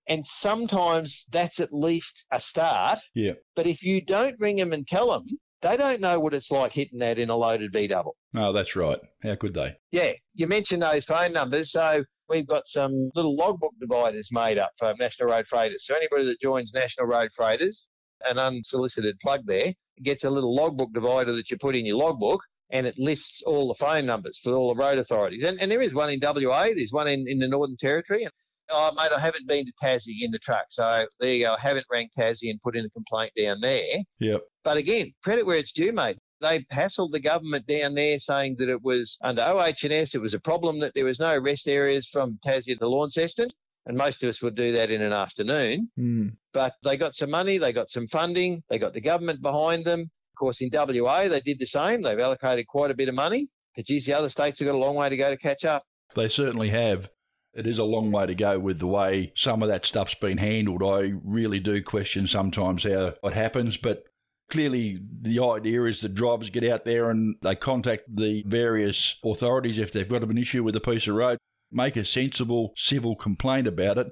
And 0.07 0.25
sometimes 0.25 1.25
that's 1.33 1.59
at 1.59 1.73
least 1.73 2.25
a 2.31 2.39
start. 2.39 3.01
Yeah. 3.17 3.33
But 3.57 3.67
if 3.67 3.83
you 3.83 4.01
don't 4.01 4.39
ring 4.39 4.59
them 4.59 4.73
and 4.73 4.87
tell 4.87 5.11
them, 5.11 5.27
they 5.63 5.77
don't 5.77 6.01
know 6.01 6.21
what 6.21 6.35
it's 6.35 6.51
like 6.51 6.73
hitting 6.73 6.99
that 7.01 7.19
in 7.19 7.31
a 7.31 7.37
loaded 7.37 7.73
B 7.73 7.87
double. 7.87 8.17
Oh, 8.35 8.53
that's 8.53 8.77
right. 8.77 8.99
How 9.23 9.35
could 9.35 9.55
they? 9.55 9.77
Yeah, 9.91 10.13
you 10.35 10.47
mentioned 10.47 10.83
those 10.83 11.05
phone 11.05 11.33
numbers. 11.33 11.73
So 11.73 12.05
we've 12.29 12.47
got 12.47 12.67
some 12.67 13.11
little 13.15 13.37
logbook 13.37 13.73
dividers 13.81 14.29
made 14.33 14.59
up 14.59 14.71
for 14.79 14.95
National 14.99 15.31
Road 15.31 15.47
Freighters. 15.47 15.87
So 15.87 15.95
anybody 15.95 16.27
that 16.27 16.41
joins 16.41 16.73
National 16.75 17.07
Road 17.07 17.31
Freighters, 17.35 17.89
an 18.25 18.39
unsolicited 18.39 19.17
plug 19.23 19.43
there, 19.47 19.73
gets 20.03 20.25
a 20.25 20.31
little 20.31 20.55
logbook 20.55 20.93
divider 20.93 21.33
that 21.33 21.51
you 21.51 21.57
put 21.59 21.77
in 21.77 21.87
your 21.87 21.97
logbook 21.97 22.43
and 22.71 22.87
it 22.87 22.99
lists 22.99 23.43
all 23.47 23.69
the 23.69 23.75
phone 23.75 24.07
numbers 24.07 24.39
for 24.43 24.53
all 24.53 24.75
the 24.75 24.81
road 24.81 24.99
authorities. 24.99 25.45
And, 25.45 25.61
and 25.61 25.71
there 25.71 25.81
is 25.81 25.95
one 25.95 26.11
in 26.11 26.21
WA, 26.21 26.69
there's 26.75 26.93
one 26.93 27.09
in, 27.09 27.27
in 27.29 27.39
the 27.39 27.49
Northern 27.49 27.77
Territory. 27.77 28.25
And, 28.25 28.33
oh, 28.71 28.93
mate, 28.97 29.11
I 29.15 29.21
haven't 29.21 29.47
been 29.47 29.67
to 29.67 29.73
Tassie 29.83 30.23
in 30.23 30.31
the 30.31 30.39
truck. 30.39 30.67
So 30.71 31.07
there 31.21 31.33
you 31.33 31.45
go. 31.45 31.55
I 31.55 31.61
haven't 31.61 31.87
rang 31.91 32.09
Tassie 32.17 32.51
and 32.51 32.61
put 32.63 32.77
in 32.77 32.85
a 32.85 32.91
complaint 32.91 33.33
down 33.37 33.61
there. 33.61 33.99
Yep. 34.21 34.43
But 34.65 34.77
again, 34.77 35.13
credit 35.23 35.47
where 35.47 35.57
it's 35.57 35.73
due, 35.73 35.93
mate. 35.93 36.19
They 36.41 36.67
hassled 36.73 37.13
the 37.13 37.21
government 37.21 37.67
down 37.67 37.95
there 37.95 38.19
saying 38.19 38.57
that 38.59 38.69
it 38.69 38.83
was 38.83 39.17
under 39.23 39.43
OH&S, 39.43 40.15
it 40.15 40.21
was 40.21 40.35
a 40.35 40.41
problem 40.41 40.81
that 40.81 40.93
there 40.95 41.05
was 41.05 41.19
no 41.19 41.39
rest 41.39 41.67
areas 41.67 42.07
from 42.07 42.39
Tassie 42.45 42.79
to 42.79 42.89
Launceston. 42.89 43.49
And 43.87 43.97
most 43.97 44.23
of 44.23 44.29
us 44.29 44.43
would 44.43 44.57
do 44.57 44.73
that 44.73 44.91
in 44.91 45.01
an 45.01 45.13
afternoon. 45.13 45.89
Hmm. 45.97 46.29
But 46.53 46.75
they 46.83 46.97
got 46.97 47.15
some 47.15 47.31
money, 47.31 47.57
they 47.57 47.73
got 47.73 47.89
some 47.89 48.09
funding, 48.09 48.63
they 48.69 48.79
got 48.79 48.93
the 48.93 49.01
government 49.01 49.41
behind 49.41 49.85
them. 49.85 50.01
Of 50.01 50.39
course, 50.39 50.61
in 50.61 50.71
WA, 50.73 51.29
they 51.29 51.41
did 51.41 51.59
the 51.59 51.67
same. 51.67 52.03
They've 52.03 52.19
allocated 52.19 52.67
quite 52.67 52.91
a 52.91 52.95
bit 52.95 53.09
of 53.09 53.15
money. 53.15 53.49
But 53.77 53.87
geez, 53.87 54.05
the 54.05 54.15
other 54.15 54.29
states 54.29 54.59
have 54.59 54.67
got 54.67 54.75
a 54.75 54.79
long 54.79 54.97
way 54.97 55.09
to 55.09 55.17
go 55.17 55.31
to 55.31 55.37
catch 55.37 55.65
up. 55.65 55.85
They 56.15 56.29
certainly 56.29 56.69
have. 56.71 57.09
It 57.57 57.67
is 57.67 57.79
a 57.79 57.85
long 57.85 58.13
way 58.13 58.27
to 58.27 58.35
go 58.35 58.59
with 58.59 58.79
the 58.79 58.87
way 58.87 59.33
some 59.35 59.63
of 59.63 59.69
that 59.69 59.87
stuff's 59.87 60.15
been 60.15 60.39
handled. 60.39 60.83
I 60.83 61.15
really 61.25 61.59
do 61.59 61.83
question 61.83 62.27
sometimes 62.27 62.85
how 62.85 63.15
it 63.23 63.33
happens, 63.33 63.79
but 63.79 64.05
clearly 64.51 64.99
the 65.23 65.43
idea 65.43 65.85
is 65.85 66.03
that 66.03 66.15
drivers 66.15 66.51
get 66.51 66.65
out 66.65 66.85
there 66.85 67.11
and 67.11 67.37
they 67.41 67.55
contact 67.55 68.15
the 68.15 68.45
various 68.47 69.17
authorities 69.25 69.79
if 69.79 69.91
they've 69.91 70.09
got 70.09 70.23
an 70.23 70.37
issue 70.37 70.63
with 70.63 70.77
a 70.77 70.81
piece 70.81 71.07
of 71.07 71.15
road, 71.15 71.39
make 71.73 71.97
a 71.97 72.05
sensible 72.05 72.75
civil 72.77 73.17
complaint 73.17 73.67
about 73.67 73.97
it, 73.97 74.09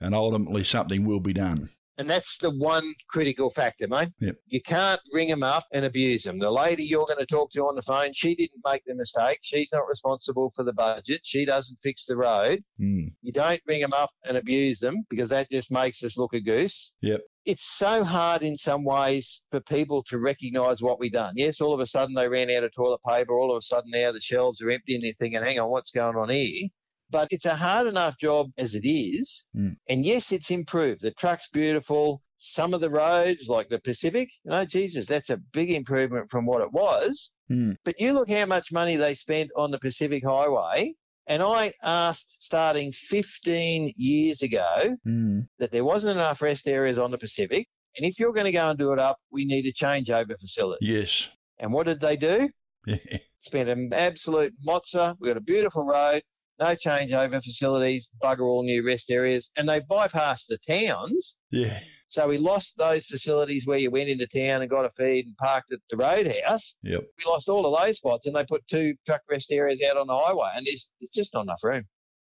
and 0.00 0.14
ultimately 0.14 0.64
something 0.64 1.06
will 1.06 1.20
be 1.20 1.32
done. 1.32 1.70
And 1.98 2.08
that's 2.08 2.38
the 2.38 2.50
one 2.50 2.94
critical 3.08 3.50
factor, 3.50 3.88
mate. 3.88 4.10
Yep. 4.20 4.36
You 4.46 4.62
can't 4.62 5.00
ring 5.12 5.28
them 5.28 5.42
up 5.42 5.64
and 5.72 5.84
abuse 5.84 6.22
them. 6.22 6.38
The 6.38 6.50
lady 6.50 6.84
you're 6.84 7.06
going 7.06 7.18
to 7.18 7.26
talk 7.26 7.50
to 7.52 7.66
on 7.66 7.74
the 7.74 7.82
phone, 7.82 8.12
she 8.14 8.36
didn't 8.36 8.62
make 8.64 8.82
the 8.86 8.94
mistake. 8.94 9.40
She's 9.42 9.70
not 9.72 9.88
responsible 9.88 10.52
for 10.54 10.62
the 10.62 10.72
budget. 10.72 11.22
She 11.24 11.44
doesn't 11.44 11.78
fix 11.82 12.06
the 12.06 12.16
road. 12.16 12.62
Hmm. 12.78 13.08
You 13.22 13.32
don't 13.32 13.60
ring 13.66 13.80
them 13.80 13.92
up 13.92 14.10
and 14.24 14.36
abuse 14.36 14.78
them 14.78 15.04
because 15.10 15.30
that 15.30 15.50
just 15.50 15.72
makes 15.72 16.04
us 16.04 16.16
look 16.16 16.34
a 16.34 16.40
goose. 16.40 16.92
Yep. 17.02 17.20
It's 17.44 17.64
so 17.64 18.04
hard 18.04 18.42
in 18.42 18.56
some 18.56 18.84
ways 18.84 19.40
for 19.50 19.60
people 19.60 20.04
to 20.04 20.18
recognise 20.18 20.82
what 20.82 21.00
we've 21.00 21.12
done. 21.12 21.32
Yes, 21.34 21.60
all 21.60 21.72
of 21.72 21.80
a 21.80 21.86
sudden 21.86 22.14
they 22.14 22.28
ran 22.28 22.50
out 22.50 22.62
of 22.62 22.72
toilet 22.74 23.00
paper. 23.08 23.38
All 23.38 23.50
of 23.50 23.58
a 23.58 23.62
sudden 23.62 23.90
now 23.90 24.12
the 24.12 24.20
shelves 24.20 24.60
are 24.60 24.70
empty 24.70 24.94
and 24.94 25.02
they're 25.02 25.12
thinking, 25.18 25.42
hang 25.42 25.58
on, 25.58 25.70
what's 25.70 25.90
going 25.90 26.16
on 26.16 26.28
here? 26.28 26.68
But 27.10 27.28
it's 27.30 27.46
a 27.46 27.54
hard 27.56 27.86
enough 27.86 28.18
job 28.18 28.50
as 28.58 28.74
it 28.74 28.86
is. 28.86 29.44
Mm. 29.56 29.76
And 29.88 30.04
yes, 30.04 30.30
it's 30.32 30.50
improved. 30.50 31.00
The 31.02 31.12
truck's 31.12 31.48
beautiful. 31.48 32.22
Some 32.36 32.74
of 32.74 32.80
the 32.80 32.90
roads, 32.90 33.48
like 33.48 33.68
the 33.68 33.80
Pacific, 33.80 34.28
you 34.44 34.50
know, 34.52 34.64
Jesus, 34.64 35.06
that's 35.06 35.30
a 35.30 35.40
big 35.52 35.70
improvement 35.72 36.30
from 36.30 36.46
what 36.46 36.60
it 36.62 36.70
was. 36.72 37.30
Hmm. 37.48 37.72
But 37.84 37.98
you 37.98 38.12
look 38.12 38.28
how 38.30 38.46
much 38.46 38.70
money 38.70 38.94
they 38.96 39.14
spent 39.14 39.50
on 39.56 39.70
the 39.70 39.78
Pacific 39.78 40.22
Highway. 40.24 40.94
And 41.26 41.42
I 41.42 41.72
asked 41.82 42.42
starting 42.42 42.92
15 42.92 43.92
years 43.96 44.42
ago 44.42 44.96
Hmm. 45.04 45.40
that 45.58 45.72
there 45.72 45.84
wasn't 45.84 46.16
enough 46.16 46.40
rest 46.40 46.68
areas 46.68 46.98
on 46.98 47.10
the 47.10 47.18
Pacific. 47.18 47.66
And 47.96 48.06
if 48.06 48.18
you're 48.20 48.32
going 48.32 48.46
to 48.46 48.52
go 48.52 48.70
and 48.70 48.78
do 48.78 48.92
it 48.92 48.98
up, 48.98 49.18
we 49.32 49.44
need 49.44 49.66
a 49.66 49.72
changeover 49.72 50.38
facility. 50.38 50.86
Yes. 50.86 51.28
And 51.58 51.72
what 51.72 51.86
did 51.86 52.00
they 52.00 52.16
do? 52.16 52.48
Yeah. 52.86 52.96
Spent 53.40 53.68
an 53.68 53.92
absolute 53.92 54.54
mozza. 54.66 55.16
We've 55.18 55.30
got 55.30 55.36
a 55.36 55.40
beautiful 55.42 55.84
road, 55.84 56.22
no 56.58 56.74
changeover 56.74 57.42
facilities, 57.42 58.08
bugger 58.22 58.46
all 58.46 58.62
new 58.62 58.84
rest 58.84 59.10
areas. 59.10 59.50
And 59.56 59.68
they 59.68 59.80
bypassed 59.80 60.46
the 60.48 60.58
towns. 60.66 61.36
Yeah. 61.50 61.80
So 62.08 62.26
we 62.26 62.38
lost 62.38 62.76
those 62.78 63.06
facilities 63.06 63.66
where 63.66 63.78
you 63.78 63.90
went 63.90 64.08
into 64.08 64.26
town 64.26 64.62
and 64.62 64.70
got 64.70 64.86
a 64.86 64.90
feed 64.90 65.26
and 65.26 65.36
parked 65.36 65.72
at 65.72 65.80
the 65.90 65.96
roadhouse. 65.96 66.74
Yep. 66.82 67.02
We 67.18 67.30
lost 67.30 67.48
all 67.48 67.66
of 67.66 67.80
those 67.80 67.98
spots 67.98 68.26
and 68.26 68.34
they 68.34 68.44
put 68.44 68.66
two 68.66 68.94
truck 69.04 69.20
rest 69.30 69.52
areas 69.52 69.82
out 69.82 69.98
on 69.98 70.06
the 70.06 70.16
highway 70.16 70.50
and 70.54 70.66
there's, 70.66 70.88
there's 71.00 71.10
just 71.10 71.34
not 71.34 71.42
enough 71.42 71.62
room. 71.62 71.84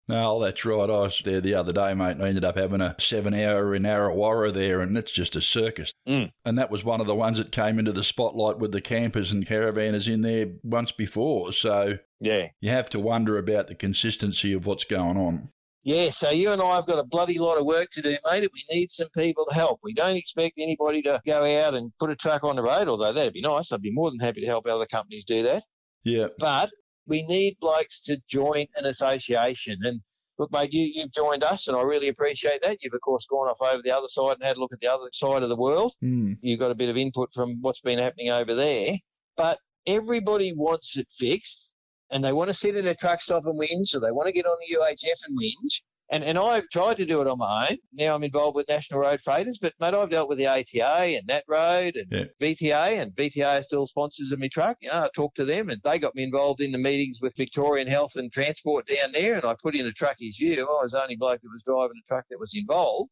No, 0.09 0.41
that's 0.43 0.65
right. 0.65 0.89
I 0.89 1.01
was 1.01 1.21
there 1.25 1.41
the 1.41 1.55
other 1.55 1.73
day, 1.73 1.93
mate, 1.95 2.13
and 2.13 2.23
I 2.23 2.29
ended 2.29 2.45
up 2.45 2.57
having 2.57 2.81
a 2.81 2.95
seven 3.01 3.35
hour 3.35 3.75
in 3.75 3.83
Arrawarra 3.83 4.55
there, 4.55 4.81
and 4.81 4.97
it's 4.97 5.11
just 5.11 5.35
a 5.35 5.43
circus. 5.43 5.93
Mm. 6.09 6.31
And 6.45 6.57
that 6.59 6.71
was 6.71 6.85
one 6.85 7.01
of 7.01 7.09
the 7.09 7.15
ones 7.15 7.39
that 7.39 7.51
came 7.51 7.79
into 7.81 7.93
the 7.93 8.05
spotlight 8.05 8.59
with 8.61 8.71
the 8.71 8.81
campers 8.81 9.33
and 9.33 9.45
caravanners 9.47 10.07
in 10.13 10.21
there 10.21 10.47
once 10.63 10.93
before. 10.93 11.53
So 11.53 11.99
Yeah. 12.21 12.49
you 12.61 12.71
have 12.71 12.89
to 12.91 13.01
wonder 13.01 13.37
about 13.37 13.67
the 13.67 13.75
consistency 13.75 14.53
of 14.53 14.65
what's 14.65 14.85
going 14.85 15.17
on. 15.17 15.51
Yeah, 15.83 16.11
so 16.11 16.31
you 16.31 16.51
and 16.51 16.61
I 16.63 16.77
have 16.77 16.87
got 16.87 16.99
a 16.99 17.05
bloody 17.05 17.39
lot 17.39 17.59
of 17.59 17.65
work 17.65 17.91
to 17.93 18.03
do, 18.03 18.11
mate. 18.11 18.43
and 18.45 18.49
We 18.53 18.65
need 18.77 18.91
some 18.93 19.09
people 19.11 19.45
to 19.49 19.55
help. 19.55 19.81
We 19.83 19.93
don't 19.95 20.17
expect 20.17 20.55
anybody 20.59 21.03
to 21.03 21.21
go 21.27 21.45
out 21.65 21.75
and 21.75 21.93
put 21.99 22.11
a 22.11 22.17
truck 22.17 22.43
on 22.45 22.57
the 22.57 22.63
road, 22.63 22.89
although 22.89 23.13
that'd 23.13 23.33
be 23.33 23.41
nice. 23.41 23.71
I'd 23.73 23.83
be 23.83 23.93
more 23.93 24.11
than 24.11 24.19
happy 24.21 24.41
to 24.41 24.47
help 24.47 24.67
other 24.67 24.87
companies 24.87 25.25
do 25.25 25.43
that. 25.45 25.65
Yeah. 26.05 26.27
But 26.39 26.71
we 27.07 27.23
need 27.27 27.57
blokes 27.61 28.01
to 28.01 28.21
join 28.29 28.67
an 28.77 28.87
association. 28.87 29.79
And 29.83 30.01
look, 30.39 30.51
mate, 30.53 30.73
you, 30.73 30.91
you've 30.95 31.13
joined 31.13 31.43
us, 31.43 31.69
and 31.69 31.77
I 31.77 31.83
really 31.83 32.09
appreciate 32.09 32.63
that. 32.63 32.79
You've, 32.81 32.95
of 32.95 33.01
course, 33.01 33.27
gone 33.27 33.49
off 33.49 33.63
over 33.63 33.83
the 33.83 33.93
other 33.93 34.09
side 34.09 34.37
and 34.37 34.45
had 34.45 34.57
a 34.57 34.61
look 34.61 34.73
at 34.73 34.81
the 34.81 34.93
other 34.93 35.09
side 35.13 35.43
of 35.43 35.49
the 35.49 35.57
world. 35.57 35.95
Hmm. 36.01 36.35
You've 36.41 36.61
got 36.61 36.71
a 36.71 36.77
bit 36.77 36.89
of 36.89 36.97
input 36.97 37.31
from 37.35 37.61
what's 37.61 37.81
been 37.81 37.99
happening 37.99 38.31
over 38.31 38.55
there. 38.55 38.97
But 39.37 39.59
everybody 39.87 40.53
wants 40.53 40.97
it 40.97 41.09
fixed, 41.11 41.71
and 42.11 42.25
they 42.25 42.33
want 42.33 42.49
to 42.49 42.55
sit 42.55 42.77
in 42.77 42.87
a 42.87 42.95
truck 42.95 43.21
stop 43.21 43.47
and 43.47 43.59
whinge, 43.59 43.95
or 43.95 44.01
they 44.01 44.13
want 44.13 44.27
to 44.27 44.33
get 44.33 44.47
on 44.47 44.57
the 44.61 44.77
UHF 44.77 45.27
and 45.29 45.39
whinge. 45.39 45.83
And, 46.09 46.23
and 46.23 46.39
I've 46.39 46.69
tried 46.69 46.99
to 46.99 47.07
do 47.07 47.21
it 47.21 47.27
on 47.27 47.39
my 47.39 47.69
own. 47.71 47.79
Now 47.93 48.15
I'm 48.15 48.23
involved 48.23 48.55
with 48.55 48.69
National 48.69 49.01
Road 49.01 49.21
Freighters, 49.21 49.59
but 49.59 49.75
mate, 49.81 49.93
I've 49.93 50.09
dealt 50.11 50.29
with 50.29 50.39
the 50.39 50.47
ATA 50.47 51.17
and 51.19 51.27
that 51.27 51.43
road 51.49 51.97
and 51.97 52.07
Yeah. 52.13 52.25
VTA, 52.41 53.01
and 53.03 53.11
VTA 53.17 53.59
are 53.59 53.63
still 53.63 53.89
sponsors 53.89 54.31
of 54.31 54.39
my 54.39 54.47
truck. 54.47 54.77
You 54.81 54.91
know, 54.91 55.03
I 55.05 55.09
talked 55.15 55.37
to 55.39 55.45
them, 55.45 55.69
and 55.69 55.81
they 55.83 55.99
got 55.99 56.15
me 56.15 56.23
involved 56.23 56.61
in 56.61 56.71
the 56.71 56.79
meetings 56.79 57.21
with 57.21 57.37
Victorian 57.37 57.89
Health 57.89 58.15
and 58.15 58.33
Transport 58.33 58.87
down 58.87 59.11
there, 59.13 59.35
and 59.35 59.45
I 59.45 59.57
put 59.61 59.75
in 59.75 59.87
a 59.87 59.93
truckie's 59.93 60.37
view. 60.37 60.63
I 60.63 60.83
was 60.83 60.93
the 60.93 61.03
only 61.03 61.17
bloke 61.17 61.41
that 61.43 61.51
was 61.53 61.65
driving 61.65 62.01
a 62.05 62.07
truck 62.07 62.25
that 62.31 62.39
was 62.39 62.55
involved, 62.55 63.11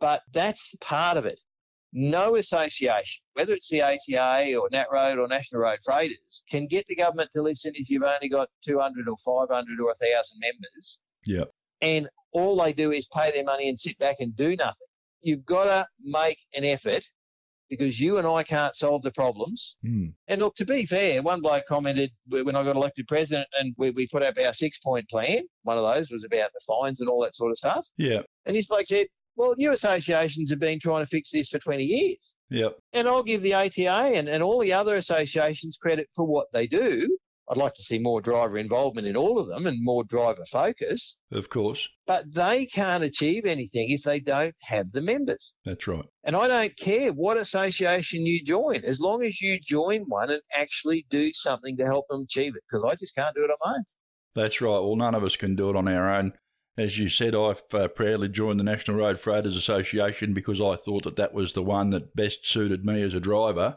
but 0.00 0.22
that's 0.32 0.74
part 0.80 1.16
of 1.16 1.26
it. 1.26 1.38
No 1.92 2.34
association, 2.36 3.22
whether 3.34 3.52
it's 3.52 3.68
the 3.68 3.82
ATA 3.82 4.56
or 4.56 4.68
Nat 4.72 4.86
Road 4.90 5.18
or 5.18 5.28
National 5.28 5.60
Road 5.60 5.78
Freighters, 5.84 6.42
can 6.50 6.66
get 6.66 6.86
the 6.88 6.96
government 6.96 7.30
to 7.36 7.42
listen 7.42 7.72
if 7.76 7.88
you've 7.88 8.02
only 8.02 8.28
got 8.28 8.48
200 8.64 9.08
or 9.08 9.16
500 9.18 9.80
or 9.80 9.86
1,000 9.86 10.40
members 10.40 10.98
Yep. 11.26 11.52
And 11.82 12.08
all 12.32 12.56
they 12.56 12.72
do 12.72 12.92
is 12.92 13.08
pay 13.08 13.30
their 13.30 13.44
money 13.44 13.68
and 13.68 13.78
sit 13.78 13.98
back 13.98 14.16
and 14.20 14.34
do 14.36 14.56
nothing. 14.56 14.86
You've 15.20 15.44
got 15.44 15.64
to 15.64 15.86
make 16.02 16.38
an 16.54 16.64
effort 16.64 17.04
because 17.68 18.00
you 18.00 18.18
and 18.18 18.26
I 18.26 18.42
can't 18.42 18.76
solve 18.76 19.02
the 19.02 19.12
problems. 19.12 19.76
Hmm. 19.82 20.08
And 20.28 20.40
look, 20.40 20.54
to 20.56 20.64
be 20.64 20.84
fair, 20.84 21.22
one 21.22 21.40
bloke 21.40 21.64
commented 21.66 22.10
when 22.28 22.56
I 22.56 22.64
got 22.64 22.76
elected 22.76 23.06
president 23.08 23.48
and 23.58 23.74
we, 23.78 23.90
we 23.90 24.06
put 24.08 24.22
up 24.22 24.36
our 24.38 24.52
six 24.52 24.78
point 24.78 25.08
plan. 25.08 25.42
One 25.62 25.78
of 25.78 25.84
those 25.84 26.10
was 26.10 26.24
about 26.24 26.50
the 26.52 26.60
fines 26.66 27.00
and 27.00 27.08
all 27.08 27.22
that 27.22 27.34
sort 27.34 27.50
of 27.50 27.58
stuff. 27.58 27.86
Yeah. 27.96 28.22
And 28.46 28.56
this 28.56 28.66
bloke 28.66 28.86
said, 28.86 29.06
well, 29.36 29.54
new 29.56 29.72
associations 29.72 30.50
have 30.50 30.58
been 30.58 30.80
trying 30.80 31.02
to 31.02 31.08
fix 31.08 31.30
this 31.30 31.48
for 31.48 31.58
20 31.58 31.84
years. 31.84 32.34
Yep. 32.50 32.76
And 32.92 33.08
I'll 33.08 33.22
give 33.22 33.40
the 33.40 33.54
ATA 33.54 33.90
and, 33.90 34.28
and 34.28 34.42
all 34.42 34.60
the 34.60 34.74
other 34.74 34.96
associations 34.96 35.78
credit 35.80 36.08
for 36.14 36.26
what 36.26 36.48
they 36.52 36.66
do. 36.66 37.16
I'd 37.50 37.56
like 37.56 37.74
to 37.74 37.82
see 37.82 37.98
more 37.98 38.20
driver 38.20 38.56
involvement 38.56 39.06
in 39.06 39.16
all 39.16 39.38
of 39.38 39.48
them 39.48 39.66
and 39.66 39.82
more 39.82 40.04
driver 40.04 40.44
focus 40.50 41.16
Of 41.32 41.50
course. 41.50 41.88
but 42.06 42.32
they 42.32 42.66
can't 42.66 43.02
achieve 43.04 43.44
anything 43.44 43.90
if 43.90 44.02
they 44.04 44.20
don't 44.20 44.54
have 44.62 44.92
the 44.92 45.00
members. 45.00 45.52
That's 45.64 45.86
right. 45.86 46.04
And 46.24 46.36
I 46.36 46.48
don't 46.48 46.76
care 46.76 47.12
what 47.12 47.36
association 47.36 48.24
you 48.24 48.42
join, 48.44 48.84
as 48.84 49.00
long 49.00 49.24
as 49.24 49.40
you 49.40 49.58
join 49.58 50.02
one 50.02 50.30
and 50.30 50.40
actually 50.54 51.04
do 51.10 51.32
something 51.32 51.76
to 51.78 51.84
help 51.84 52.06
them 52.08 52.22
achieve 52.22 52.54
it, 52.56 52.62
because 52.70 52.84
I 52.84 52.94
just 52.94 53.14
can't 53.14 53.34
do 53.34 53.44
it 53.44 53.50
on 53.50 53.56
my 53.64 53.76
own. 53.78 53.84
That's 54.34 54.60
right. 54.60 54.70
Well, 54.80 54.96
none 54.96 55.14
of 55.14 55.24
us 55.24 55.36
can 55.36 55.56
do 55.56 55.68
it 55.68 55.76
on 55.76 55.88
our 55.88 56.10
own. 56.10 56.32
As 56.78 56.98
you 56.98 57.10
said, 57.10 57.34
I've 57.34 57.62
uh, 57.74 57.88
proudly 57.88 58.28
joined 58.30 58.58
the 58.58 58.64
National 58.64 58.96
Road 58.96 59.20
Freighters 59.20 59.56
Association 59.56 60.32
because 60.32 60.58
I 60.58 60.76
thought 60.76 61.04
that 61.04 61.16
that 61.16 61.34
was 61.34 61.52
the 61.52 61.62
one 61.62 61.90
that 61.90 62.16
best 62.16 62.46
suited 62.46 62.82
me 62.84 63.02
as 63.02 63.12
a 63.12 63.20
driver. 63.20 63.76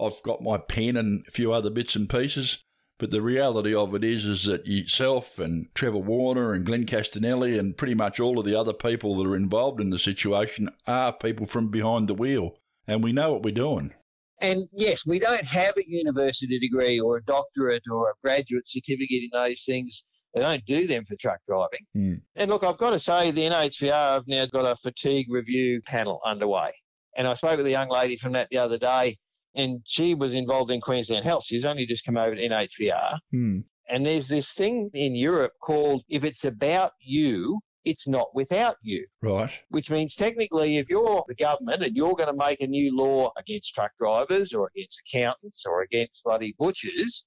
I've 0.00 0.22
got 0.22 0.42
my 0.42 0.56
pen 0.56 0.96
and 0.96 1.24
a 1.28 1.30
few 1.30 1.52
other 1.52 1.68
bits 1.68 1.94
and 1.94 2.08
pieces, 2.08 2.58
but 3.02 3.10
the 3.10 3.20
reality 3.20 3.74
of 3.74 3.96
it 3.96 4.04
is, 4.04 4.24
is 4.24 4.44
that 4.44 4.64
yourself 4.64 5.36
and 5.36 5.66
Trevor 5.74 5.98
Warner 5.98 6.52
and 6.52 6.64
Glenn 6.64 6.86
Castanelli 6.86 7.58
and 7.58 7.76
pretty 7.76 7.94
much 7.94 8.20
all 8.20 8.38
of 8.38 8.46
the 8.46 8.54
other 8.54 8.72
people 8.72 9.16
that 9.16 9.28
are 9.28 9.34
involved 9.34 9.80
in 9.80 9.90
the 9.90 9.98
situation 9.98 10.68
are 10.86 11.12
people 11.12 11.44
from 11.44 11.66
behind 11.66 12.08
the 12.08 12.14
wheel, 12.14 12.60
and 12.86 13.02
we 13.02 13.10
know 13.10 13.32
what 13.32 13.42
we're 13.42 13.52
doing. 13.52 13.92
And 14.40 14.68
yes, 14.70 15.04
we 15.04 15.18
don't 15.18 15.44
have 15.44 15.76
a 15.76 15.82
university 15.84 16.60
degree 16.60 17.00
or 17.00 17.16
a 17.16 17.24
doctorate 17.24 17.82
or 17.90 18.10
a 18.10 18.14
graduate 18.22 18.68
certificate 18.68 19.24
in 19.24 19.30
those 19.32 19.64
things. 19.64 20.04
They 20.32 20.40
don't 20.40 20.64
do 20.64 20.86
them 20.86 21.04
for 21.04 21.16
truck 21.16 21.40
driving. 21.48 21.84
Hmm. 21.94 22.14
And 22.36 22.52
look, 22.52 22.62
I've 22.62 22.78
got 22.78 22.90
to 22.90 23.00
say, 23.00 23.32
the 23.32 23.40
NHVR 23.40 24.14
have 24.14 24.28
now 24.28 24.46
got 24.46 24.64
a 24.64 24.76
fatigue 24.76 25.26
review 25.28 25.82
panel 25.82 26.20
underway. 26.24 26.70
And 27.16 27.26
I 27.26 27.34
spoke 27.34 27.56
with 27.56 27.66
a 27.66 27.70
young 27.70 27.88
lady 27.88 28.16
from 28.16 28.34
that 28.34 28.46
the 28.52 28.58
other 28.58 28.78
day, 28.78 29.18
and 29.54 29.80
she 29.84 30.14
was 30.14 30.34
involved 30.34 30.70
in 30.70 30.80
Queensland 30.80 31.24
Health. 31.24 31.44
She's 31.44 31.64
only 31.64 31.86
just 31.86 32.04
come 32.04 32.16
over 32.16 32.34
to 32.34 32.48
NHVR. 32.48 33.18
Hmm. 33.30 33.60
And 33.88 34.06
there's 34.06 34.28
this 34.28 34.52
thing 34.52 34.90
in 34.94 35.14
Europe 35.14 35.52
called 35.62 36.02
if 36.08 36.24
it's 36.24 36.44
about 36.44 36.92
you, 37.00 37.60
it's 37.84 38.06
not 38.06 38.34
without 38.34 38.76
you. 38.82 39.06
Right. 39.20 39.50
Which 39.68 39.90
means 39.90 40.14
technically, 40.14 40.78
if 40.78 40.88
you're 40.88 41.24
the 41.28 41.34
government 41.34 41.82
and 41.82 41.96
you're 41.96 42.14
going 42.14 42.28
to 42.28 42.32
make 42.32 42.60
a 42.60 42.66
new 42.66 42.96
law 42.96 43.32
against 43.36 43.74
truck 43.74 43.92
drivers 43.98 44.52
or 44.52 44.70
against 44.74 45.02
accountants 45.06 45.64
or 45.66 45.82
against 45.82 46.24
bloody 46.24 46.54
butchers, 46.58 47.24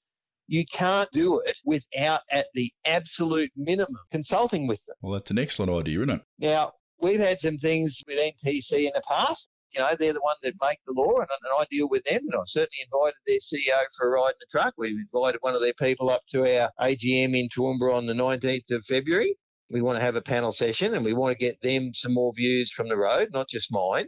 you 0.48 0.64
can't 0.72 1.10
do 1.12 1.40
it 1.40 1.58
without, 1.66 2.22
at 2.32 2.48
the 2.54 2.72
absolute 2.86 3.52
minimum, 3.56 3.98
consulting 4.12 4.68
with 4.68 4.84
them. 4.86 4.96
Well, 5.02 5.14
that's 5.14 5.32
an 5.32 5.40
excellent 5.40 5.72
idea, 5.72 6.00
isn't 6.00 6.12
it? 6.12 6.22
Now, 6.40 6.74
we've 7.00 7.20
had 7.20 7.40
some 7.40 7.58
things 7.58 8.02
with 8.08 8.18
NTC 8.18 8.86
in 8.86 8.92
the 8.94 9.02
past. 9.08 9.48
You 9.76 9.82
know, 9.82 9.96
they're 9.98 10.14
the 10.14 10.22
one 10.22 10.36
that 10.44 10.54
make 10.62 10.80
the 10.86 10.94
law, 10.94 11.18
and, 11.18 11.28
and 11.30 11.54
I 11.60 11.66
deal 11.70 11.90
with 11.90 12.04
them. 12.06 12.22
And 12.24 12.36
I've 12.36 12.48
certainly 12.48 12.78
invited 12.84 13.16
their 13.28 13.40
CEO 13.40 13.84
for 13.98 14.08
a 14.08 14.10
ride 14.10 14.30
in 14.30 14.36
the 14.40 14.60
truck. 14.60 14.74
We've 14.78 14.98
invited 14.98 15.40
one 15.42 15.54
of 15.54 15.62
their 15.62 15.74
people 15.74 16.10
up 16.10 16.22
to 16.30 16.42
our 16.42 16.72
AGM 16.80 17.38
in 17.38 17.50
Toowoomba 17.50 17.94
on 17.94 18.06
the 18.06 18.14
19th 18.14 18.72
of 18.72 18.86
February. 18.86 19.36
We 19.70 19.82
want 19.82 19.98
to 19.98 20.04
have 20.04 20.16
a 20.16 20.22
panel 20.22 20.52
session, 20.52 20.94
and 20.94 21.04
we 21.04 21.14
want 21.14 21.34
to 21.34 21.38
get 21.38 21.62
them 21.62 21.94
some 21.94 22.14
more 22.14 22.32
views 22.34 22.72
from 22.72 22.88
the 22.88 22.98
road, 22.98 23.30
not 23.34 23.50
just 23.50 23.72
mine. 23.72 24.06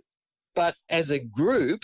But 0.55 0.75
as 0.89 1.11
a 1.11 1.19
group, 1.19 1.81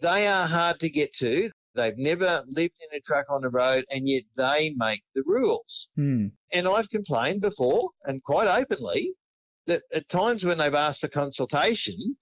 they 0.00 0.26
are 0.26 0.46
hard 0.46 0.78
to 0.80 0.90
get 0.90 1.12
to. 1.14 1.50
They've 1.74 1.98
never 1.98 2.44
lived 2.46 2.74
in 2.80 2.96
a 2.96 3.00
truck 3.00 3.26
on 3.30 3.42
the 3.42 3.50
road, 3.50 3.84
and 3.90 4.08
yet 4.08 4.22
they 4.36 4.74
make 4.76 5.02
the 5.14 5.24
rules. 5.26 5.88
Hmm. 5.96 6.28
And 6.52 6.68
I've 6.68 6.88
complained 6.90 7.40
before, 7.40 7.90
and 8.04 8.22
quite 8.22 8.46
openly, 8.46 9.14
that 9.66 9.82
at 9.92 10.08
times 10.08 10.44
when 10.44 10.58
they've 10.58 10.74
asked 10.74 11.00
for 11.00 11.08
consultation, 11.08 12.16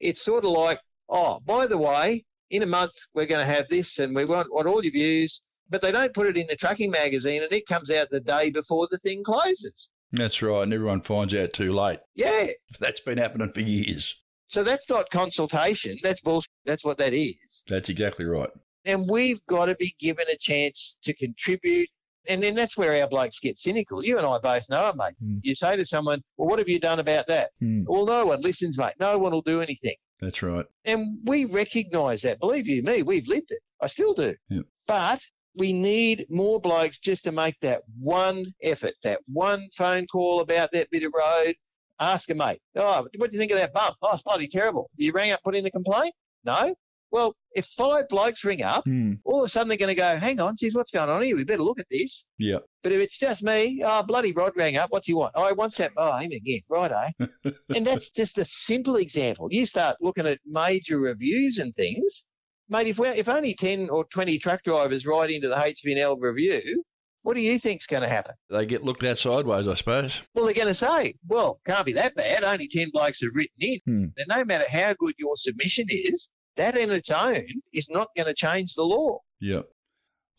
it's 0.00 0.22
sort 0.22 0.44
of 0.44 0.50
like, 0.50 0.80
oh, 1.08 1.40
by 1.44 1.66
the 1.66 1.78
way, 1.78 2.24
in 2.50 2.62
a 2.62 2.66
month 2.66 2.92
we're 3.14 3.26
going 3.26 3.44
to 3.44 3.52
have 3.52 3.68
this, 3.68 3.98
and 3.98 4.14
we 4.14 4.24
want, 4.24 4.52
want 4.52 4.66
all 4.66 4.82
your 4.82 4.92
views. 4.92 5.42
But 5.70 5.82
they 5.82 5.92
don't 5.92 6.14
put 6.14 6.26
it 6.26 6.36
in 6.38 6.46
the 6.46 6.56
trucking 6.56 6.90
magazine, 6.90 7.42
and 7.42 7.52
it 7.52 7.66
comes 7.66 7.90
out 7.90 8.08
the 8.10 8.20
day 8.20 8.50
before 8.50 8.88
the 8.90 8.98
thing 8.98 9.22
closes. 9.22 9.90
That's 10.12 10.40
right, 10.40 10.62
and 10.62 10.72
everyone 10.72 11.02
finds 11.02 11.34
out 11.34 11.52
too 11.52 11.72
late. 11.74 12.00
Yeah. 12.14 12.46
That's 12.80 13.00
been 13.00 13.18
happening 13.18 13.52
for 13.52 13.60
years. 13.60 14.16
So 14.48 14.62
that's 14.62 14.88
not 14.88 15.10
consultation. 15.10 15.98
That's 16.02 16.22
bullshit. 16.22 16.48
That's 16.64 16.84
what 16.84 16.96
that 16.98 17.12
is. 17.12 17.62
That's 17.68 17.90
exactly 17.90 18.24
right. 18.24 18.48
And 18.86 19.08
we've 19.10 19.44
got 19.46 19.66
to 19.66 19.74
be 19.74 19.94
given 20.00 20.26
a 20.32 20.36
chance 20.38 20.96
to 21.02 21.12
contribute. 21.12 21.90
And 22.28 22.42
then 22.42 22.54
that's 22.54 22.76
where 22.76 23.00
our 23.00 23.08
blokes 23.08 23.40
get 23.40 23.58
cynical. 23.58 24.04
You 24.04 24.18
and 24.18 24.26
I 24.26 24.38
both 24.38 24.68
know 24.68 24.88
it, 24.88 24.96
mate. 24.96 25.14
You 25.42 25.54
say 25.54 25.76
to 25.76 25.84
someone, 25.84 26.22
well, 26.36 26.48
what 26.48 26.58
have 26.58 26.68
you 26.68 26.78
done 26.78 27.00
about 27.00 27.26
that? 27.28 27.50
Hmm. 27.60 27.84
Well, 27.86 28.06
no 28.06 28.26
one 28.26 28.42
listens, 28.42 28.78
mate. 28.78 28.94
No 29.00 29.18
one 29.18 29.32
will 29.32 29.42
do 29.42 29.62
anything. 29.62 29.96
That's 30.20 30.42
right. 30.42 30.66
And 30.84 31.18
we 31.24 31.44
recognise 31.46 32.22
that. 32.22 32.40
Believe 32.40 32.66
you 32.66 32.82
me, 32.82 33.02
we've 33.02 33.28
lived 33.28 33.50
it. 33.50 33.60
I 33.80 33.86
still 33.86 34.14
do. 34.14 34.34
Yep. 34.50 34.64
But 34.86 35.20
we 35.56 35.72
need 35.72 36.26
more 36.28 36.60
blokes 36.60 36.98
just 36.98 37.24
to 37.24 37.32
make 37.32 37.56
that 37.62 37.82
one 38.00 38.44
effort, 38.62 38.94
that 39.02 39.20
one 39.32 39.68
phone 39.76 40.06
call 40.06 40.40
about 40.40 40.70
that 40.72 40.90
bit 40.90 41.04
of 41.04 41.12
road. 41.16 41.54
Ask 42.00 42.30
a 42.30 42.34
mate, 42.34 42.60
oh, 42.76 43.08
what 43.16 43.30
do 43.30 43.36
you 43.36 43.40
think 43.40 43.50
of 43.50 43.58
that 43.58 43.72
bump? 43.72 43.96
Oh, 44.02 44.10
it's 44.12 44.22
bloody 44.22 44.46
terrible. 44.46 44.88
You 44.96 45.12
rang 45.12 45.32
up, 45.32 45.42
put 45.42 45.56
in 45.56 45.66
a 45.66 45.70
complaint? 45.70 46.14
No? 46.44 46.74
Well, 47.10 47.34
if 47.52 47.64
five 47.66 48.08
blokes 48.08 48.44
ring 48.44 48.62
up, 48.62 48.84
Hmm. 48.84 49.14
all 49.24 49.40
of 49.40 49.46
a 49.46 49.48
sudden 49.48 49.68
they're 49.68 49.78
going 49.78 49.94
to 49.94 50.00
go, 50.00 50.16
hang 50.16 50.40
on, 50.40 50.56
geez, 50.56 50.74
what's 50.74 50.90
going 50.90 51.08
on 51.08 51.22
here? 51.22 51.36
We 51.36 51.44
better 51.44 51.62
look 51.62 51.78
at 51.80 51.86
this. 51.90 52.24
Yeah. 52.38 52.58
But 52.82 52.92
if 52.92 53.00
it's 53.00 53.18
just 53.18 53.42
me, 53.42 53.82
oh, 53.84 54.02
bloody 54.02 54.32
Rod 54.32 54.52
rang 54.56 54.76
up. 54.76 54.90
What's 54.90 55.06
he 55.06 55.14
want? 55.14 55.32
Oh, 55.34 55.46
he 55.48 55.54
wants 55.54 55.76
that. 55.78 55.92
Oh, 55.96 56.16
him 56.18 56.32
again. 56.32 56.60
Right, 56.68 57.12
eh? 57.20 57.26
and 57.74 57.86
that's 57.86 58.10
just 58.10 58.36
a 58.38 58.44
simple 58.44 58.96
example. 58.96 59.48
You 59.50 59.64
start 59.64 59.96
looking 60.00 60.26
at 60.26 60.38
major 60.46 60.98
reviews 60.98 61.58
and 61.58 61.74
things. 61.76 62.24
Mate, 62.68 62.88
if, 62.88 62.98
we're, 62.98 63.12
if 63.12 63.28
only 63.28 63.54
10 63.54 63.88
or 63.88 64.04
20 64.04 64.38
truck 64.38 64.62
drivers 64.62 65.06
write 65.06 65.30
into 65.30 65.48
the 65.48 65.54
HVNL 65.56 66.18
review, 66.20 66.84
what 67.22 67.34
do 67.34 67.40
you 67.40 67.58
think's 67.58 67.86
going 67.86 68.02
to 68.02 68.08
happen? 68.08 68.34
They 68.50 68.66
get 68.66 68.84
looked 68.84 69.02
at 69.02 69.18
sideways, 69.18 69.66
I 69.66 69.74
suppose. 69.74 70.20
Well, 70.34 70.44
they're 70.44 70.54
going 70.54 70.68
to 70.68 70.74
say, 70.74 71.14
well, 71.26 71.60
can't 71.66 71.86
be 71.86 71.94
that 71.94 72.14
bad. 72.14 72.44
Only 72.44 72.68
10 72.68 72.90
blokes 72.92 73.22
have 73.22 73.30
written 73.34 73.54
in. 73.58 73.78
Hmm. 73.86 74.04
And 74.18 74.26
no 74.28 74.44
matter 74.44 74.66
how 74.70 74.94
good 74.98 75.14
your 75.18 75.34
submission 75.36 75.86
is, 75.88 76.28
that 76.58 76.76
in 76.76 76.90
its 76.90 77.10
own 77.10 77.46
is 77.72 77.88
not 77.88 78.08
going 78.16 78.26
to 78.26 78.34
change 78.34 78.74
the 78.74 78.84
law. 78.84 79.18
Yep. 79.40 79.66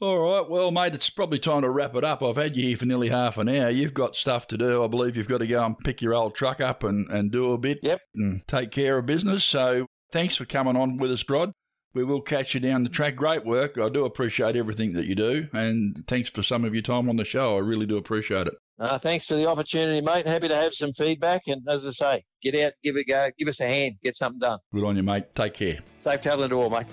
All 0.02 0.20
right, 0.20 0.50
well, 0.50 0.72
mate, 0.72 0.94
it's 0.94 1.10
probably 1.10 1.40
time 1.40 1.64
to 1.64 1.70
wrap 1.70 1.94
it 1.94 2.06
up. 2.06 2.24
I've 2.24 2.38
had 2.38 2.56
you 2.56 2.64
here 2.64 2.78
for 2.78 2.86
nearly 2.86 3.10
half 3.10 3.38
an 3.38 3.50
hour. 3.50 3.70
You've 3.70 3.94
got 3.94 4.16
stuff 4.16 4.48
to 4.48 4.58
do. 4.58 4.82
I 4.82 4.88
believe 4.88 5.18
you've 5.18 5.28
got 5.28 5.40
to 5.40 5.48
go 5.48 5.66
and 5.66 5.78
pick 5.78 6.02
your 6.02 6.14
old 6.14 6.36
truck 6.36 6.62
up 6.62 6.86
and, 6.86 7.10
and 7.12 7.32
do 7.32 7.52
a 7.52 7.58
bit 7.58 7.80
yep. 7.84 8.00
and 8.16 8.48
take 8.48 8.72
care 8.72 8.98
of 8.98 9.06
business. 9.06 9.44
So 9.44 9.88
thanks 10.14 10.38
for 10.38 10.46
coming 10.46 10.78
on 10.78 10.96
with 10.98 11.12
us, 11.12 11.26
Rod. 11.28 11.52
We 11.94 12.06
will 12.06 12.22
catch 12.22 12.54
you 12.54 12.62
down 12.62 12.84
the 12.84 12.90
track. 12.90 13.18
Great 13.18 13.46
work. 13.46 13.78
I 13.78 13.90
do 13.90 14.06
appreciate 14.06 14.56
everything 14.56 14.94
that 14.94 15.06
you 15.06 15.16
do. 15.16 15.48
And 15.52 16.06
thanks 16.08 16.30
for 16.30 16.44
some 16.44 16.64
of 16.64 16.74
your 16.74 16.84
time 16.84 17.10
on 17.10 17.18
the 17.18 17.26
show. 17.26 17.58
I 17.58 17.60
really 17.60 17.86
do 17.86 17.98
appreciate 17.98 18.48
it. 18.48 18.54
Uh, 18.80 18.98
thanks 18.98 19.26
for 19.26 19.36
the 19.36 19.46
opportunity, 19.46 20.00
mate. 20.00 20.26
Happy 20.26 20.48
to 20.48 20.56
have 20.56 20.74
some 20.74 20.94
feedback. 20.94 21.42
And 21.48 21.62
as 21.70 21.86
I 21.86 21.92
say, 21.92 22.24
get 22.42 22.56
out, 22.56 22.74
give 22.82 22.96
it 22.96 23.02
a 23.02 23.04
go, 23.04 23.30
give 23.38 23.50
us 23.50 23.60
a 23.60 23.68
hand, 23.68 23.96
get 24.04 24.16
something 24.16 24.40
done. 24.40 24.60
Good 24.74 24.86
on 24.86 24.96
you, 24.96 25.04
mate. 25.04 25.36
Take 25.36 25.56
care. 25.56 25.80
Safe 26.00 26.22
travelling 26.22 26.50
to 26.50 26.56
all, 26.56 26.70
mate. 26.70 26.88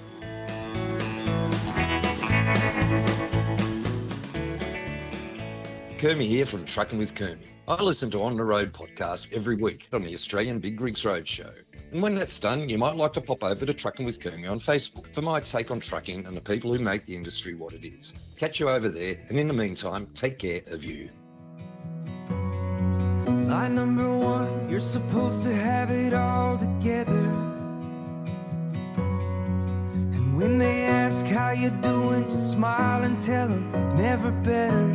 Kermie 6.00 6.28
here 6.28 6.44
from 6.44 6.66
Trucking 6.66 6.98
with 6.98 7.14
Kermie. 7.14 7.46
I 7.68 7.82
listen 7.82 8.10
to 8.10 8.20
On 8.20 8.36
the 8.36 8.44
Road 8.44 8.72
podcast 8.72 9.32
every 9.32 9.56
week 9.56 9.84
on 9.92 10.04
the 10.04 10.14
Australian 10.14 10.60
Big 10.60 10.80
Rigs 10.80 11.04
Road 11.04 11.26
Show. 11.26 11.52
And 11.92 12.02
when 12.02 12.16
that's 12.16 12.38
done, 12.38 12.68
you 12.68 12.78
might 12.78 12.96
like 12.96 13.12
to 13.14 13.20
pop 13.20 13.42
over 13.42 13.64
to 13.64 13.72
Trucking 13.72 14.04
with 14.04 14.20
Kermie 14.20 14.50
on 14.50 14.60
Facebook 14.60 15.12
for 15.14 15.22
my 15.22 15.40
take 15.40 15.70
on 15.70 15.80
trucking 15.80 16.26
and 16.26 16.36
the 16.36 16.40
people 16.40 16.72
who 16.72 16.82
make 16.82 17.06
the 17.06 17.16
industry 17.16 17.54
what 17.54 17.72
it 17.72 17.86
is. 17.86 18.12
Catch 18.38 18.60
you 18.60 18.68
over 18.68 18.88
there, 18.88 19.16
and 19.28 19.38
in 19.38 19.48
the 19.48 19.54
meantime, 19.54 20.08
take 20.14 20.38
care 20.38 20.62
of 20.66 20.82
you. 20.82 21.08
Line 23.46 23.76
number 23.76 24.16
one, 24.18 24.68
you're 24.68 24.80
supposed 24.80 25.42
to 25.44 25.54
have 25.54 25.88
it 25.92 26.12
all 26.12 26.58
together. 26.58 27.12
And 28.96 30.36
when 30.36 30.58
they 30.58 30.82
ask 30.82 31.24
how 31.26 31.52
you're 31.52 31.70
doing, 31.80 32.28
just 32.28 32.50
smile 32.50 33.04
and 33.04 33.20
tell 33.20 33.46
them 33.46 33.70
never 33.96 34.32
better. 34.32 34.92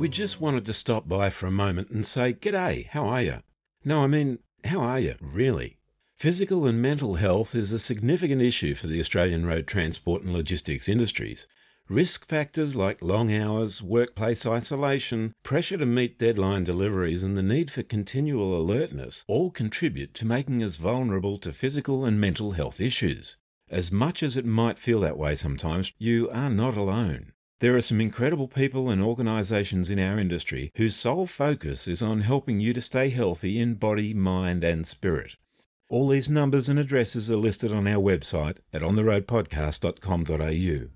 We 0.00 0.08
just 0.08 0.40
wanted 0.40 0.66
to 0.66 0.74
stop 0.74 1.08
by 1.08 1.30
for 1.30 1.46
a 1.46 1.52
moment 1.52 1.90
and 1.90 2.04
say, 2.04 2.32
G'day, 2.32 2.88
how 2.88 3.06
are 3.06 3.22
you? 3.22 3.36
No, 3.84 4.02
I 4.02 4.08
mean, 4.08 4.40
how 4.64 4.80
are 4.80 4.98
you, 4.98 5.14
really? 5.20 5.78
Physical 6.16 6.66
and 6.66 6.82
mental 6.82 7.14
health 7.14 7.54
is 7.54 7.70
a 7.70 7.78
significant 7.78 8.42
issue 8.42 8.74
for 8.74 8.88
the 8.88 8.98
Australian 8.98 9.46
road 9.46 9.68
transport 9.68 10.22
and 10.22 10.32
logistics 10.32 10.88
industries. 10.88 11.46
Risk 11.90 12.24
factors 12.24 12.74
like 12.74 13.02
long 13.02 13.30
hours, 13.30 13.82
workplace 13.82 14.46
isolation, 14.46 15.34
pressure 15.42 15.76
to 15.76 15.84
meet 15.84 16.18
deadline 16.18 16.64
deliveries, 16.64 17.22
and 17.22 17.36
the 17.36 17.42
need 17.42 17.70
for 17.70 17.82
continual 17.82 18.56
alertness 18.56 19.22
all 19.28 19.50
contribute 19.50 20.14
to 20.14 20.24
making 20.24 20.62
us 20.62 20.78
vulnerable 20.78 21.36
to 21.36 21.52
physical 21.52 22.06
and 22.06 22.18
mental 22.18 22.52
health 22.52 22.80
issues. 22.80 23.36
As 23.68 23.92
much 23.92 24.22
as 24.22 24.34
it 24.34 24.46
might 24.46 24.78
feel 24.78 25.00
that 25.00 25.18
way 25.18 25.34
sometimes, 25.34 25.92
you 25.98 26.30
are 26.30 26.48
not 26.48 26.78
alone. 26.78 27.32
There 27.60 27.76
are 27.76 27.82
some 27.82 28.00
incredible 28.00 28.48
people 28.48 28.88
and 28.88 29.02
organisations 29.02 29.90
in 29.90 29.98
our 29.98 30.18
industry 30.18 30.70
whose 30.76 30.96
sole 30.96 31.26
focus 31.26 31.86
is 31.86 32.00
on 32.00 32.20
helping 32.20 32.60
you 32.60 32.72
to 32.72 32.80
stay 32.80 33.10
healthy 33.10 33.60
in 33.60 33.74
body, 33.74 34.14
mind, 34.14 34.64
and 34.64 34.86
spirit. 34.86 35.36
All 35.90 36.08
these 36.08 36.30
numbers 36.30 36.70
and 36.70 36.78
addresses 36.78 37.30
are 37.30 37.36
listed 37.36 37.72
on 37.72 37.86
our 37.86 38.02
website 38.02 38.56
at 38.72 38.80
ontheroadpodcast.com.au. 38.80 40.88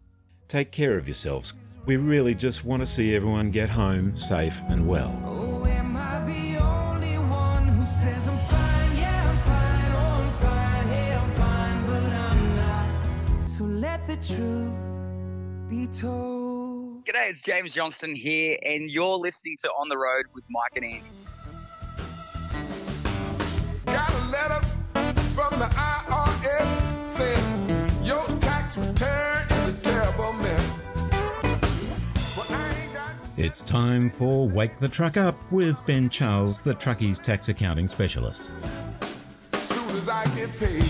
Take 0.49 0.71
care 0.71 0.97
of 0.97 1.07
yourselves. 1.07 1.53
We 1.85 1.99
really 1.99 2.35
just 2.35 2.65
want 2.65 2.81
to 2.81 2.87
see 2.87 3.15
everyone 3.15 3.51
get 3.51 3.69
home 3.69 4.17
safe 4.17 4.59
and 4.69 4.89
well. 4.89 5.23
Oh, 5.27 5.67
am 5.67 5.95
I 5.95 6.25
the 6.25 6.57
only 6.65 7.19
one 7.29 7.65
who 7.69 7.83
says 7.83 8.27
I'm 8.29 8.39
fine? 8.39 8.97
Yeah, 8.97 9.33
fine. 9.45 9.93
Oh, 9.93 10.39
fine. 10.41 10.87
Hey, 10.89 11.15
I'm 11.15 11.31
fine, 11.33 11.87
but 11.87 12.13
I'm 12.15 12.57
not. 12.57 13.47
So 13.47 13.65
let 13.65 14.07
the 14.07 14.17
truth 14.17 15.69
be 15.69 15.87
told. 15.87 17.05
G'day, 17.05 17.29
it's 17.29 17.43
James 17.43 17.73
Johnston 17.73 18.15
here, 18.15 18.57
and 18.63 18.91
you're 18.91 19.19
listening 19.19 19.59
to 19.59 19.69
On 19.69 19.91
the 19.91 19.99
Road 19.99 20.25
with 20.33 20.45
Mike 20.49 20.73
and 20.77 20.85
Andy. 20.87 21.05
Got 23.85 24.11
a 24.11 24.25
letter 24.31 24.67
from 25.35 25.59
the 25.59 25.67
IRS 25.67 27.07
saying 27.07 28.03
your 28.03 28.27
tax 28.41 28.79
return 28.79 29.58
It's 33.37 33.63
time 33.63 34.11
for 34.11 34.49
Wake 34.49 34.77
the 34.77 34.89
Truck 34.89 35.17
Up 35.17 35.37
with 35.53 35.81
Ben 35.87 36.11
Charles, 36.11 36.61
the 36.61 36.75
Truckies 36.75 37.23
tax 37.23 37.49
accounting 37.49 37.87
specialist. 37.87 38.51
Soon 39.53 39.97
as 39.97 40.09
I 40.09 40.25
get 40.35 40.51
paid. 40.59 40.83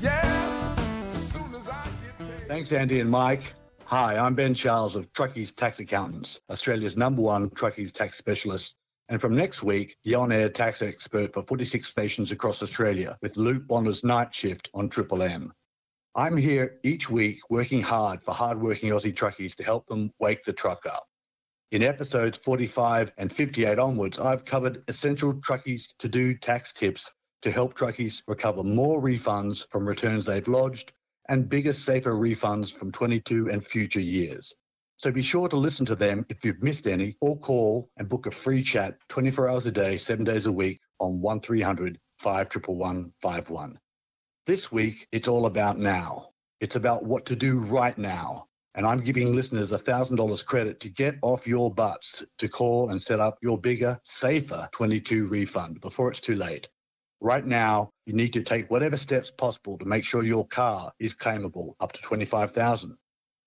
Yeah, 0.00 0.74
as 1.10 1.68
I 1.68 1.86
get 2.02 2.18
paid. 2.18 2.48
Thanks, 2.48 2.72
Andy 2.72 3.00
and 3.00 3.10
Mike. 3.10 3.52
Hi, 3.84 4.16
I'm 4.16 4.34
Ben 4.34 4.54
Charles 4.54 4.96
of 4.96 5.12
Truckies 5.12 5.54
Tax 5.54 5.80
Accountants, 5.80 6.40
Australia's 6.48 6.96
number 6.96 7.20
one 7.20 7.50
Truckies 7.50 7.92
tax 7.92 8.16
specialist. 8.16 8.76
And 9.10 9.20
from 9.20 9.36
next 9.36 9.62
week, 9.62 9.98
the 10.02 10.14
on 10.14 10.32
air 10.32 10.48
tax 10.48 10.80
expert 10.80 11.34
for 11.34 11.42
46 11.42 11.86
stations 11.86 12.32
across 12.32 12.62
Australia 12.62 13.18
with 13.20 13.36
Luke 13.36 13.66
Bona's 13.66 14.02
night 14.02 14.34
shift 14.34 14.70
on 14.72 14.88
Triple 14.88 15.22
M. 15.22 15.52
I'm 16.16 16.36
here 16.36 16.78
each 16.84 17.10
week 17.10 17.40
working 17.50 17.82
hard 17.82 18.22
for 18.22 18.32
hardworking 18.32 18.90
Aussie 18.90 19.12
truckies 19.12 19.56
to 19.56 19.64
help 19.64 19.88
them 19.88 20.12
wake 20.20 20.44
the 20.44 20.52
truck 20.52 20.86
up. 20.86 21.08
In 21.72 21.82
episodes 21.82 22.38
45 22.38 23.12
and 23.18 23.34
58 23.34 23.80
onwards, 23.80 24.20
I've 24.20 24.44
covered 24.44 24.84
essential 24.86 25.34
truckies 25.34 25.88
to 25.98 26.08
do 26.08 26.32
tax 26.34 26.72
tips 26.72 27.10
to 27.42 27.50
help 27.50 27.74
truckies 27.74 28.22
recover 28.28 28.62
more 28.62 29.02
refunds 29.02 29.68
from 29.70 29.88
returns 29.88 30.24
they've 30.24 30.46
lodged 30.46 30.92
and 31.28 31.48
bigger, 31.48 31.72
safer 31.72 32.12
refunds 32.12 32.72
from 32.72 32.92
22 32.92 33.50
and 33.50 33.66
future 33.66 33.98
years. 33.98 34.54
So 34.98 35.10
be 35.10 35.22
sure 35.22 35.48
to 35.48 35.56
listen 35.56 35.84
to 35.86 35.96
them 35.96 36.24
if 36.28 36.44
you've 36.44 36.62
missed 36.62 36.86
any 36.86 37.16
or 37.20 37.36
call 37.40 37.90
and 37.96 38.08
book 38.08 38.26
a 38.26 38.30
free 38.30 38.62
chat 38.62 38.96
24 39.08 39.48
hours 39.48 39.66
a 39.66 39.72
day, 39.72 39.96
seven 39.96 40.24
days 40.24 40.46
a 40.46 40.52
week 40.52 40.80
on 41.00 41.20
1300 41.20 41.98
515151. 42.18 43.80
This 44.46 44.70
week, 44.70 45.08
it's 45.10 45.26
all 45.26 45.46
about 45.46 45.78
now. 45.78 46.28
It's 46.60 46.76
about 46.76 47.02
what 47.02 47.24
to 47.26 47.34
do 47.34 47.60
right 47.60 47.96
now. 47.96 48.44
And 48.74 48.84
I'm 48.84 49.00
giving 49.00 49.34
listeners 49.34 49.72
$1,000 49.72 50.44
credit 50.44 50.80
to 50.80 50.90
get 50.90 51.14
off 51.22 51.46
your 51.46 51.72
butts 51.72 52.22
to 52.36 52.48
call 52.48 52.90
and 52.90 53.00
set 53.00 53.20
up 53.20 53.38
your 53.40 53.56
bigger, 53.56 53.98
safer 54.02 54.68
22 54.72 55.28
refund 55.28 55.80
before 55.80 56.10
it's 56.10 56.20
too 56.20 56.34
late. 56.34 56.68
Right 57.22 57.46
now, 57.46 57.88
you 58.04 58.12
need 58.12 58.34
to 58.34 58.42
take 58.42 58.70
whatever 58.70 58.98
steps 58.98 59.30
possible 59.30 59.78
to 59.78 59.86
make 59.86 60.04
sure 60.04 60.22
your 60.22 60.46
car 60.48 60.92
is 60.98 61.16
claimable 61.16 61.72
up 61.80 61.92
to 61.92 62.02
25,000. 62.02 62.98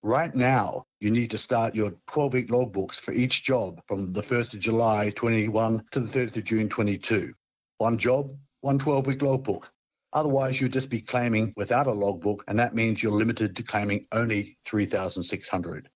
Right 0.02 0.34
now, 0.34 0.84
you 1.00 1.12
need 1.12 1.30
to 1.30 1.38
start 1.38 1.76
your 1.76 1.91
12-week 2.10 2.48
logbooks 2.48 3.00
for 3.00 3.12
each 3.12 3.43
job 3.43 3.82
from 3.88 4.14
the 4.14 4.24
1st 4.24 4.56
of 4.56 4.62
July 4.62 5.12
21 5.12 5.84
to 5.91 6.00
the 6.00 6.20
30th 6.20 6.38
of 6.38 6.43
June 6.43 6.70
22. 6.70 7.34
One 7.78 8.00
job, 8.00 8.32
one 8.62 8.80
12-week 8.80 9.22
logbook. 9.22 9.72
Otherwise, 10.18 10.59
you'll 10.59 10.68
just 10.68 10.89
be 10.89 10.99
claiming 10.99 11.53
without 11.57 11.86
a 11.86 11.91
logbook, 11.91 12.43
and 12.47 12.57
that 12.57 12.74
means 12.74 13.03
you're 13.03 13.11
limited 13.11 13.55
to 13.55 13.61
claiming 13.61 14.03
only 14.11 14.57
3,600. 14.65 15.88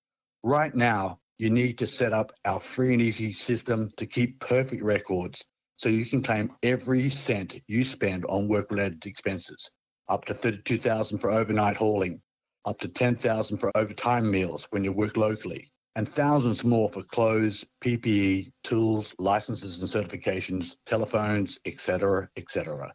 Right 0.43 0.76
now, 0.76 1.17
you 1.39 1.49
need 1.49 1.80
to 1.80 1.88
set 1.88 2.13
up 2.13 2.32
our 2.45 2.59
free 2.59 2.93
and 2.93 3.01
easy 3.01 3.34
system 3.34 3.89
to 3.97 4.05
keep 4.05 4.39
perfect 4.39 4.84
records 4.84 5.43
so 5.76 5.89
you 5.89 6.05
can 6.05 6.22
claim 6.22 6.51
every 6.61 7.09
cent 7.09 7.59
you 7.65 7.84
spend 7.84 8.24
on 8.26 8.47
work-related 8.47 9.03
expenses, 9.07 9.72
up 10.07 10.24
to 10.26 10.36
32,000 10.36 11.17
for 11.17 11.32
overnight 11.32 11.78
hauling, 11.78 12.22
up 12.65 12.80
to 12.82 12.89
10,000 12.89 13.57
for 13.57 13.76
overtime 13.76 14.30
meals 14.30 14.67
when 14.69 14.84
you 14.84 14.91
work 14.91 15.17
locally, 15.17 15.67
and 15.95 16.07
thousands 16.07 16.63
more 16.63 16.89
for 16.89 17.01
clothes, 17.01 17.65
PPE, 17.84 18.51
tools, 18.63 19.15
licenses 19.17 19.80
and 19.80 19.89
certifications, 19.89 20.76
telephones, 20.86 21.57
etc., 21.65 22.30
etc. 22.38 22.93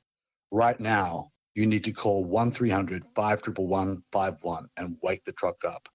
Right 0.50 0.78
now, 0.78 1.30
you 1.54 1.66
need 1.66 1.84
to 1.84 1.92
call 1.92 2.24
1300 2.24 3.04
511 3.14 4.02
51 4.12 4.68
and 4.76 4.96
wake 5.02 5.24
the 5.24 5.32
truck 5.32 5.64
up. 5.64 5.88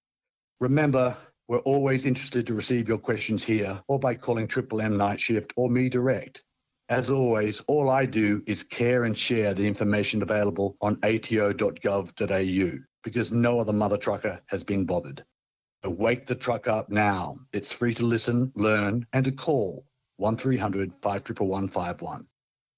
Remember, 0.60 1.16
we're 1.48 1.58
always 1.58 2.04
interested 2.04 2.46
to 2.46 2.54
receive 2.54 2.88
your 2.88 2.98
questions 2.98 3.44
here 3.44 3.80
or 3.88 3.98
by 3.98 4.14
calling 4.14 4.46
Triple 4.46 4.80
M 4.80 4.96
Night 4.96 5.20
Shift 5.20 5.52
or 5.56 5.70
me 5.70 5.88
direct. 5.88 6.42
As 6.88 7.10
always, 7.10 7.60
all 7.68 7.90
I 7.90 8.06
do 8.06 8.42
is 8.46 8.62
care 8.62 9.04
and 9.04 9.16
share 9.16 9.54
the 9.54 9.66
information 9.66 10.22
available 10.22 10.76
on 10.80 10.96
ato.gov.au 11.02 12.78
because 13.02 13.32
no 13.32 13.58
other 13.58 13.72
mother 13.72 13.96
trucker 13.96 14.40
has 14.46 14.62
been 14.62 14.84
bothered. 14.84 15.24
So 15.84 15.90
wake 15.90 16.26
the 16.26 16.34
truck 16.34 16.68
up 16.68 16.90
now. 16.90 17.36
It's 17.52 17.72
free 17.72 17.94
to 17.94 18.04
listen, 18.04 18.52
learn, 18.54 19.06
and 19.12 19.24
to 19.24 19.32
call 19.32 19.84
1300 20.18 20.92
5151. 21.02 22.26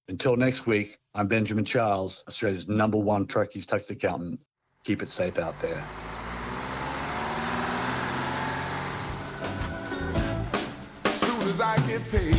Until 0.07 0.35
next 0.37 0.67
week, 0.67 0.99
I'm 1.15 1.27
Benjamin 1.27 1.65
Charles, 1.65 2.23
Australia's 2.27 2.67
number 2.67 2.97
one 2.97 3.25
truckies 3.25 3.65
tax 3.65 3.89
accountant. 3.89 4.39
Keep 4.83 5.01
it 5.01 5.11
safe 5.11 5.39
out 5.39 5.59
there. 5.63 5.83
Soon 11.05 11.49
as 11.49 11.59
I 11.59 11.77
get 11.87 12.03
paid. 12.11 12.35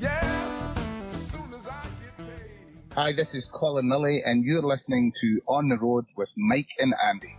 Yeah, 0.00 0.74
soon 1.10 1.54
as 1.54 1.68
I 1.68 1.84
get 2.02 2.16
paid. 2.16 2.94
Hi, 2.96 3.12
this 3.12 3.36
is 3.36 3.48
Colin 3.52 3.88
Lillie, 3.88 4.24
and 4.26 4.44
you're 4.44 4.62
listening 4.62 5.12
to 5.20 5.40
On 5.46 5.68
the 5.68 5.78
Road 5.78 6.06
with 6.16 6.28
Mike 6.36 6.70
and 6.80 6.92
Andy. 7.08 7.36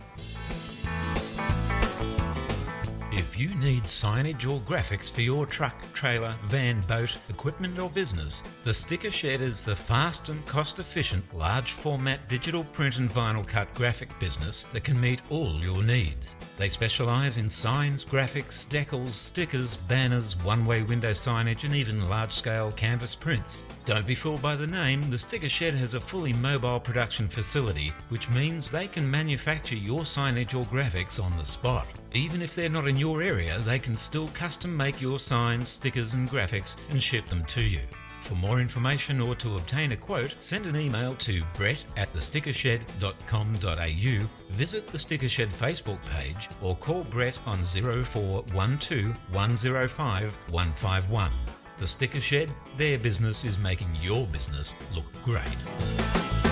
You 3.40 3.54
need 3.54 3.84
signage 3.84 4.46
or 4.46 4.60
graphics 4.60 5.10
for 5.10 5.22
your 5.22 5.46
truck, 5.46 5.74
trailer, 5.94 6.36
van, 6.44 6.82
boat, 6.82 7.16
equipment, 7.30 7.78
or 7.78 7.88
business, 7.88 8.42
the 8.64 8.74
Sticker 8.74 9.10
Shed 9.10 9.40
is 9.40 9.64
the 9.64 9.74
fast 9.74 10.28
and 10.28 10.44
cost 10.44 10.78
efficient 10.78 11.24
large 11.34 11.72
format 11.72 12.28
digital 12.28 12.64
print 12.64 12.98
and 12.98 13.08
vinyl 13.08 13.46
cut 13.46 13.72
graphic 13.72 14.10
business 14.18 14.64
that 14.74 14.84
can 14.84 15.00
meet 15.00 15.22
all 15.30 15.54
your 15.54 15.82
needs. 15.82 16.36
They 16.58 16.68
specialise 16.68 17.38
in 17.38 17.48
signs, 17.48 18.04
graphics, 18.04 18.68
decals, 18.68 19.14
stickers, 19.14 19.76
banners, 19.76 20.36
one 20.44 20.66
way 20.66 20.82
window 20.82 21.12
signage, 21.12 21.64
and 21.64 21.74
even 21.74 22.10
large 22.10 22.34
scale 22.34 22.70
canvas 22.72 23.14
prints. 23.14 23.64
Don't 23.86 24.06
be 24.06 24.14
fooled 24.14 24.42
by 24.42 24.54
the 24.54 24.66
name, 24.66 25.08
the 25.08 25.16
Sticker 25.16 25.48
Shed 25.48 25.72
has 25.72 25.94
a 25.94 26.00
fully 26.00 26.34
mobile 26.34 26.78
production 26.78 27.26
facility, 27.26 27.94
which 28.10 28.28
means 28.28 28.70
they 28.70 28.86
can 28.86 29.10
manufacture 29.10 29.76
your 29.76 30.00
signage 30.00 30.54
or 30.54 30.66
graphics 30.66 31.18
on 31.22 31.34
the 31.38 31.44
spot. 31.44 31.86
Even 32.12 32.42
if 32.42 32.56
they're 32.56 32.68
not 32.68 32.88
in 32.88 32.96
your 32.96 33.22
area, 33.22 33.58
they 33.60 33.78
can 33.78 33.96
still 33.96 34.26
custom 34.28 34.76
make 34.76 35.00
your 35.00 35.18
signs, 35.18 35.68
stickers, 35.68 36.14
and 36.14 36.28
graphics 36.28 36.76
and 36.90 37.00
ship 37.02 37.26
them 37.26 37.44
to 37.44 37.60
you. 37.60 37.80
For 38.22 38.34
more 38.34 38.60
information 38.60 39.20
or 39.20 39.34
to 39.36 39.56
obtain 39.56 39.92
a 39.92 39.96
quote, 39.96 40.34
send 40.40 40.66
an 40.66 40.76
email 40.76 41.14
to 41.16 41.42
brett 41.54 41.82
at 41.96 42.12
thestickershed.com.au, 42.12 44.28
visit 44.50 44.86
the 44.88 44.98
Sticker 44.98 45.28
Shed 45.28 45.50
Facebook 45.50 46.00
page, 46.10 46.48
or 46.60 46.76
call 46.76 47.04
Brett 47.04 47.38
on 47.46 47.62
0412 47.62 49.16
105 49.32 50.38
151. 50.50 51.30
The 51.78 51.86
Sticker 51.86 52.20
Shed, 52.20 52.50
their 52.76 52.98
business 52.98 53.46
is 53.46 53.56
making 53.56 53.96
your 54.02 54.26
business 54.26 54.74
look 54.94 55.06
great. 55.22 56.49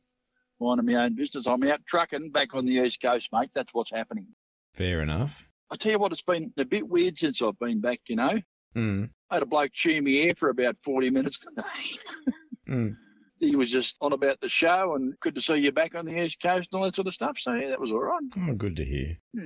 Minding 0.58 0.86
my 0.86 1.04
own 1.04 1.16
business. 1.16 1.46
I'm 1.46 1.62
out 1.64 1.80
trucking 1.86 2.30
back 2.30 2.54
on 2.54 2.64
the 2.64 2.72
East 2.72 3.02
Coast, 3.02 3.28
mate. 3.30 3.50
That's 3.54 3.74
what's 3.74 3.90
happening. 3.90 4.26
Fair 4.72 5.02
enough. 5.02 5.46
I 5.70 5.76
tell 5.76 5.92
you 5.92 5.98
what, 5.98 6.12
it's 6.12 6.22
been 6.22 6.50
a 6.56 6.64
bit 6.64 6.88
weird 6.88 7.18
since 7.18 7.42
I've 7.42 7.58
been 7.58 7.82
back, 7.82 8.00
you 8.08 8.16
know. 8.16 8.40
Mm. 8.74 9.10
I 9.30 9.36
had 9.36 9.42
a 9.42 9.46
bloke 9.46 9.72
chew 9.72 10.02
me 10.02 10.24
ear 10.24 10.34
for 10.34 10.50
about 10.50 10.76
40 10.82 11.10
minutes 11.10 11.38
today. 11.48 11.62
Mm. 12.68 12.96
he 13.38 13.56
was 13.56 13.70
just 13.70 13.96
on 14.00 14.12
about 14.12 14.40
the 14.40 14.48
show 14.48 14.94
and 14.94 15.18
good 15.20 15.34
to 15.34 15.40
see 15.40 15.56
you 15.56 15.72
back 15.72 15.94
on 15.94 16.04
the 16.06 16.22
East 16.22 16.40
Coast 16.42 16.68
and 16.72 16.78
all 16.78 16.84
that 16.84 16.94
sort 16.94 17.08
of 17.08 17.14
stuff. 17.14 17.36
So, 17.40 17.52
yeah, 17.54 17.68
that 17.68 17.80
was 17.80 17.90
all 17.90 18.02
right. 18.02 18.22
Oh, 18.38 18.54
good 18.54 18.76
to 18.76 18.84
hear. 18.84 19.18
Yeah, 19.32 19.42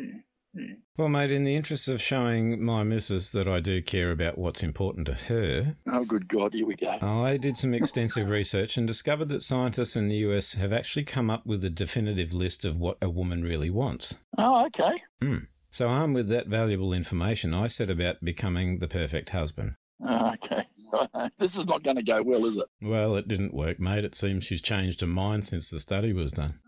yeah. 0.55 0.75
Well, 0.97 1.09
mate, 1.09 1.33
in 1.33 1.45
the 1.45 1.57
interest 1.57 1.89
of 1.89 2.01
showing 2.01 2.63
my 2.63 2.83
missus 2.83 3.33
that 3.33 3.49
I 3.49 3.61
do 3.61 3.83
care 3.83 4.11
about 4.11 4.39
what's 4.39 4.63
important 4.63 5.07
to 5.07 5.15
her, 5.15 5.77
Oh, 5.91 6.05
good 6.05 6.29
God, 6.29 6.53
here 6.55 6.67
we 6.67 6.77
go. 6.77 6.99
I 7.01 7.37
did 7.37 7.57
some 7.57 7.75
extensive 7.75 8.29
research 8.29 8.77
and 8.77 8.87
discovered 8.87 9.29
that 9.31 9.43
scientists 9.43 9.97
in 9.97 10.09
the 10.09 10.17
US 10.17 10.55
have 10.55 10.73
actually 10.73 11.05
come 11.05 11.31
up 11.31 11.47
with 11.47 11.65
a 11.65 11.71
definitive 11.71 12.33
list 12.33 12.65
of 12.65 12.77
what 12.77 12.99
a 13.03 13.09
woman 13.11 13.43
really 13.43 13.71
wants. 13.71 14.19
Oh, 14.39 14.67
okay. 14.67 15.03
Hmm. 15.21 15.39
So, 15.75 15.89
armed 15.89 16.15
with 16.15 16.29
that 16.29 16.47
valuable 16.47 16.93
information, 16.93 17.53
I 17.53 17.67
set 17.67 17.91
about 17.91 18.25
becoming 18.25 18.79
the 18.79 18.87
perfect 18.87 19.31
husband. 19.31 19.75
Oh, 20.09 20.33
okay. 20.35 20.69
this 21.41 21.57
is 21.57 21.67
not 21.67 21.83
going 21.83 21.97
to 21.97 22.03
go 22.05 22.23
well, 22.23 22.47
is 22.47 22.57
it? 22.57 22.67
Well, 22.81 23.17
it 23.17 23.27
didn't 23.27 23.53
work, 23.53 23.81
mate. 23.81 24.05
It 24.05 24.15
seems 24.15 24.45
she's 24.45 24.63
changed 24.63 25.01
her 25.01 25.09
mind 25.09 25.45
since 25.45 25.71
the 25.71 25.81
study 25.81 26.13
was 26.13 26.31
done. 26.31 26.61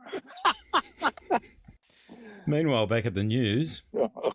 Meanwhile, 2.49 2.89
back 2.89 3.07
at 3.07 3.15
the 3.15 3.23
news, 3.23 3.85
Oh, 3.95 4.33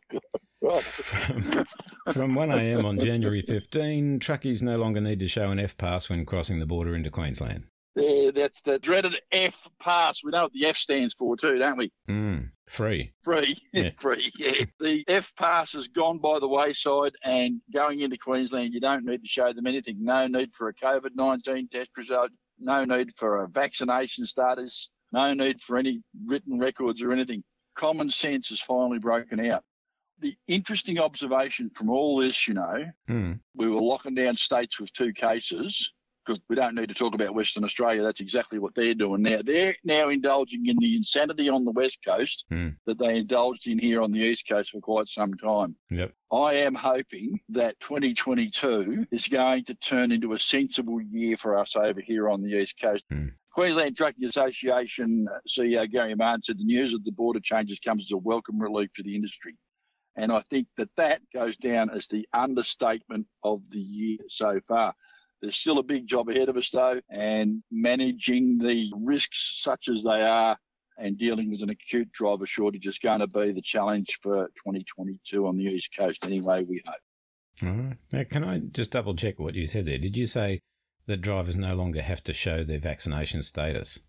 Right. 0.61 0.81
from, 0.81 1.65
from 2.13 2.31
1am 2.35 2.85
on 2.85 2.97
January 2.97 3.41
15, 3.41 4.21
truckies 4.21 4.63
no 4.63 4.77
longer 4.77 5.01
need 5.01 5.19
to 5.19 5.27
show 5.27 5.51
an 5.51 5.59
F 5.59 5.75
pass 5.75 6.07
when 6.09 6.25
crossing 6.25 6.59
the 6.59 6.65
border 6.65 6.95
into 6.95 7.09
Queensland. 7.09 7.65
There, 7.95 8.31
that's 8.31 8.61
the 8.61 8.79
dreaded 8.79 9.15
F 9.31 9.55
pass. 9.81 10.23
We 10.23 10.31
know 10.31 10.43
what 10.43 10.53
the 10.53 10.65
F 10.67 10.77
stands 10.77 11.13
for 11.13 11.35
too, 11.35 11.57
don't 11.57 11.77
we? 11.77 11.91
Mm, 12.09 12.49
free. 12.67 13.11
Free, 13.23 13.57
Yeah. 13.73 13.89
free. 13.99 14.31
Yeah. 14.37 14.65
The 14.79 15.03
F 15.09 15.29
pass 15.37 15.73
has 15.73 15.87
gone 15.89 16.19
by 16.19 16.39
the 16.39 16.47
wayside, 16.47 17.13
and 17.23 17.59
going 17.73 17.99
into 17.99 18.17
Queensland, 18.17 18.73
you 18.73 18.79
don't 18.79 19.03
need 19.03 19.21
to 19.21 19.27
show 19.27 19.51
them 19.51 19.67
anything. 19.67 19.97
No 19.99 20.25
need 20.27 20.53
for 20.53 20.69
a 20.69 20.73
COVID 20.73 21.15
nineteen 21.15 21.67
test 21.67 21.89
result. 21.97 22.31
No 22.59 22.85
need 22.85 23.11
for 23.17 23.43
a 23.43 23.47
vaccination 23.49 24.25
status. 24.25 24.89
No 25.11 25.33
need 25.33 25.59
for 25.61 25.77
any 25.77 26.01
written 26.25 26.57
records 26.59 27.01
or 27.01 27.11
anything. 27.11 27.43
Common 27.75 28.09
sense 28.09 28.47
has 28.49 28.61
finally 28.61 28.99
broken 28.99 29.45
out. 29.51 29.63
The 30.19 30.35
interesting 30.47 30.99
observation 30.99 31.71
from 31.75 31.89
all 31.89 32.17
this, 32.17 32.47
you 32.47 32.53
know, 32.53 32.85
Mm. 33.09 33.39
we 33.55 33.67
were 33.67 33.81
locking 33.81 34.13
down 34.15 34.37
states 34.37 34.79
with 34.79 34.93
two 34.93 35.11
cases. 35.11 35.91
Because 36.25 36.41
we 36.49 36.55
don't 36.55 36.75
need 36.75 36.89
to 36.89 36.95
talk 36.95 37.15
about 37.15 37.33
Western 37.33 37.63
Australia. 37.63 38.03
That's 38.03 38.21
exactly 38.21 38.59
what 38.59 38.75
they're 38.75 38.93
doing 38.93 39.23
now. 39.23 39.41
They're 39.43 39.75
now 39.83 40.09
indulging 40.09 40.67
in 40.67 40.77
the 40.77 40.95
insanity 40.95 41.49
on 41.49 41.65
the 41.65 41.71
West 41.71 41.97
Coast 42.05 42.45
Hmm. 42.49 42.69
that 42.85 42.99
they 42.99 43.17
indulged 43.17 43.67
in 43.67 43.79
here 43.79 44.01
on 44.01 44.11
the 44.11 44.19
East 44.19 44.47
Coast 44.47 44.71
for 44.71 44.79
quite 44.81 45.07
some 45.07 45.33
time. 45.35 45.75
Yep. 45.89 46.13
I 46.31 46.53
am 46.53 46.75
hoping 46.75 47.39
that 47.49 47.79
2022 47.79 49.07
is 49.11 49.27
going 49.27 49.65
to 49.65 49.73
turn 49.75 50.11
into 50.11 50.33
a 50.33 50.39
sensible 50.39 51.01
year 51.01 51.37
for 51.37 51.57
us 51.57 51.75
over 51.75 52.01
here 52.01 52.29
on 52.29 52.41
the 52.41 52.61
East 52.61 52.79
Coast. 52.79 53.03
Queensland 53.53 53.97
Trucking 53.97 54.25
Association 54.29 55.27
CEO 55.49 55.89
Gary 55.91 56.15
Mahon 56.15 56.41
said 56.43 56.57
the 56.57 56.63
news 56.63 56.93
of 56.93 57.03
the 57.03 57.11
border 57.11 57.41
changes 57.41 57.79
comes 57.79 58.05
as 58.05 58.11
a 58.11 58.17
welcome 58.17 58.59
relief 58.61 58.93
to 58.93 59.03
the 59.03 59.13
industry. 59.15 59.57
And 60.15 60.31
I 60.31 60.41
think 60.49 60.67
that 60.77 60.89
that 60.97 61.21
goes 61.33 61.57
down 61.57 61.89
as 61.89 62.07
the 62.07 62.27
understatement 62.33 63.27
of 63.43 63.61
the 63.69 63.79
year 63.79 64.19
so 64.29 64.59
far. 64.67 64.93
There's 65.41 65.55
still 65.55 65.79
a 65.79 65.83
big 65.83 66.07
job 66.07 66.29
ahead 66.29 66.49
of 66.49 66.57
us, 66.57 66.69
though, 66.69 67.01
and 67.09 67.63
managing 67.71 68.59
the 68.59 68.91
risks 68.95 69.55
such 69.57 69.87
as 69.87 70.03
they 70.03 70.21
are 70.21 70.57
and 70.97 71.17
dealing 71.17 71.49
with 71.49 71.61
an 71.61 71.69
acute 71.69 72.11
driver 72.11 72.45
shortage 72.45 72.85
is 72.85 72.99
going 72.99 73.19
to 73.19 73.27
be 73.27 73.51
the 73.51 73.61
challenge 73.61 74.19
for 74.21 74.47
2022 74.57 75.47
on 75.47 75.57
the 75.57 75.63
East 75.63 75.89
Coast, 75.97 76.23
anyway, 76.23 76.63
we 76.63 76.81
hope. 76.85 76.95
All 77.63 77.83
right. 77.83 77.97
Now, 78.11 78.23
can 78.23 78.43
I 78.43 78.59
just 78.59 78.91
double 78.91 79.15
check 79.15 79.39
what 79.39 79.55
you 79.55 79.65
said 79.65 79.85
there? 79.85 79.97
Did 79.97 80.15
you 80.15 80.27
say 80.27 80.59
that 81.07 81.21
drivers 81.21 81.57
no 81.57 81.75
longer 81.75 82.01
have 82.01 82.23
to 82.25 82.33
show 82.33 82.63
their 82.63 82.79
vaccination 82.79 83.41
status? 83.41 83.99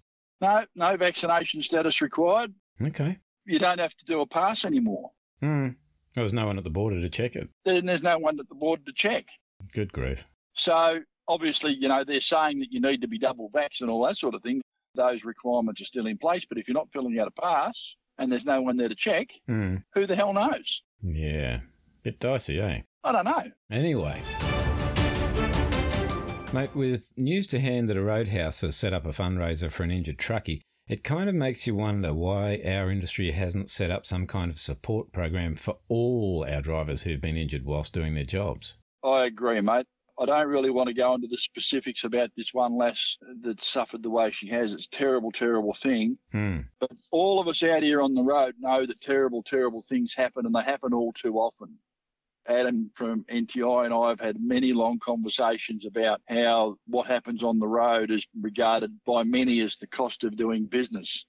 No, 0.40 0.64
no 0.74 0.96
vaccination 0.96 1.62
status 1.62 2.00
required. 2.00 2.52
Okay. 2.80 3.18
You 3.44 3.58
don't 3.58 3.80
have 3.80 3.94
to 3.96 4.04
do 4.04 4.20
a 4.20 4.26
pass 4.26 4.64
anymore. 4.64 5.10
Hmm. 5.40 5.68
There 6.14 6.24
was 6.24 6.34
no 6.34 6.46
one 6.46 6.58
at 6.58 6.64
the 6.64 6.70
border 6.70 7.00
to 7.00 7.08
check 7.08 7.36
it. 7.36 7.48
Then 7.64 7.86
there's 7.86 8.02
no 8.02 8.18
one 8.18 8.38
at 8.38 8.48
the 8.48 8.54
border 8.54 8.82
to 8.84 8.92
check. 8.92 9.26
Good 9.74 9.92
grief. 9.92 10.24
So 10.54 11.00
obviously, 11.28 11.74
you 11.74 11.88
know, 11.88 12.04
they're 12.04 12.20
saying 12.20 12.60
that 12.60 12.72
you 12.72 12.80
need 12.80 13.00
to 13.02 13.08
be 13.08 13.18
double 13.18 13.50
vaxxed 13.50 13.80
and 13.80 13.90
all 13.90 14.04
that 14.06 14.16
sort 14.18 14.34
of 14.34 14.42
thing. 14.42 14.60
Those 14.94 15.24
requirements 15.24 15.80
are 15.80 15.86
still 15.86 16.06
in 16.06 16.18
place. 16.18 16.44
But 16.48 16.58
if 16.58 16.68
you're 16.68 16.74
not 16.74 16.88
filling 16.92 17.18
out 17.18 17.28
a 17.28 17.40
pass 17.40 17.94
and 18.18 18.30
there's 18.30 18.44
no 18.44 18.60
one 18.62 18.76
there 18.76 18.88
to 18.88 18.94
check, 18.94 19.28
Hmm. 19.46 19.76
who 19.94 20.06
the 20.06 20.16
hell 20.16 20.32
knows? 20.32 20.82
Yeah. 21.00 21.60
Bit 22.02 22.18
dicey, 22.18 22.60
eh? 22.60 22.82
I 23.04 23.12
don't 23.12 23.24
know. 23.24 23.44
Anyway. 23.70 24.20
Mate, 26.52 26.74
with 26.74 27.12
news 27.16 27.46
to 27.46 27.58
hand 27.60 27.88
that 27.88 27.96
a 27.96 28.02
roadhouse 28.02 28.60
has 28.60 28.76
set 28.76 28.92
up 28.92 29.06
a 29.06 29.10
fundraiser 29.10 29.72
for 29.72 29.84
an 29.84 29.90
injured 29.90 30.18
truckie, 30.18 30.60
it 30.86 31.02
kind 31.02 31.30
of 31.30 31.34
makes 31.34 31.66
you 31.66 31.74
wonder 31.74 32.12
why 32.12 32.60
our 32.66 32.90
industry 32.90 33.30
hasn't 33.30 33.70
set 33.70 33.90
up 33.90 34.04
some 34.04 34.26
kind 34.26 34.50
of 34.50 34.58
support 34.58 35.12
program 35.12 35.56
for 35.56 35.78
all 35.88 36.44
our 36.46 36.60
drivers 36.60 37.04
who've 37.04 37.22
been 37.22 37.38
injured 37.38 37.64
whilst 37.64 37.94
doing 37.94 38.12
their 38.12 38.24
jobs. 38.24 38.76
I 39.02 39.24
agree, 39.24 39.62
mate. 39.62 39.86
I 40.22 40.26
don't 40.26 40.46
really 40.46 40.70
want 40.70 40.86
to 40.86 40.94
go 40.94 41.14
into 41.14 41.26
the 41.26 41.36
specifics 41.36 42.04
about 42.04 42.30
this 42.36 42.54
one 42.54 42.76
lass 42.76 43.16
that 43.42 43.60
suffered 43.60 44.04
the 44.04 44.10
way 44.10 44.30
she 44.30 44.46
has. 44.50 44.72
It's 44.72 44.86
a 44.86 44.90
terrible, 44.90 45.32
terrible 45.32 45.74
thing. 45.74 46.16
Hmm. 46.30 46.60
But 46.78 46.92
all 47.10 47.40
of 47.40 47.48
us 47.48 47.64
out 47.64 47.82
here 47.82 48.00
on 48.00 48.14
the 48.14 48.22
road 48.22 48.54
know 48.60 48.86
that 48.86 49.00
terrible, 49.00 49.42
terrible 49.42 49.82
things 49.82 50.14
happen, 50.14 50.46
and 50.46 50.54
they 50.54 50.62
happen 50.62 50.94
all 50.94 51.12
too 51.12 51.38
often. 51.38 51.76
Adam 52.46 52.92
from 52.94 53.24
NTI 53.24 53.84
and 53.84 53.94
I 53.94 54.10
have 54.10 54.20
had 54.20 54.40
many 54.40 54.72
long 54.72 55.00
conversations 55.00 55.86
about 55.86 56.20
how 56.28 56.76
what 56.86 57.08
happens 57.08 57.42
on 57.42 57.58
the 57.58 57.68
road 57.68 58.12
is 58.12 58.24
regarded 58.40 58.92
by 59.04 59.24
many 59.24 59.60
as 59.60 59.76
the 59.78 59.88
cost 59.88 60.22
of 60.22 60.36
doing 60.36 60.66
business. 60.66 61.24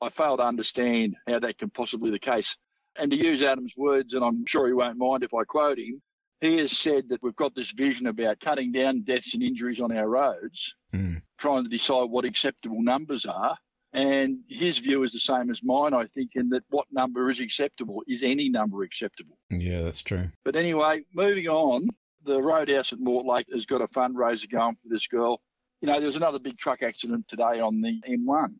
I 0.00 0.08
fail 0.10 0.36
to 0.36 0.44
understand 0.44 1.16
how 1.26 1.40
that 1.40 1.58
can 1.58 1.70
possibly 1.70 2.10
be 2.10 2.14
the 2.14 2.20
case. 2.20 2.56
And 2.96 3.10
to 3.10 3.16
use 3.16 3.42
Adam's 3.42 3.74
words, 3.76 4.14
and 4.14 4.24
I'm 4.24 4.46
sure 4.46 4.68
he 4.68 4.72
won't 4.72 4.98
mind 4.98 5.24
if 5.24 5.34
I 5.34 5.42
quote 5.44 5.78
him, 5.78 6.00
he 6.40 6.58
has 6.58 6.76
said 6.76 7.08
that 7.08 7.22
we've 7.22 7.36
got 7.36 7.54
this 7.54 7.70
vision 7.70 8.06
about 8.06 8.40
cutting 8.40 8.72
down 8.72 9.02
deaths 9.02 9.34
and 9.34 9.42
injuries 9.42 9.80
on 9.80 9.96
our 9.96 10.08
roads, 10.08 10.74
Hmm. 10.92 11.16
trying 11.38 11.64
to 11.64 11.70
decide 11.70 12.04
what 12.10 12.24
acceptable 12.24 12.82
numbers 12.82 13.26
are. 13.26 13.56
And 13.92 14.40
his 14.48 14.78
view 14.78 15.02
is 15.04 15.12
the 15.12 15.20
same 15.20 15.50
as 15.50 15.62
mine, 15.62 15.94
I 15.94 16.06
think, 16.06 16.32
in 16.34 16.50
that 16.50 16.64
what 16.68 16.86
number 16.92 17.30
is 17.30 17.40
acceptable? 17.40 18.02
Is 18.06 18.22
any 18.22 18.48
number 18.50 18.82
acceptable? 18.82 19.38
Yeah, 19.50 19.80
that's 19.82 20.02
true. 20.02 20.30
But 20.44 20.54
anyway, 20.56 21.04
moving 21.14 21.46
on, 21.48 21.88
the 22.24 22.42
Roadhouse 22.42 22.92
at 22.92 22.98
Mortlake 22.98 23.46
has 23.52 23.64
got 23.64 23.80
a 23.80 23.88
fundraiser 23.88 24.50
going 24.50 24.74
for 24.76 24.88
this 24.88 25.06
girl. 25.06 25.40
You 25.80 25.86
know, 25.88 25.98
there 25.98 26.06
was 26.08 26.16
another 26.16 26.38
big 26.38 26.58
truck 26.58 26.82
accident 26.82 27.26
today 27.28 27.60
on 27.60 27.80
the 27.80 28.00
M1. 28.06 28.54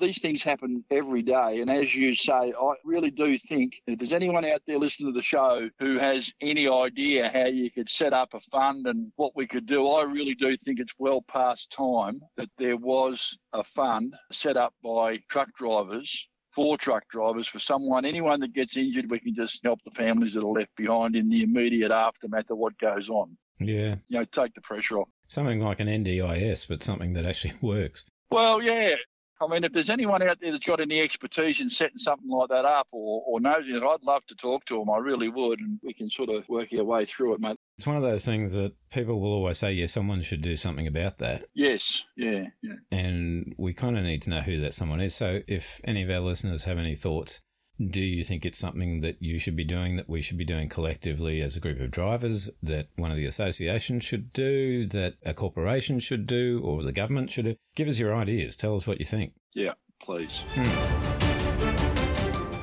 These 0.00 0.20
things 0.20 0.42
happen 0.42 0.84
every 0.90 1.22
day. 1.22 1.60
And 1.60 1.70
as 1.70 1.94
you 1.94 2.14
say, 2.14 2.32
I 2.32 2.74
really 2.84 3.10
do 3.10 3.36
think 3.38 3.80
if 3.86 3.98
there's 3.98 4.12
anyone 4.12 4.44
out 4.44 4.62
there 4.66 4.78
listening 4.78 5.12
to 5.12 5.18
the 5.18 5.22
show 5.22 5.68
who 5.78 5.98
has 5.98 6.32
any 6.40 6.68
idea 6.68 7.30
how 7.32 7.46
you 7.46 7.70
could 7.70 7.88
set 7.88 8.12
up 8.12 8.34
a 8.34 8.40
fund 8.50 8.86
and 8.86 9.12
what 9.16 9.34
we 9.34 9.46
could 9.46 9.66
do, 9.66 9.88
I 9.88 10.04
really 10.04 10.34
do 10.34 10.56
think 10.56 10.78
it's 10.78 10.94
well 10.98 11.22
past 11.22 11.70
time 11.70 12.20
that 12.36 12.50
there 12.58 12.76
was 12.76 13.36
a 13.52 13.64
fund 13.64 14.14
set 14.32 14.56
up 14.56 14.74
by 14.82 15.18
truck 15.28 15.48
drivers 15.56 16.28
for 16.58 16.76
truck 16.76 17.08
drivers, 17.08 17.46
for 17.46 17.60
someone, 17.60 18.04
anyone 18.04 18.40
that 18.40 18.52
gets 18.52 18.76
injured, 18.76 19.08
we 19.08 19.20
can 19.20 19.32
just 19.32 19.60
help 19.62 19.78
the 19.84 19.92
families 19.92 20.34
that 20.34 20.42
are 20.42 20.52
left 20.52 20.74
behind 20.76 21.14
in 21.14 21.28
the 21.28 21.44
immediate 21.44 21.92
aftermath 21.92 22.50
of 22.50 22.58
what 22.58 22.76
goes 22.78 23.08
on. 23.08 23.36
Yeah. 23.60 23.96
You 24.08 24.18
know, 24.18 24.24
take 24.24 24.54
the 24.54 24.60
pressure 24.60 24.98
off. 24.98 25.08
Something 25.28 25.60
like 25.60 25.78
an 25.78 25.86
NDIS, 25.86 26.68
but 26.68 26.82
something 26.82 27.12
that 27.12 27.24
actually 27.24 27.54
works. 27.62 28.08
Well, 28.30 28.62
yeah. 28.62 28.96
I 29.40 29.46
mean, 29.46 29.64
if 29.64 29.72
there's 29.72 29.90
anyone 29.90 30.22
out 30.22 30.38
there 30.40 30.50
that's 30.50 30.64
got 30.64 30.80
any 30.80 31.00
expertise 31.00 31.60
in 31.60 31.70
setting 31.70 31.98
something 31.98 32.28
like 32.28 32.48
that 32.48 32.64
up 32.64 32.88
or, 32.90 33.22
or 33.26 33.40
knows 33.40 33.68
it, 33.68 33.82
I'd 33.82 34.02
love 34.02 34.24
to 34.26 34.34
talk 34.34 34.64
to 34.66 34.78
them. 34.78 34.90
I 34.90 34.98
really 34.98 35.28
would, 35.28 35.60
and 35.60 35.78
we 35.82 35.94
can 35.94 36.10
sort 36.10 36.30
of 36.30 36.48
work 36.48 36.68
our 36.76 36.84
way 36.84 37.04
through 37.04 37.34
it, 37.34 37.40
mate. 37.40 37.56
It's 37.76 37.86
one 37.86 37.96
of 37.96 38.02
those 38.02 38.24
things 38.24 38.54
that 38.54 38.74
people 38.90 39.20
will 39.20 39.32
always 39.32 39.58
say, 39.58 39.72
yeah, 39.72 39.86
someone 39.86 40.22
should 40.22 40.42
do 40.42 40.56
something 40.56 40.86
about 40.86 41.18
that. 41.18 41.44
Yes, 41.54 42.04
yeah, 42.16 42.46
yeah. 42.62 42.74
And 42.90 43.54
we 43.56 43.74
kind 43.74 43.96
of 43.96 44.04
need 44.04 44.22
to 44.22 44.30
know 44.30 44.40
who 44.40 44.60
that 44.60 44.74
someone 44.74 45.00
is. 45.00 45.14
So 45.14 45.40
if 45.46 45.80
any 45.84 46.02
of 46.02 46.10
our 46.10 46.20
listeners 46.20 46.64
have 46.64 46.78
any 46.78 46.94
thoughts, 46.94 47.42
do 47.80 48.00
you 48.00 48.24
think 48.24 48.44
it's 48.44 48.58
something 48.58 49.00
that 49.00 49.16
you 49.20 49.38
should 49.38 49.54
be 49.54 49.64
doing, 49.64 49.96
that 49.96 50.08
we 50.08 50.20
should 50.20 50.36
be 50.38 50.44
doing 50.44 50.68
collectively 50.68 51.40
as 51.40 51.56
a 51.56 51.60
group 51.60 51.80
of 51.80 51.90
drivers, 51.90 52.50
that 52.62 52.88
one 52.96 53.10
of 53.10 53.16
the 53.16 53.26
associations 53.26 54.02
should 54.04 54.32
do, 54.32 54.86
that 54.86 55.14
a 55.24 55.32
corporation 55.32 56.00
should 56.00 56.26
do, 56.26 56.60
or 56.64 56.82
the 56.82 56.92
government 56.92 57.30
should 57.30 57.44
do? 57.44 57.56
Give 57.76 57.88
us 57.88 57.98
your 57.98 58.14
ideas. 58.14 58.56
Tell 58.56 58.74
us 58.74 58.86
what 58.86 58.98
you 58.98 59.04
think. 59.04 59.34
Yeah, 59.54 59.74
please. 60.02 60.42
Hmm. 60.54 61.28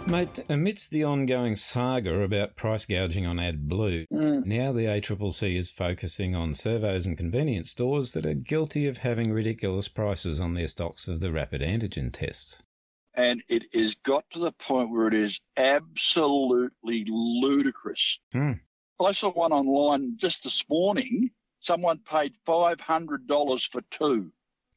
Mate, 0.08 0.44
amidst 0.50 0.92
the 0.92 1.04
ongoing 1.04 1.56
saga 1.56 2.22
about 2.22 2.56
price 2.56 2.86
gouging 2.86 3.26
on 3.26 3.38
AdBlue, 3.38 4.06
hmm. 4.10 4.42
now 4.46 4.72
the 4.72 4.86
ACCC 4.86 5.58
is 5.58 5.72
focusing 5.72 6.36
on 6.36 6.54
servos 6.54 7.08
and 7.08 7.18
convenience 7.18 7.72
stores 7.72 8.12
that 8.12 8.26
are 8.26 8.36
guilty 8.36 8.86
of 8.86 9.00
having 9.00 9.32
ridiculous 9.32 9.88
prices 9.88 10.40
on 10.40 10.54
their 10.54 10.68
stocks 10.68 11.08
of 11.08 11.22
the 11.22 11.32
rapid 11.32 11.62
antigen 11.62 12.12
tests. 12.12 12.62
And 13.16 13.44
it 13.48 13.64
has 13.74 13.96
got 14.04 14.26
to 14.32 14.40
the 14.40 14.52
point 14.52 14.92
where 14.92 15.08
it 15.08 15.14
is 15.14 15.40
absolutely 15.58 17.06
ludicrous. 17.08 18.20
Hmm. 18.32 18.54
I 19.00 19.12
saw 19.12 19.32
one 19.32 19.52
online 19.52 20.18
just 20.18 20.44
this 20.44 20.64
morning. 20.70 21.32
Someone 21.60 22.00
paid 22.00 22.34
$500 22.48 23.72
for 23.72 23.82
two. 23.90 24.32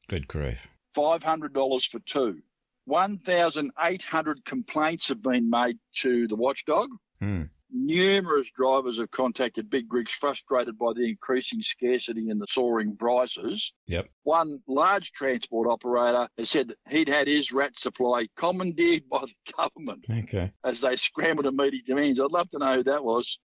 Good 0.07 0.27
grief. 0.27 0.69
$500 0.95 1.89
for 1.89 1.99
two. 1.99 2.41
1,800 2.85 4.45
complaints 4.45 5.07
have 5.09 5.21
been 5.21 5.49
made 5.49 5.77
to 5.97 6.27
the 6.27 6.35
watchdog. 6.35 6.89
Hmm. 7.19 7.43
Numerous 7.71 8.49
drivers 8.51 8.97
have 8.97 9.11
contacted 9.11 9.69
Big 9.69 9.91
Rigs 9.93 10.11
frustrated 10.13 10.77
by 10.77 10.93
the 10.93 11.07
increasing 11.07 11.61
scarcity 11.61 12.29
and 12.29 12.41
the 12.41 12.47
soaring 12.49 12.97
prices. 12.97 13.73
Yep. 13.87 14.09
One 14.23 14.59
large 14.67 15.11
transport 15.11 15.67
operator 15.69 16.27
has 16.37 16.49
said 16.49 16.69
that 16.69 16.77
he'd 16.89 17.07
had 17.07 17.27
his 17.27 17.51
rat 17.51 17.77
supply 17.77 18.27
commandeered 18.35 19.07
by 19.09 19.21
the 19.25 19.53
government 19.55 20.05
Okay. 20.09 20.51
as 20.63 20.81
they 20.81 20.95
scramble 20.95 21.43
to 21.43 21.51
meet 21.51 21.73
his 21.73 21.83
demands. 21.83 22.19
I'd 22.19 22.31
love 22.31 22.49
to 22.51 22.59
know 22.59 22.73
who 22.75 22.83
that 22.83 23.03
was. 23.03 23.37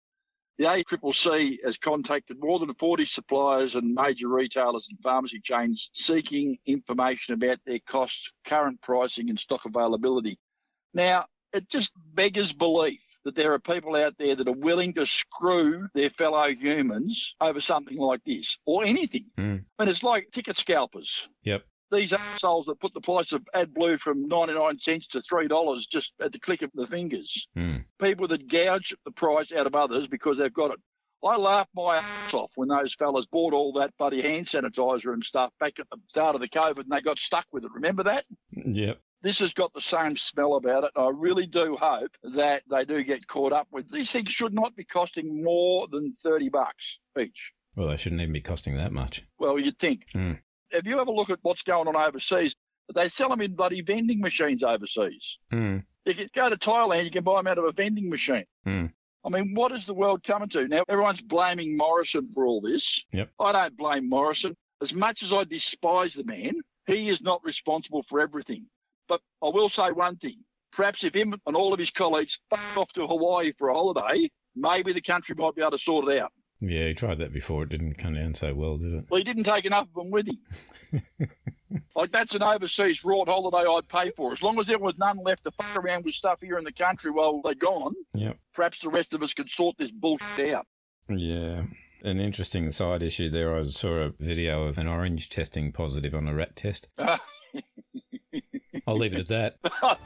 The 0.58 0.66
ACCC 0.66 1.58
has 1.66 1.78
contacted 1.78 2.38
more 2.40 2.60
than 2.60 2.74
40 2.76 3.06
suppliers 3.06 3.76
and 3.76 3.94
major 3.94 4.28
retailers 4.30 4.88
and 4.88 5.00
pharmacy 5.02 5.42
chains 5.44 5.90
seeking 5.94 6.58
information 6.66 7.34
about 7.34 7.58
their 7.66 7.80
costs, 7.88 8.32
current 8.46 8.80
pricing, 8.82 9.30
and 9.30 9.40
stock 9.40 9.66
availability. 9.66 10.38
Now, 10.94 11.26
it 11.54 11.70
just 11.70 11.92
beggars 12.14 12.52
belief 12.54 13.00
that 13.26 13.36
there 13.36 13.54
are 13.54 13.60
people 13.60 13.96
out 13.96 14.16
there 14.18 14.36
that 14.36 14.48
are 14.48 14.52
willing 14.54 14.94
to 14.96 15.06
screw 15.06 15.88
their 15.94 16.10
fellow 16.10 16.48
humans 16.54 17.36
over 17.40 17.62
something 17.62 17.98
like 17.98 18.22
this 18.26 18.58
or 18.66 18.84
anything. 18.84 19.26
Hmm. 19.38 19.58
I 19.80 19.84
mean, 19.84 19.90
it's 19.90 20.04
like 20.04 20.30
ticket 20.34 20.58
scalpers 20.58 21.30
Yep. 21.44 21.64
these 21.92 22.12
assholes 22.12 22.66
that 22.66 22.80
put 22.82 22.94
the 22.94 23.00
price 23.02 23.32
of 23.32 23.44
AdBlue 23.56 24.00
from 24.00 24.28
99 24.28 24.80
cents 24.80 25.08
to 25.08 25.22
$3 25.22 25.88
just 25.90 26.12
at 26.20 26.32
the 26.34 26.40
click 26.40 26.64
of 26.64 26.72
the 26.74 26.88
fingers. 26.88 27.48
Hmm. 27.56 27.78
People 28.02 28.28
that 28.30 28.48
gouge 28.50 28.94
the 29.06 29.12
price 29.12 29.52
out 29.54 29.68
of 29.68 29.76
others 29.76 30.08
because 30.08 30.38
they've 30.38 30.54
got 30.54 30.72
it. 30.72 30.80
I 31.26 31.38
laughed 31.38 31.70
my 31.74 31.98
ass 31.98 32.34
off 32.34 32.52
when 32.56 32.68
those 32.68 32.94
fellas 32.96 33.26
bought 33.32 33.54
all 33.54 33.72
that 33.80 33.94
bloody 33.98 34.22
hand 34.22 34.48
sanitizer 34.48 35.14
and 35.14 35.24
stuff 35.24 35.54
back 35.58 35.80
at 35.80 35.90
the 35.90 35.98
start 36.10 36.36
of 36.36 36.42
the 36.42 36.50
COVID 36.50 36.80
and 36.80 36.92
they 36.92 37.00
got 37.00 37.18
stuck 37.18 37.46
with 37.54 37.64
it. 37.64 37.72
Remember 37.74 38.04
that? 38.04 38.26
Yep. 38.52 39.00
This 39.24 39.40
has 39.40 39.54
got 39.54 39.74
the 39.74 39.82
same 39.82 40.18
smell 40.18 40.56
about 40.56 40.84
it. 40.84 40.92
I 40.98 41.10
really 41.14 41.46
do 41.46 41.78
hope 41.80 42.12
that 42.36 42.64
they 42.70 42.84
do 42.84 43.04
get 43.06 43.26
caught 43.26 43.54
up 43.54 43.68
with. 43.72 43.90
These 43.90 44.12
things 44.12 44.30
should 44.30 44.54
not 44.54 44.76
be 44.76 44.84
costing 44.84 45.42
more 45.42 45.88
than 45.88 46.12
30 46.22 46.50
bucks 46.50 47.00
each. 47.20 47.54
Well, 47.76 47.88
they 47.88 47.96
shouldn't 47.96 48.22
even 48.22 48.34
be 48.34 48.42
costing 48.42 48.76
that 48.76 48.92
much. 48.92 49.24
Well, 49.40 49.58
you'd 49.58 49.80
think. 49.80 50.08
Hmm. 50.12 50.34
If 50.72 50.86
you 50.86 51.00
ever 51.00 51.12
look 51.12 51.30
at 51.30 51.40
what's 51.42 51.62
going 51.62 51.88
on 51.88 51.96
overseas, 51.96 52.54
they 52.94 53.08
sell 53.08 53.30
them 53.30 53.40
in 53.40 53.56
bloody 53.56 53.82
vending 53.82 54.20
machines 54.20 54.62
overseas. 54.62 55.38
Hmm. 55.50 55.78
If 56.06 56.20
you 56.20 56.28
go 56.36 56.50
to 56.50 56.58
Thailand, 56.58 57.06
you 57.06 57.12
can 57.12 57.24
buy 57.24 57.40
them 57.40 57.48
out 57.48 57.58
of 57.58 57.64
a 57.64 57.72
vending 57.72 58.10
machine. 58.10 58.46
Hmm. 58.66 58.88
I 59.26 59.30
mean, 59.30 59.54
what 59.54 59.72
is 59.72 59.86
the 59.86 59.94
world 59.94 60.22
coming 60.26 60.50
to? 60.50 60.68
Now, 60.68 60.84
everyone's 60.90 61.22
blaming 61.22 61.78
Morrison 61.78 62.30
for 62.34 62.46
all 62.46 62.60
this. 62.60 63.06
Yep. 63.14 63.30
I 63.40 63.54
don't 63.54 63.78
blame 63.78 64.10
Morrison. 64.10 64.54
As 64.82 64.94
much 64.94 65.24
as 65.24 65.32
I 65.32 65.46
despise 65.46 66.14
the 66.14 66.26
man, 66.26 66.56
he 66.88 67.08
is 67.08 67.22
not 67.22 67.42
responsible 67.46 68.04
for 68.04 68.20
everything. 68.20 68.66
But 69.08 69.22
I 69.44 69.50
will 69.50 69.70
say 69.70 69.92
one 69.92 70.18
thing. 70.18 70.38
Perhaps 70.72 71.04
if 71.04 71.14
him 71.14 71.36
and 71.46 71.56
all 71.56 71.72
of 71.74 71.80
his 71.80 71.92
colleagues 71.92 72.40
f- 72.52 72.78
off 72.78 72.92
to 72.94 73.06
Hawaii 73.06 73.54
for 73.58 73.70
a 73.70 73.74
holiday, 73.74 74.30
maybe 74.56 74.92
the 74.94 75.02
country 75.02 75.36
might 75.38 75.56
be 75.56 75.62
able 75.62 75.72
to 75.72 75.78
sort 75.78 76.08
it 76.12 76.20
out. 76.20 76.32
Yeah, 76.62 76.88
he 76.88 76.94
tried 76.94 77.20
that 77.20 77.34
before. 77.34 77.64
It 77.64 77.70
didn't 77.70 77.96
come 77.96 78.16
down 78.16 78.34
so 78.34 78.54
well, 78.56 78.78
did 78.78 78.94
it? 78.94 79.06
Well, 79.10 79.18
he 79.20 79.24
didn't 79.24 79.44
take 79.44 79.66
enough 79.66 79.88
of 79.90 79.94
them 79.96 80.10
with 80.12 80.28
him. 80.28 81.30
like, 81.96 82.12
that's 82.12 82.34
an 82.36 82.42
overseas 82.42 83.02
rort 83.02 83.28
holiday 83.28 83.70
I'd 83.70 83.88
pay 83.90 84.12
for. 84.16 84.32
As 84.32 84.42
long 84.42 84.58
as 84.60 84.68
there 84.68 84.80
was 84.80 84.94
none 84.98 85.18
left 85.18 85.44
to 85.44 85.52
fuck 85.52 85.84
around 85.84 86.06
with 86.06 86.16
stuff 86.16 86.40
here 86.42 86.58
in 86.58 86.64
the 86.64 86.72
country 86.72 87.12
while 87.12 87.42
they're 87.44 87.54
gone, 87.54 87.94
Yep. 88.14 88.38
perhaps 88.54 88.80
the 88.80 88.90
rest 88.90 89.14
of 89.14 89.22
us 89.22 89.34
could 89.34 89.50
sort 89.50 89.76
this 89.78 89.92
bullshit 89.92 90.54
out. 90.54 90.66
Yeah. 91.10 91.64
An 92.04 92.20
interesting 92.20 92.70
side 92.70 93.04
issue 93.04 93.30
there. 93.30 93.56
I 93.58 93.68
saw 93.68 93.96
a 93.98 94.10
video 94.20 94.64
of 94.68 94.78
an 94.78 94.88
orange 94.88 95.30
testing 95.30 95.72
positive 95.74 96.16
on 96.16 96.28
a 96.28 96.34
rat 96.34 96.56
test. 96.56 96.88
I'll 98.86 98.98
leave 98.98 99.14
it 99.14 99.32
at 99.32 99.58
that. 99.62 99.98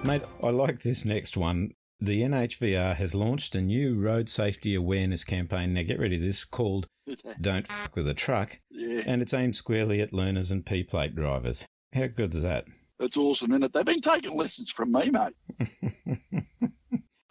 Mate, 0.04 0.22
I 0.42 0.50
like 0.50 0.80
this 0.80 1.04
next 1.04 1.36
one. 1.36 1.72
The 2.00 2.22
NHVR 2.22 2.96
has 2.96 3.14
launched 3.14 3.54
a 3.54 3.60
new 3.60 4.00
road 4.00 4.30
safety 4.30 4.74
awareness 4.74 5.22
campaign. 5.24 5.74
Now, 5.74 5.82
get 5.82 6.00
ready 6.00 6.18
to 6.18 6.24
this 6.24 6.46
called 6.46 6.86
Don't 7.40 7.66
Fuck 7.68 7.96
with 7.96 8.08
a 8.08 8.14
Truck. 8.14 8.60
Yeah. 8.70 9.02
And 9.04 9.20
it's 9.20 9.34
aimed 9.34 9.56
squarely 9.56 10.00
at 10.00 10.14
learners 10.14 10.50
and 10.50 10.64
P 10.64 10.82
plate 10.82 11.14
drivers. 11.14 11.66
How 11.92 12.06
good 12.06 12.34
is 12.34 12.42
that? 12.42 12.66
That's 12.98 13.18
awesome, 13.18 13.52
isn't 13.52 13.64
it? 13.64 13.72
They've 13.72 13.84
been 13.84 14.00
taking 14.00 14.36
lessons 14.36 14.70
from 14.70 14.92
me, 14.92 15.10
mate. 15.10 16.70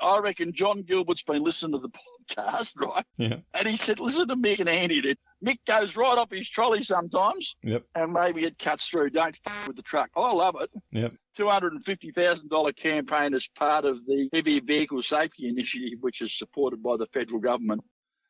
I 0.02 0.18
reckon 0.20 0.54
John 0.54 0.82
Gilbert's 0.84 1.24
been 1.24 1.44
listening 1.44 1.74
to 1.74 1.88
the 1.88 1.90
podcast, 2.36 2.74
right? 2.78 3.06
Yeah. 3.18 3.38
And 3.54 3.68
he 3.68 3.76
said, 3.76 4.00
listen 4.00 4.28
to 4.28 4.36
Mick 4.36 4.60
and 4.60 4.70
Andy. 4.70 5.02
That 5.02 5.18
Mick 5.46 5.58
goes 5.68 5.96
right 5.96 6.18
up 6.18 6.32
his 6.34 6.48
trolley 6.50 6.84
sometimes, 6.84 7.56
Yep. 7.64 7.84
and 7.96 8.14
maybe 8.14 8.46
it 8.46 8.58
cuts 8.60 8.88
through. 8.88 9.10
Don't 9.12 9.38
f- 9.46 9.68
with 9.68 9.76
the 9.76 9.82
truck. 9.84 10.10
I 10.16 10.32
love 10.32 10.56
it. 10.62 10.70
Yep. 10.92 11.14
$250,000 11.38 12.76
campaign 12.76 13.34
as 13.34 13.48
part 13.56 13.86
of 13.86 14.06
the 14.06 14.30
Heavy 14.34 14.60
Vehicle 14.60 15.02
Safety 15.02 15.48
Initiative, 15.48 16.00
which 16.02 16.22
is 16.22 16.38
supported 16.38 16.82
by 16.84 16.98
the 16.98 17.06
federal 17.08 17.40
government. 17.40 17.82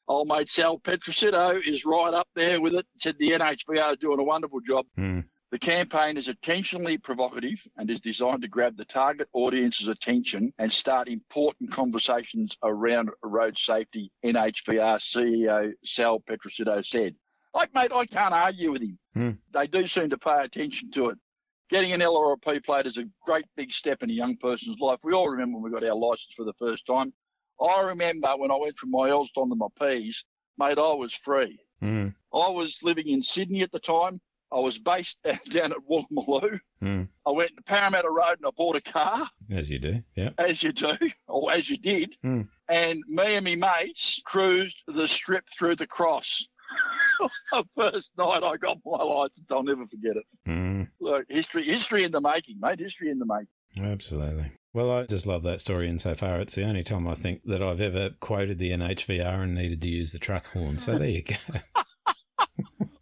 Old 0.07 0.27
mate 0.27 0.49
Sal 0.49 0.79
Petroccitto 0.79 1.59
is 1.67 1.85
right 1.85 2.13
up 2.13 2.27
there 2.35 2.59
with 2.61 2.73
it. 2.73 2.85
Said 2.97 3.15
the 3.19 3.31
NHVR 3.31 3.91
is 3.93 3.97
doing 3.99 4.19
a 4.19 4.23
wonderful 4.23 4.59
job. 4.61 4.85
Hmm. 4.95 5.19
The 5.51 5.59
campaign 5.59 6.17
is 6.17 6.27
intentionally 6.27 6.99
provocative 6.99 7.59
and 7.75 7.89
is 7.89 7.99
designed 7.99 8.43
to 8.43 8.47
grab 8.47 8.77
the 8.77 8.85
target 8.85 9.29
audience's 9.33 9.87
attention 9.87 10.53
and 10.59 10.71
start 10.71 11.07
important 11.07 11.71
conversations 11.71 12.55
around 12.61 13.09
road 13.23 13.57
safety, 13.57 14.11
NHVR 14.23 14.99
CEO 14.99 15.71
Sal 15.83 16.19
Petroccitto 16.19 16.85
said. 16.85 17.15
Like, 17.55 17.73
mate, 17.73 17.91
I 17.91 18.05
can't 18.05 18.33
argue 18.33 18.71
with 18.71 18.83
him. 18.83 18.99
Hmm. 19.15 19.31
They 19.51 19.65
do 19.65 19.87
seem 19.87 20.11
to 20.11 20.19
pay 20.19 20.43
attention 20.43 20.91
to 20.91 21.09
it. 21.09 21.17
Getting 21.71 21.93
an 21.93 22.01
L 22.03 22.15
or 22.15 22.33
a 22.33 22.37
P 22.37 22.59
plate 22.59 22.85
is 22.85 22.97
a 22.97 23.05
great 23.25 23.45
big 23.55 23.71
step 23.71 24.03
in 24.03 24.11
a 24.11 24.13
young 24.13 24.37
person's 24.37 24.79
life. 24.79 24.99
We 25.03 25.13
all 25.13 25.29
remember 25.29 25.57
when 25.57 25.71
we 25.71 25.79
got 25.79 25.87
our 25.87 25.95
license 25.95 26.33
for 26.35 26.45
the 26.45 26.53
first 26.53 26.85
time. 26.85 27.11
I 27.59 27.81
remember 27.81 28.29
when 28.37 28.51
I 28.51 28.55
went 28.55 28.77
from 28.77 28.91
my 28.91 29.09
L's 29.09 29.31
down 29.31 29.49
to 29.49 29.55
my 29.55 29.67
P's, 29.79 30.23
mate, 30.59 30.77
I 30.77 30.93
was 30.93 31.13
free. 31.13 31.59
Hmm. 31.79 32.09
I 32.33 32.49
was 32.49 32.79
living 32.83 33.07
in 33.07 33.23
Sydney 33.23 33.61
at 33.63 33.71
the 33.71 33.79
time. 33.79 34.21
I 34.51 34.59
was 34.59 34.77
based 34.77 35.17
down 35.49 35.71
at 35.71 35.77
Woolloomooloo. 35.89 36.59
Hmm. 36.81 37.03
I 37.25 37.31
went 37.31 37.51
to 37.57 37.63
Parramatta 37.63 38.09
Road 38.09 38.37
and 38.37 38.45
I 38.45 38.49
bought 38.55 38.75
a 38.75 38.81
car, 38.81 39.29
As 39.51 39.69
you 39.69 39.79
do. 39.79 40.01
Yeah. 40.15 40.31
as 40.37 40.63
you 40.63 40.71
do, 40.71 40.93
or 41.27 41.51
as 41.51 41.69
you 41.69 41.77
did. 41.77 42.15
Hmm. 42.23 42.41
And 42.67 43.03
me 43.07 43.35
and 43.35 43.45
me 43.45 43.55
mates 43.55 44.21
cruised 44.25 44.83
the 44.87 45.07
strip 45.07 45.45
through 45.57 45.75
the 45.75 45.87
cross. 45.87 46.45
the 47.51 47.63
first 47.75 48.11
night 48.17 48.43
I 48.43 48.57
got 48.57 48.77
my 48.85 49.03
license, 49.03 49.45
I'll 49.51 49.63
never 49.63 49.85
forget 49.87 50.15
it. 50.17 50.25
Hmm. 50.45 50.83
Look, 50.99 51.25
history, 51.29 51.63
history 51.63 52.03
in 52.03 52.11
the 52.11 52.21
making, 52.21 52.59
mate. 52.59 52.79
History 52.79 53.09
in 53.09 53.19
the 53.19 53.25
making. 53.25 53.91
Absolutely. 53.91 54.51
Well, 54.73 54.91
I 54.91 55.05
just 55.05 55.25
love 55.25 55.43
that 55.43 55.61
story 55.61 55.89
insofar 55.89 56.39
it's 56.41 56.53
the 56.55 56.63
only 56.63 56.83
time 56.83 57.07
I 57.07 57.15
think 57.15 57.41
that 57.45 57.61
I've 57.61 57.81
ever 57.81 58.11
quoted 58.19 58.59
the 58.59 58.69
NHVR 58.71 59.43
and 59.43 59.55
needed 59.55 59.81
to 59.81 59.87
use 59.89 60.11
the 60.11 60.19
truck 60.19 60.47
horn. 60.47 60.77
So 60.77 60.97
there 60.97 61.09
you 61.09 61.23
go. 61.23 61.35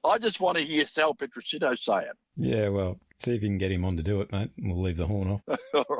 I 0.07 0.17
just 0.17 0.39
want 0.39 0.57
to 0.57 0.63
hear 0.63 0.85
Sal 0.87 1.13
Petroccitto 1.13 1.77
say 1.77 1.99
it. 1.99 2.17
yeah, 2.37 2.69
well, 2.69 2.99
see 3.17 3.35
if 3.35 3.41
you 3.41 3.49
can 3.49 3.57
get 3.57 3.71
him 3.71 3.85
on 3.85 3.97
to 3.97 4.03
do 4.03 4.21
it, 4.21 4.31
mate. 4.31 4.51
We'll 4.57 4.81
leave 4.81 4.97
the 4.97 5.07
horn 5.07 5.29
off. 5.29 5.43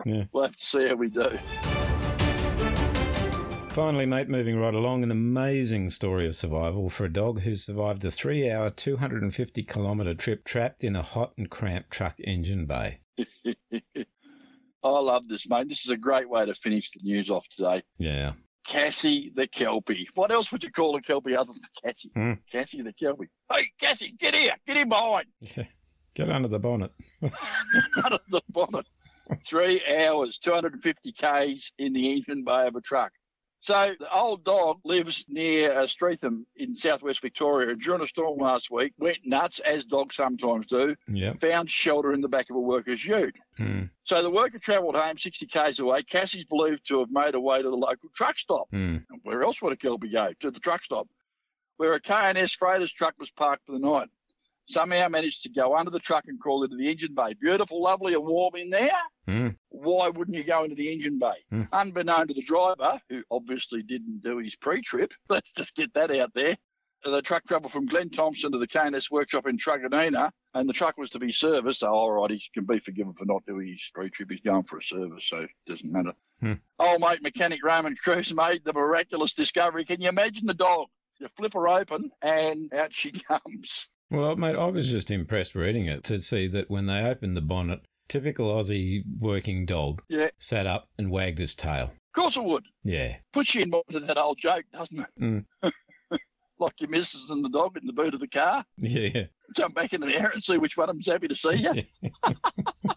Yeah. 0.06 0.24
We'll 0.32 0.44
have 0.46 0.56
to 0.56 0.66
see 0.66 0.88
how 0.88 0.96
we 0.96 1.10
do. 1.10 1.38
Finally, 3.72 4.06
mate, 4.08 4.28
moving 4.30 4.58
right 4.58 4.74
along, 4.74 5.04
an 5.04 5.12
amazing 5.12 5.90
story 5.90 6.26
of 6.26 6.36
survival 6.36 6.90
for 6.90 7.06
a 7.06 7.12
dog 7.14 7.42
who 7.42 7.56
survived 7.56 8.04
a 8.06 8.12
three 8.12 8.50
hour, 8.50 8.70
250 8.70 9.64
kilometre 9.64 10.14
trip 10.16 10.44
trapped 10.46 10.84
in 10.84 10.96
a 10.96 11.02
hot 11.02 11.34
and 11.38 11.50
cramped 11.50 11.92
truck 11.92 12.16
engine 12.24 12.66
bay. 12.66 13.00
I 14.84 14.90
love 14.90 15.28
this, 15.28 15.48
mate. 15.50 15.68
This 15.68 15.84
is 15.86 15.92
a 15.92 15.98
great 15.98 16.30
way 16.30 16.46
to 16.46 16.56
finish 16.56 16.90
the 16.92 17.02
news 17.04 17.30
off 17.30 17.46
today. 17.50 17.84
Yeah. 18.00 18.34
Cassie 18.68 19.32
the 19.34 19.48
Kelpie. 19.48 20.08
What 20.16 20.32
else 20.32 20.52
would 20.52 20.64
you 20.64 20.72
call 20.72 20.96
a 20.98 21.02
Kelpie 21.02 21.36
other 21.36 21.54
than 21.54 21.64
Cassie? 21.84 22.12
Hmm. 22.14 22.34
Cassie 22.52 22.82
the 22.82 22.94
Kelpie. 22.94 23.30
Hey, 23.52 23.68
Cassie, 23.80 24.14
get 24.20 24.36
here. 24.36 24.54
Get 24.68 24.78
in 24.78 24.90
behind. 24.90 25.26
Get 26.16 26.32
under 26.32 26.48
the 26.48 26.60
bonnet. 26.60 26.92
Of 27.22 28.22
the 28.32 28.42
bonnet. 28.50 28.88
Three 29.46 29.84
hours, 29.88 30.40
250 30.40 31.12
Ks 31.12 31.72
in 31.78 31.94
the 31.94 32.12
engine 32.12 32.44
bay 32.44 32.66
of 32.66 32.76
a 32.76 32.82
truck. 32.82 33.12
So 33.68 33.94
the 34.00 34.10
old 34.16 34.46
dog 34.46 34.80
lives 34.86 35.26
near 35.28 35.78
uh, 35.78 35.88
Streatham 35.88 36.46
in 36.56 36.78
southwest 36.78 37.22
Victoria. 37.22 37.72
And 37.72 37.82
during 37.82 38.02
a 38.02 38.08
storm 38.08 38.40
last 38.40 38.72
week, 38.72 38.94
went 38.98 39.18
nuts, 39.26 39.60
as 39.60 39.84
dogs 39.84 40.16
sometimes 40.16 40.68
do. 40.68 40.96
Yep. 41.10 41.42
Found 41.42 41.70
shelter 41.70 42.14
in 42.14 42.22
the 42.22 42.30
back 42.30 42.50
of 42.50 42.56
a 42.56 42.62
worker's 42.62 43.06
ute. 43.06 43.36
Hmm. 43.58 43.84
So 44.06 44.24
the 44.24 44.30
worker 44.30 44.58
travelled 44.58 44.96
home 44.96 45.18
60 45.18 45.48
k's 45.48 45.80
away. 45.80 46.02
Cassie's 46.04 46.46
believed 46.46 46.88
to 46.88 47.00
have 47.00 47.12
made 47.12 47.34
her 47.34 47.42
way 47.42 47.62
to 47.62 47.70
the 47.70 47.76
local 47.76 48.08
truck 48.16 48.38
stop. 48.38 48.70
Hmm. 48.72 49.00
Where 49.24 49.44
else 49.44 49.62
would 49.62 49.74
a 49.74 49.76
Kelpie 49.76 50.14
go? 50.14 50.30
To 50.40 50.50
the 50.50 50.62
truck 50.62 50.86
stop, 50.86 51.10
where 51.76 51.94
a 51.94 52.00
K&S 52.00 52.54
Freighters 52.54 52.94
truck 52.94 53.16
was 53.20 53.30
parked 53.32 53.66
for 53.66 53.74
the 53.74 53.80
night. 53.80 54.08
Somehow 54.70 55.08
managed 55.08 55.44
to 55.44 55.50
go 55.50 55.76
under 55.78 55.92
the 55.92 56.00
truck 56.00 56.26
and 56.28 56.40
crawl 56.40 56.64
into 56.64 56.76
the 56.76 56.90
engine 56.90 57.16
bay. 57.16 57.34
Beautiful, 57.40 57.82
lovely, 57.82 58.14
and 58.14 58.24
warm 58.24 58.56
in 58.56 58.70
there. 58.70 58.92
Hmm. 59.26 59.50
Why 59.70 60.10
wouldn't 60.10 60.36
you 60.36 60.44
go 60.44 60.64
into 60.64 60.76
the 60.76 60.92
engine 60.92 61.20
bay? 61.20 61.36
Hmm. 61.50 61.64
Unbeknown 61.72 62.28
to 62.28 62.34
the 62.34 62.42
driver, 62.42 63.00
who 63.10 63.24
obviously 63.32 63.84
didn't 63.84 64.24
do 64.24 64.38
his 64.40 64.56
pre-trip, 64.56 65.14
let's 65.30 65.52
just 65.52 65.76
get 65.76 65.94
that 65.94 66.12
out 66.12 66.34
there. 66.34 66.58
The 67.04 67.22
truck 67.22 67.46
travelled 67.48 67.72
from 67.72 67.88
Glenthompson 67.88 68.52
to 68.52 68.58
the 68.58 68.68
K&S 68.68 69.12
workshop 69.12 69.48
in 69.48 69.58
Truganina, 69.58 70.32
and 70.54 70.68
the 70.68 70.74
truck 70.74 70.98
was 70.98 71.12
to 71.12 71.20
be 71.20 71.32
serviced. 71.32 71.82
So, 71.82 71.88
all 71.88 72.12
right, 72.12 72.32
he 72.32 72.42
can 72.54 72.66
be 72.66 72.80
forgiven 72.80 73.14
for 73.14 73.26
not 73.26 73.46
doing 73.46 73.68
his 73.68 73.82
pre-trip. 73.94 74.32
He's 74.32 74.42
going 74.42 74.64
for 74.64 74.80
a 74.80 74.84
service, 74.84 75.26
so 75.28 75.42
it 75.42 75.50
doesn't 75.68 75.92
matter. 75.92 76.14
Hmm. 76.42 76.54
Old 76.80 77.02
mate 77.02 77.22
mechanic 77.22 77.64
Roman 77.64 77.96
Cruz 77.96 78.34
made 78.34 78.64
the 78.66 78.74
miraculous 78.74 79.34
discovery. 79.34 79.86
Can 79.86 80.02
you 80.02 80.10
imagine 80.10 80.48
the 80.48 80.54
dog? 80.54 80.88
You 81.20 81.28
flip 81.38 81.54
her 81.54 81.68
open, 81.68 82.12
and 82.22 82.74
out 82.74 82.94
she 82.94 83.12
comes. 83.28 83.88
Well, 84.10 84.36
mate, 84.36 84.56
I 84.56 84.66
was 84.68 84.90
just 84.90 85.12
impressed 85.12 85.54
reading 85.56 85.86
it 85.86 86.04
to 86.06 86.20
see 86.20 86.48
that 86.48 86.70
when 86.70 86.86
they 86.86 87.04
opened 87.04 87.36
the 87.36 87.42
bonnet, 87.42 87.82
typical 88.08 88.48
Aussie 88.54 89.04
working 89.20 89.66
dog 89.66 90.02
Yeah, 90.08 90.30
sat 90.38 90.66
up 90.66 90.88
and 90.98 91.12
wagged 91.12 91.40
his 91.40 91.54
tail. 91.56 91.86
of 91.86 92.14
course 92.16 92.38
it 92.38 92.44
would. 92.44 92.64
Yeah. 92.84 93.18
Puts 93.34 93.54
you 93.56 93.64
in 93.64 93.70
mind 93.70 93.84
of 93.94 94.08
that 94.08 94.18
old 94.18 94.38
joke, 94.40 94.64
doesn't 94.72 95.00
it? 95.00 95.10
Mm. 95.20 95.46
like 96.60 96.80
your 96.80 96.90
missus 96.90 97.30
and 97.30 97.44
the 97.44 97.50
dog 97.50 97.76
in 97.78 97.86
the 97.86 97.94
boot 97.94 98.14
of 98.14 98.20
the 98.22 98.28
car. 98.28 98.64
Yeah. 98.78 99.10
Yeah. 99.14 99.24
Jump 99.56 99.76
back 99.76 99.94
in 99.94 100.02
the 100.02 100.08
air 100.16 100.32
and 100.34 100.44
see 100.44 100.58
which 100.58 100.78
one 100.78 100.90
of 100.90 100.96
them's 100.96 101.08
happy 101.08 101.28
to 101.28 101.36
see 101.36 101.56
you. 101.56 101.84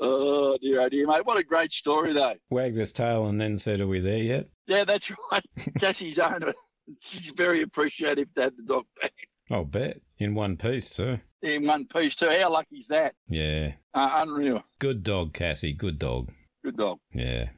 oh 0.00 0.58
dear, 0.60 0.82
oh 0.82 0.88
dear, 0.88 1.06
mate. 1.06 1.24
What 1.24 1.38
a 1.38 1.42
great 1.44 1.72
story, 1.72 2.12
though. 2.12 2.34
Wagged 2.50 2.76
his 2.76 2.92
tail 2.92 3.26
and 3.26 3.40
then 3.40 3.58
said, 3.58 3.80
Are 3.80 3.86
we 3.86 4.00
there 4.00 4.18
yet? 4.18 4.48
Yeah, 4.66 4.84
that's 4.84 5.10
right. 5.32 5.44
that's 5.80 5.98
his 6.00 6.18
owner. 6.18 6.52
She's 7.00 7.30
very 7.36 7.62
appreciative 7.62 8.32
to 8.34 8.42
have 8.42 8.56
the 8.56 8.62
dog 8.62 8.84
back 9.00 9.12
I'll 9.50 9.64
bet. 9.64 10.00
In 10.18 10.34
one 10.34 10.56
piece, 10.56 10.90
too. 10.90 11.20
in 11.42 11.66
one 11.66 11.84
piece 11.86 12.14
too. 12.16 12.28
How 12.30 12.50
lucky 12.52 12.76
is 12.76 12.88
that? 12.88 13.14
Yeah. 13.28 13.72
Uh, 13.94 14.08
unreal. 14.14 14.62
Good 14.78 15.02
dog, 15.02 15.32
Cassie. 15.34 15.72
Good 15.72 15.98
dog. 15.98 16.32
Good 16.64 16.76
dog. 16.76 16.98
Yeah. 17.12 17.50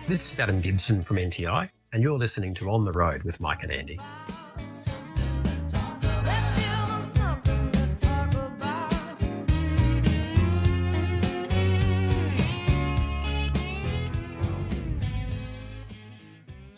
This 0.08 0.32
is 0.32 0.39
Adam 0.39 0.62
Gibson 0.62 1.02
from 1.02 1.18
NTI, 1.18 1.70
and 1.91 2.02
you're 2.02 2.18
listening 2.18 2.54
to 2.56 2.72
On 2.72 2.86
the 2.86 2.93
Road 2.93 3.24
with 3.24 3.41
Mike 3.41 3.64
and 3.64 3.74
Andy. 3.74 4.00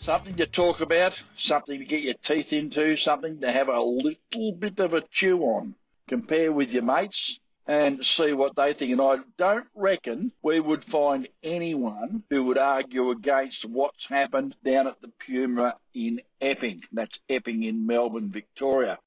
Something 0.02 0.34
to 0.38 0.46
talk 0.46 0.80
about, 0.80 1.22
something 1.36 1.78
to 1.78 1.84
get 1.84 2.02
your 2.02 2.14
teeth 2.14 2.52
into, 2.52 2.96
something 2.96 3.40
to 3.40 3.52
have 3.52 3.68
a 3.68 3.80
little 3.80 4.50
bit 4.50 4.80
of 4.80 4.94
a 4.94 5.00
chew 5.00 5.42
on. 5.42 5.76
Compare 6.08 6.50
with 6.50 6.72
your 6.72 6.82
mates 6.82 7.38
and 7.68 8.04
see 8.04 8.32
what 8.32 8.56
they 8.56 8.72
think. 8.72 8.90
And 8.90 9.00
I 9.00 9.18
don't 9.38 9.68
reckon 9.76 10.32
we 10.42 10.58
would 10.58 10.84
find 10.84 11.28
anyone 11.44 12.24
who 12.30 12.42
would 12.42 12.58
argue 12.58 13.10
against 13.10 13.64
what's 13.64 14.06
happened 14.06 14.56
down 14.64 14.88
at 14.88 15.00
the 15.00 15.12
Puma 15.24 15.76
in 15.94 16.20
Epping. 16.40 16.82
That's 16.90 17.20
Epping 17.28 17.62
in 17.62 17.86
Melbourne, 17.86 18.32
Victoria. 18.32 18.98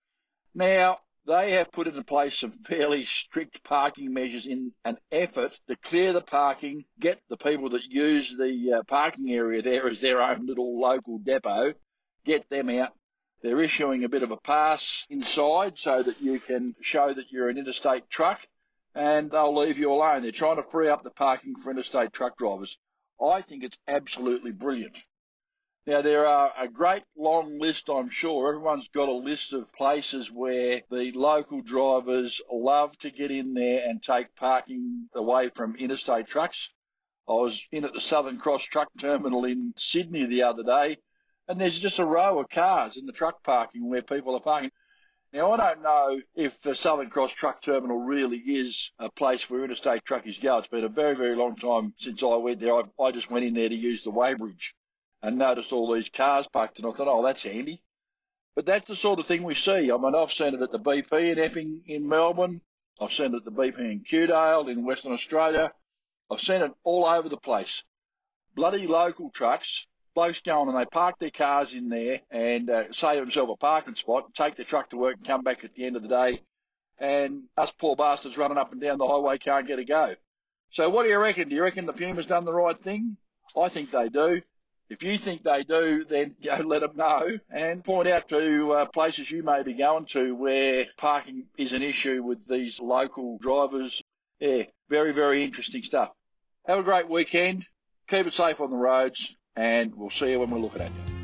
Now, 0.53 0.99
they 1.26 1.51
have 1.51 1.71
put 1.71 1.88
into 1.88 2.03
place 2.03 2.38
some 2.38 2.51
fairly 2.51 3.05
strict 3.05 3.63
parking 3.63 4.13
measures 4.13 4.45
in 4.45 4.71
an 4.84 4.97
effort 5.11 5.59
to 5.67 5.76
clear 5.76 6.13
the 6.13 6.21
parking, 6.21 6.86
get 6.99 7.19
the 7.30 7.38
people 7.38 7.69
that 7.69 7.84
use 7.84 8.36
the 8.38 8.73
uh, 8.73 8.84
parking 8.84 9.32
area 9.32 9.61
there 9.61 9.88
as 9.88 10.01
their 10.01 10.21
own 10.21 10.45
little 10.45 10.80
local 10.80 11.17
depot, 11.17 11.73
get 12.26 12.47
them 12.49 12.69
out. 12.69 12.93
They're 13.41 13.61
issuing 13.61 14.03
a 14.03 14.09
bit 14.09 14.23
of 14.23 14.32
a 14.32 14.38
pass 14.38 15.05
inside 15.09 15.78
so 15.78 16.01
that 16.01 16.21
you 16.21 16.39
can 16.39 16.76
show 16.82 17.13
that 17.13 17.32
you're 17.32 17.49
an 17.49 17.57
interstate 17.57 18.09
truck 18.09 18.39
and 18.93 19.30
they'll 19.30 19.55
leave 19.55 19.78
you 19.78 19.91
alone. 19.91 20.21
They're 20.21 20.32
trying 20.32 20.55
to 20.57 20.63
free 20.63 20.89
up 20.89 21.03
the 21.03 21.11
parking 21.11 21.55
for 21.55 21.71
interstate 21.71 22.13
truck 22.13 22.38
drivers. 22.38 22.78
I 23.21 23.41
think 23.41 23.63
it's 23.63 23.78
absolutely 23.88 24.51
brilliant. 24.51 24.97
Now, 25.88 26.01
there 26.01 26.25
are 26.25 26.51
a 26.57 26.67
great 26.67 27.03
long 27.15 27.59
list, 27.59 27.89
I'm 27.89 28.09
sure. 28.09 28.47
Everyone's 28.47 28.88
got 28.88 29.07
a 29.07 29.11
list 29.11 29.53
of 29.53 29.71
places 29.71 30.31
where 30.31 30.81
the 30.89 31.11
local 31.11 31.61
drivers 31.61 32.41
love 32.51 32.97
to 32.99 33.11
get 33.11 33.29
in 33.29 33.53
there 33.53 33.88
and 33.88 34.01
take 34.01 34.36
parking 34.36 35.09
away 35.13 35.49
from 35.49 35.75
interstate 35.75 36.25
trucks. 36.25 36.71
I 37.29 37.33
was 37.33 37.61
in 37.71 37.86
at 37.86 37.93
the 37.93 38.01
Southern 38.01 38.39
Cross 38.39 38.63
Truck 38.63 38.89
Terminal 38.99 39.45
in 39.45 39.75
Sydney 39.77 40.25
the 40.25 40.41
other 40.41 40.63
day, 40.63 40.97
and 41.47 41.61
there's 41.61 41.79
just 41.79 41.99
a 41.99 42.05
row 42.05 42.39
of 42.39 42.49
cars 42.49 42.97
in 42.97 43.05
the 43.05 43.13
truck 43.13 43.43
parking 43.43 43.88
where 43.88 44.01
people 44.01 44.33
are 44.33 44.41
parking. 44.41 44.71
Now, 45.33 45.51
I 45.51 45.57
don't 45.57 45.83
know 45.83 46.19
if 46.33 46.59
the 46.61 46.73
Southern 46.73 47.11
Cross 47.11 47.33
Truck 47.33 47.61
Terminal 47.61 47.99
really 47.99 48.39
is 48.39 48.91
a 48.97 49.11
place 49.11 49.51
where 49.51 49.63
interstate 49.63 50.03
truckies 50.03 50.41
go. 50.41 50.57
It's 50.57 50.67
been 50.67 50.83
a 50.83 50.89
very, 50.89 51.15
very 51.15 51.36
long 51.36 51.55
time 51.55 51.93
since 51.99 52.23
I 52.23 52.38
went 52.38 52.59
there. 52.59 52.73
I, 52.73 52.83
I 52.99 53.11
just 53.11 53.29
went 53.29 53.45
in 53.45 53.53
there 53.53 53.69
to 53.69 53.75
use 53.75 54.03
the 54.03 54.11
weighbridge 54.11 54.71
and 55.22 55.38
noticed 55.38 55.72
all 55.72 55.93
these 55.93 56.09
cars 56.09 56.47
parked, 56.47 56.78
and 56.78 56.88
I 56.88 56.91
thought, 56.91 57.07
oh, 57.07 57.24
that's 57.24 57.43
handy. 57.43 57.82
But 58.55 58.66
that's 58.66 58.88
the 58.88 58.95
sort 58.95 59.20
of 59.20 59.28
thing 59.28 59.43
we 59.43 59.55
see. 59.55 59.91
I 59.91 59.97
mean, 59.97 60.16
I've 60.16 60.32
seen 60.32 60.53
it 60.53 60.61
at 60.61 60.72
the 60.72 60.80
BP 60.80 61.32
in 61.32 61.39
Epping 61.39 61.84
in 61.88 62.07
Melbourne. 62.07 62.61
I've 63.01 63.11
seen 63.11 63.34
it 63.34 63.38
at 63.38 63.45
the 63.45 63.51
BP 63.51 63.80
in 63.80 63.99
Kewdale 64.01 64.70
in 64.70 64.86
Western 64.86 65.11
Australia. 65.11 65.74
I've 66.32 66.41
seen 66.41 66.61
it 66.61 66.72
all 66.84 67.05
over 67.05 67.28
the 67.28 67.38
place. 67.38 67.84
Bloody 68.55 68.88
local 68.88 69.30
trucks, 69.30 69.86
blokes 70.16 70.41
on 70.47 70.70
and 70.70 70.78
they 70.78 70.86
park 70.86 71.20
their 71.20 71.30
cars 71.30 71.74
in 71.74 71.89
there 71.89 72.22
and 72.32 72.70
uh, 72.70 72.91
save 72.93 73.20
themselves 73.20 73.51
a 73.51 73.57
parking 73.57 73.95
spot, 73.95 74.34
take 74.34 74.55
their 74.55 74.66
truck 74.66 74.89
to 74.91 74.97
work 74.97 75.18
and 75.18 75.26
come 75.26 75.43
back 75.43 75.66
at 75.66 75.76
the 75.76 75.86
end 75.86 75.97
of 75.97 76.01
the 76.01 76.07
day. 76.07 76.41
And 76.97 77.43
us 77.57 77.72
poor 77.72 77.97
bastards 77.97 78.38
running 78.38 78.57
up 78.57 78.72
and 78.72 78.80
down 78.80 78.97
the 78.97 79.07
highway 79.07 79.38
can't 79.38 79.68
get 79.68 79.80
a 79.80 79.84
go. 79.84 80.16
So 80.72 80.89
what 80.89 81.03
do 81.03 81.09
you 81.09 81.20
reckon? 81.20 81.49
Do 81.49 81.55
you 81.55 81.63
reckon 81.63 81.86
the 81.86 81.93
Puma's 81.93 82.26
done 82.26 82.45
the 82.45 82.53
right 82.53 82.82
thing? 82.82 83.18
I 83.55 83.68
think 83.68 83.91
they 83.91 84.07
do. 84.07 84.41
If 84.88 85.01
you 85.01 85.17
think 85.17 85.43
they 85.43 85.63
do, 85.63 86.05
then 86.05 86.36
go 86.43 86.57
let 86.57 86.81
them 86.81 86.95
know 86.95 87.39
and 87.49 87.83
point 87.83 88.07
out 88.07 88.29
to 88.29 88.71
uh, 88.73 88.86
places 88.86 89.29
you 89.31 89.41
may 89.41 89.63
be 89.63 89.73
going 89.73 90.05
to 90.07 90.36
where 90.36 90.86
parking 90.97 91.45
is 91.57 91.73
an 91.73 91.81
issue 91.81 92.21
with 92.21 92.47
these 92.47 92.79
local 92.79 93.38
drivers. 93.39 94.01
Yeah, 94.39 94.63
very, 94.89 95.11
very 95.11 95.43
interesting 95.43 95.83
stuff. 95.83 96.11
Have 96.67 96.79
a 96.79 96.83
great 96.83 97.09
weekend. 97.09 97.65
Keep 98.07 98.27
it 98.27 98.33
safe 98.33 98.61
on 98.61 98.69
the 98.69 98.77
roads 98.77 99.36
and 99.55 99.95
we'll 99.95 100.11
see 100.11 100.31
you 100.31 100.39
when 100.39 100.49
we're 100.49 100.59
looking 100.59 100.81
at 100.81 100.89
you. 100.89 101.15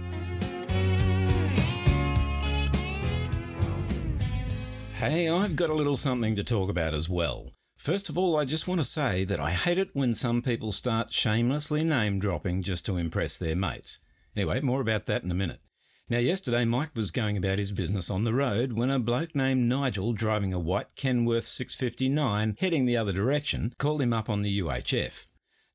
Hey, 4.95 5.29
I've 5.29 5.55
got 5.55 5.69
a 5.69 5.73
little 5.73 5.97
something 5.97 6.35
to 6.35 6.43
talk 6.43 6.69
about 6.69 6.93
as 6.93 7.09
well. 7.09 7.50
First 7.81 8.09
of 8.09 8.17
all, 8.17 8.37
I 8.37 8.45
just 8.45 8.67
want 8.67 8.79
to 8.79 8.85
say 8.85 9.23
that 9.23 9.39
I 9.39 9.49
hate 9.49 9.79
it 9.79 9.89
when 9.93 10.13
some 10.13 10.43
people 10.43 10.71
start 10.71 11.11
shamelessly 11.11 11.83
name 11.83 12.19
dropping 12.19 12.61
just 12.61 12.85
to 12.85 12.97
impress 12.97 13.37
their 13.37 13.55
mates. 13.55 13.97
Anyway, 14.35 14.61
more 14.61 14.81
about 14.81 15.07
that 15.07 15.23
in 15.23 15.31
a 15.31 15.33
minute. 15.33 15.61
Now, 16.07 16.19
yesterday 16.19 16.63
Mike 16.63 16.91
was 16.95 17.09
going 17.09 17.37
about 17.37 17.57
his 17.57 17.71
business 17.71 18.11
on 18.11 18.23
the 18.23 18.35
road 18.35 18.73
when 18.73 18.91
a 18.91 18.99
bloke 18.99 19.33
named 19.33 19.67
Nigel 19.67 20.13
driving 20.13 20.53
a 20.53 20.59
white 20.59 20.95
Kenworth 20.95 21.45
659 21.45 22.55
heading 22.59 22.85
the 22.85 22.97
other 22.97 23.13
direction 23.13 23.73
called 23.79 24.03
him 24.03 24.13
up 24.13 24.29
on 24.29 24.43
the 24.43 24.59
UHF. 24.59 25.25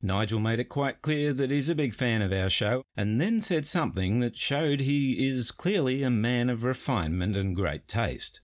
Nigel 0.00 0.38
made 0.38 0.60
it 0.60 0.68
quite 0.68 1.02
clear 1.02 1.32
that 1.32 1.50
he's 1.50 1.68
a 1.68 1.74
big 1.74 1.92
fan 1.92 2.22
of 2.22 2.32
our 2.32 2.48
show 2.48 2.84
and 2.96 3.20
then 3.20 3.40
said 3.40 3.66
something 3.66 4.20
that 4.20 4.36
showed 4.36 4.78
he 4.78 5.28
is 5.28 5.50
clearly 5.50 6.04
a 6.04 6.10
man 6.10 6.50
of 6.50 6.62
refinement 6.62 7.36
and 7.36 7.56
great 7.56 7.88
taste. 7.88 8.42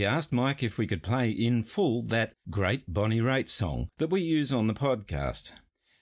He 0.00 0.06
asked 0.06 0.32
Mike 0.32 0.62
if 0.62 0.78
we 0.78 0.86
could 0.86 1.02
play 1.02 1.28
in 1.28 1.62
full 1.62 2.00
that 2.04 2.32
great 2.48 2.90
Bonnie 2.90 3.20
Raitt 3.20 3.50
song 3.50 3.90
that 3.98 4.08
we 4.08 4.22
use 4.22 4.50
on 4.50 4.66
the 4.66 4.72
podcast. 4.72 5.52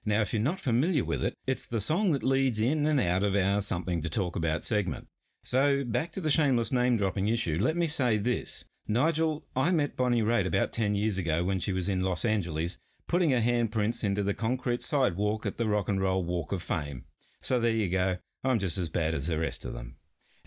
Now, 0.04 0.20
if 0.20 0.32
you're 0.32 0.40
not 0.40 0.60
familiar 0.60 1.04
with 1.04 1.24
it, 1.24 1.34
it's 1.48 1.66
the 1.66 1.80
song 1.80 2.12
that 2.12 2.22
leads 2.22 2.60
in 2.60 2.86
and 2.86 3.00
out 3.00 3.24
of 3.24 3.34
our 3.34 3.60
Something 3.60 4.00
to 4.02 4.08
Talk 4.08 4.36
About 4.36 4.62
segment. 4.62 5.08
So, 5.42 5.82
back 5.84 6.12
to 6.12 6.20
the 6.20 6.30
shameless 6.30 6.70
name 6.70 6.96
dropping 6.96 7.26
issue, 7.26 7.58
let 7.60 7.74
me 7.74 7.88
say 7.88 8.18
this. 8.18 8.66
Nigel, 8.86 9.44
I 9.56 9.72
met 9.72 9.96
Bonnie 9.96 10.22
Raitt 10.22 10.46
about 10.46 10.72
10 10.72 10.94
years 10.94 11.18
ago 11.18 11.42
when 11.42 11.58
she 11.58 11.72
was 11.72 11.88
in 11.88 12.04
Los 12.04 12.24
Angeles, 12.24 12.78
putting 13.08 13.32
her 13.32 13.40
handprints 13.40 14.04
into 14.04 14.22
the 14.22 14.32
concrete 14.32 14.80
sidewalk 14.80 15.44
at 15.44 15.56
the 15.56 15.66
Rock 15.66 15.88
and 15.88 16.00
Roll 16.00 16.22
Walk 16.22 16.52
of 16.52 16.62
Fame. 16.62 17.04
So 17.40 17.58
there 17.58 17.72
you 17.72 17.90
go, 17.90 18.18
I'm 18.44 18.60
just 18.60 18.78
as 18.78 18.90
bad 18.90 19.12
as 19.12 19.26
the 19.26 19.40
rest 19.40 19.64
of 19.64 19.72
them. 19.72 19.97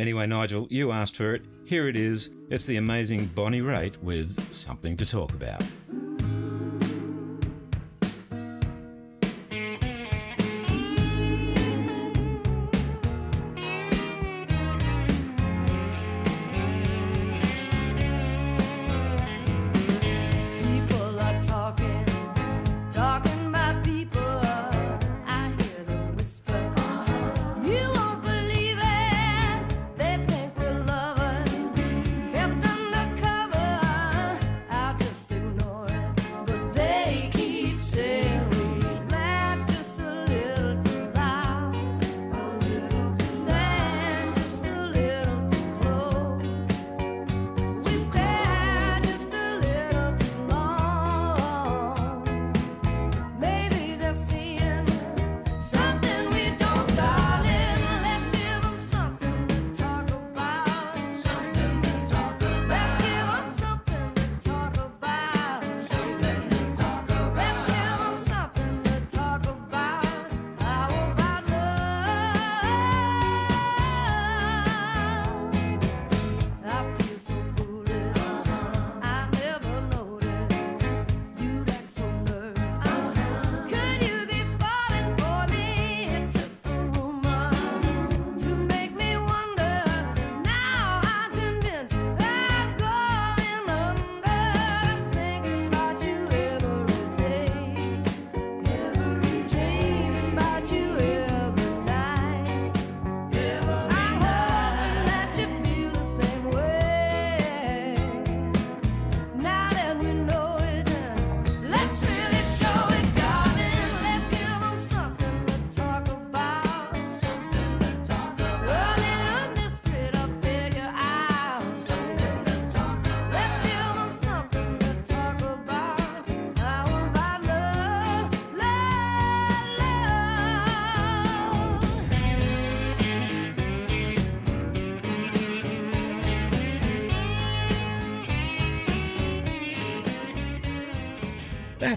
Anyway, 0.02 0.26
Nigel, 0.26 0.66
you 0.72 0.91
asked 0.91 1.16
for 1.16 1.36
it. 1.36 1.43
Here 1.64 1.88
it 1.88 1.95
is. 1.95 2.34
It's 2.49 2.66
the 2.66 2.78
amazing 2.78 3.28
Bonnie 3.28 3.62
Raitt 3.62 4.02
with 4.02 4.52
something 4.52 4.97
to 4.97 5.06
talk 5.06 5.32
about. 5.32 5.62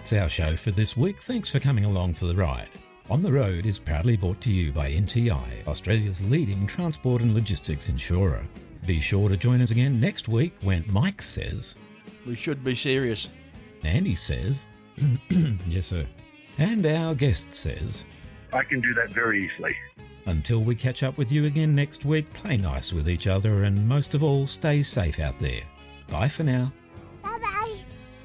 That's 0.04 0.20
our 0.20 0.28
show 0.28 0.54
for 0.54 0.70
this 0.70 0.98
week. 0.98 1.18
Thanks 1.18 1.48
for 1.48 1.58
coming 1.58 1.86
along 1.86 2.12
for 2.12 2.26
the 2.26 2.34
ride. 2.34 2.68
On 3.08 3.22
the 3.22 3.32
Road 3.32 3.64
is 3.64 3.78
proudly 3.78 4.18
brought 4.18 4.38
to 4.42 4.50
you 4.50 4.70
by 4.70 4.92
NTI, 4.92 5.66
Australia's 5.66 6.22
leading 6.24 6.66
transport 6.66 7.22
and 7.22 7.32
logistics 7.32 7.88
insurer. 7.88 8.46
Be 8.84 9.00
sure 9.00 9.30
to 9.30 9.36
join 9.38 9.62
us 9.62 9.70
again 9.70 9.98
next 9.98 10.28
week 10.28 10.52
when 10.60 10.84
Mike 10.90 11.22
says, 11.22 11.76
We 12.26 12.34
should 12.34 12.62
be 12.62 12.74
serious. 12.74 13.30
Andy 13.82 14.14
says, 14.14 14.66
Yes, 15.66 15.86
sir. 15.86 16.04
And 16.58 16.84
our 16.84 17.14
guest 17.14 17.54
says, 17.54 18.04
I 18.52 18.62
can 18.62 18.82
do 18.82 18.92
that 18.92 19.08
very 19.08 19.46
easily. 19.46 19.74
Until 20.26 20.62
we 20.62 20.74
catch 20.74 21.02
up 21.02 21.16
with 21.16 21.32
you 21.32 21.46
again 21.46 21.74
next 21.74 22.04
week, 22.04 22.30
play 22.34 22.58
nice 22.58 22.92
with 22.92 23.08
each 23.08 23.26
other 23.26 23.62
and 23.62 23.88
most 23.88 24.14
of 24.14 24.22
all, 24.22 24.46
stay 24.46 24.82
safe 24.82 25.18
out 25.18 25.38
there. 25.38 25.62
Bye 26.08 26.28
for 26.28 26.42
now. 26.42 26.70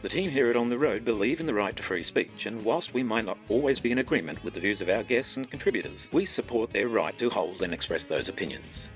The 0.02 0.08
team 0.08 0.32
here 0.32 0.50
at 0.50 0.56
On 0.56 0.70
the 0.70 0.78
Road 0.78 1.04
believe 1.04 1.41
in 1.41 1.45
the 1.45 1.54
right 1.54 1.76
to 1.76 1.84
free 1.84 2.04
speech, 2.04 2.45
and 2.45 2.64
whilst 2.64 2.93
we 2.93 3.04
might 3.04 3.26
not 3.26 3.38
always 3.50 3.82
be 3.82 3.91
in 3.91 3.97
agreement 3.97 4.41
with 4.45 4.54
the 4.54 4.62
views 4.62 4.80
of 4.80 4.88
our 4.88 5.04
guests 5.04 5.36
and 5.36 5.52
contributors, 5.52 6.08
we 6.14 6.26
support 6.26 6.72
their 6.72 6.88
right 6.88 7.18
to 7.18 7.30
hold 7.30 7.64
and 7.64 7.74
express 7.74 8.06
those 8.06 8.30
opinions. 8.30 8.88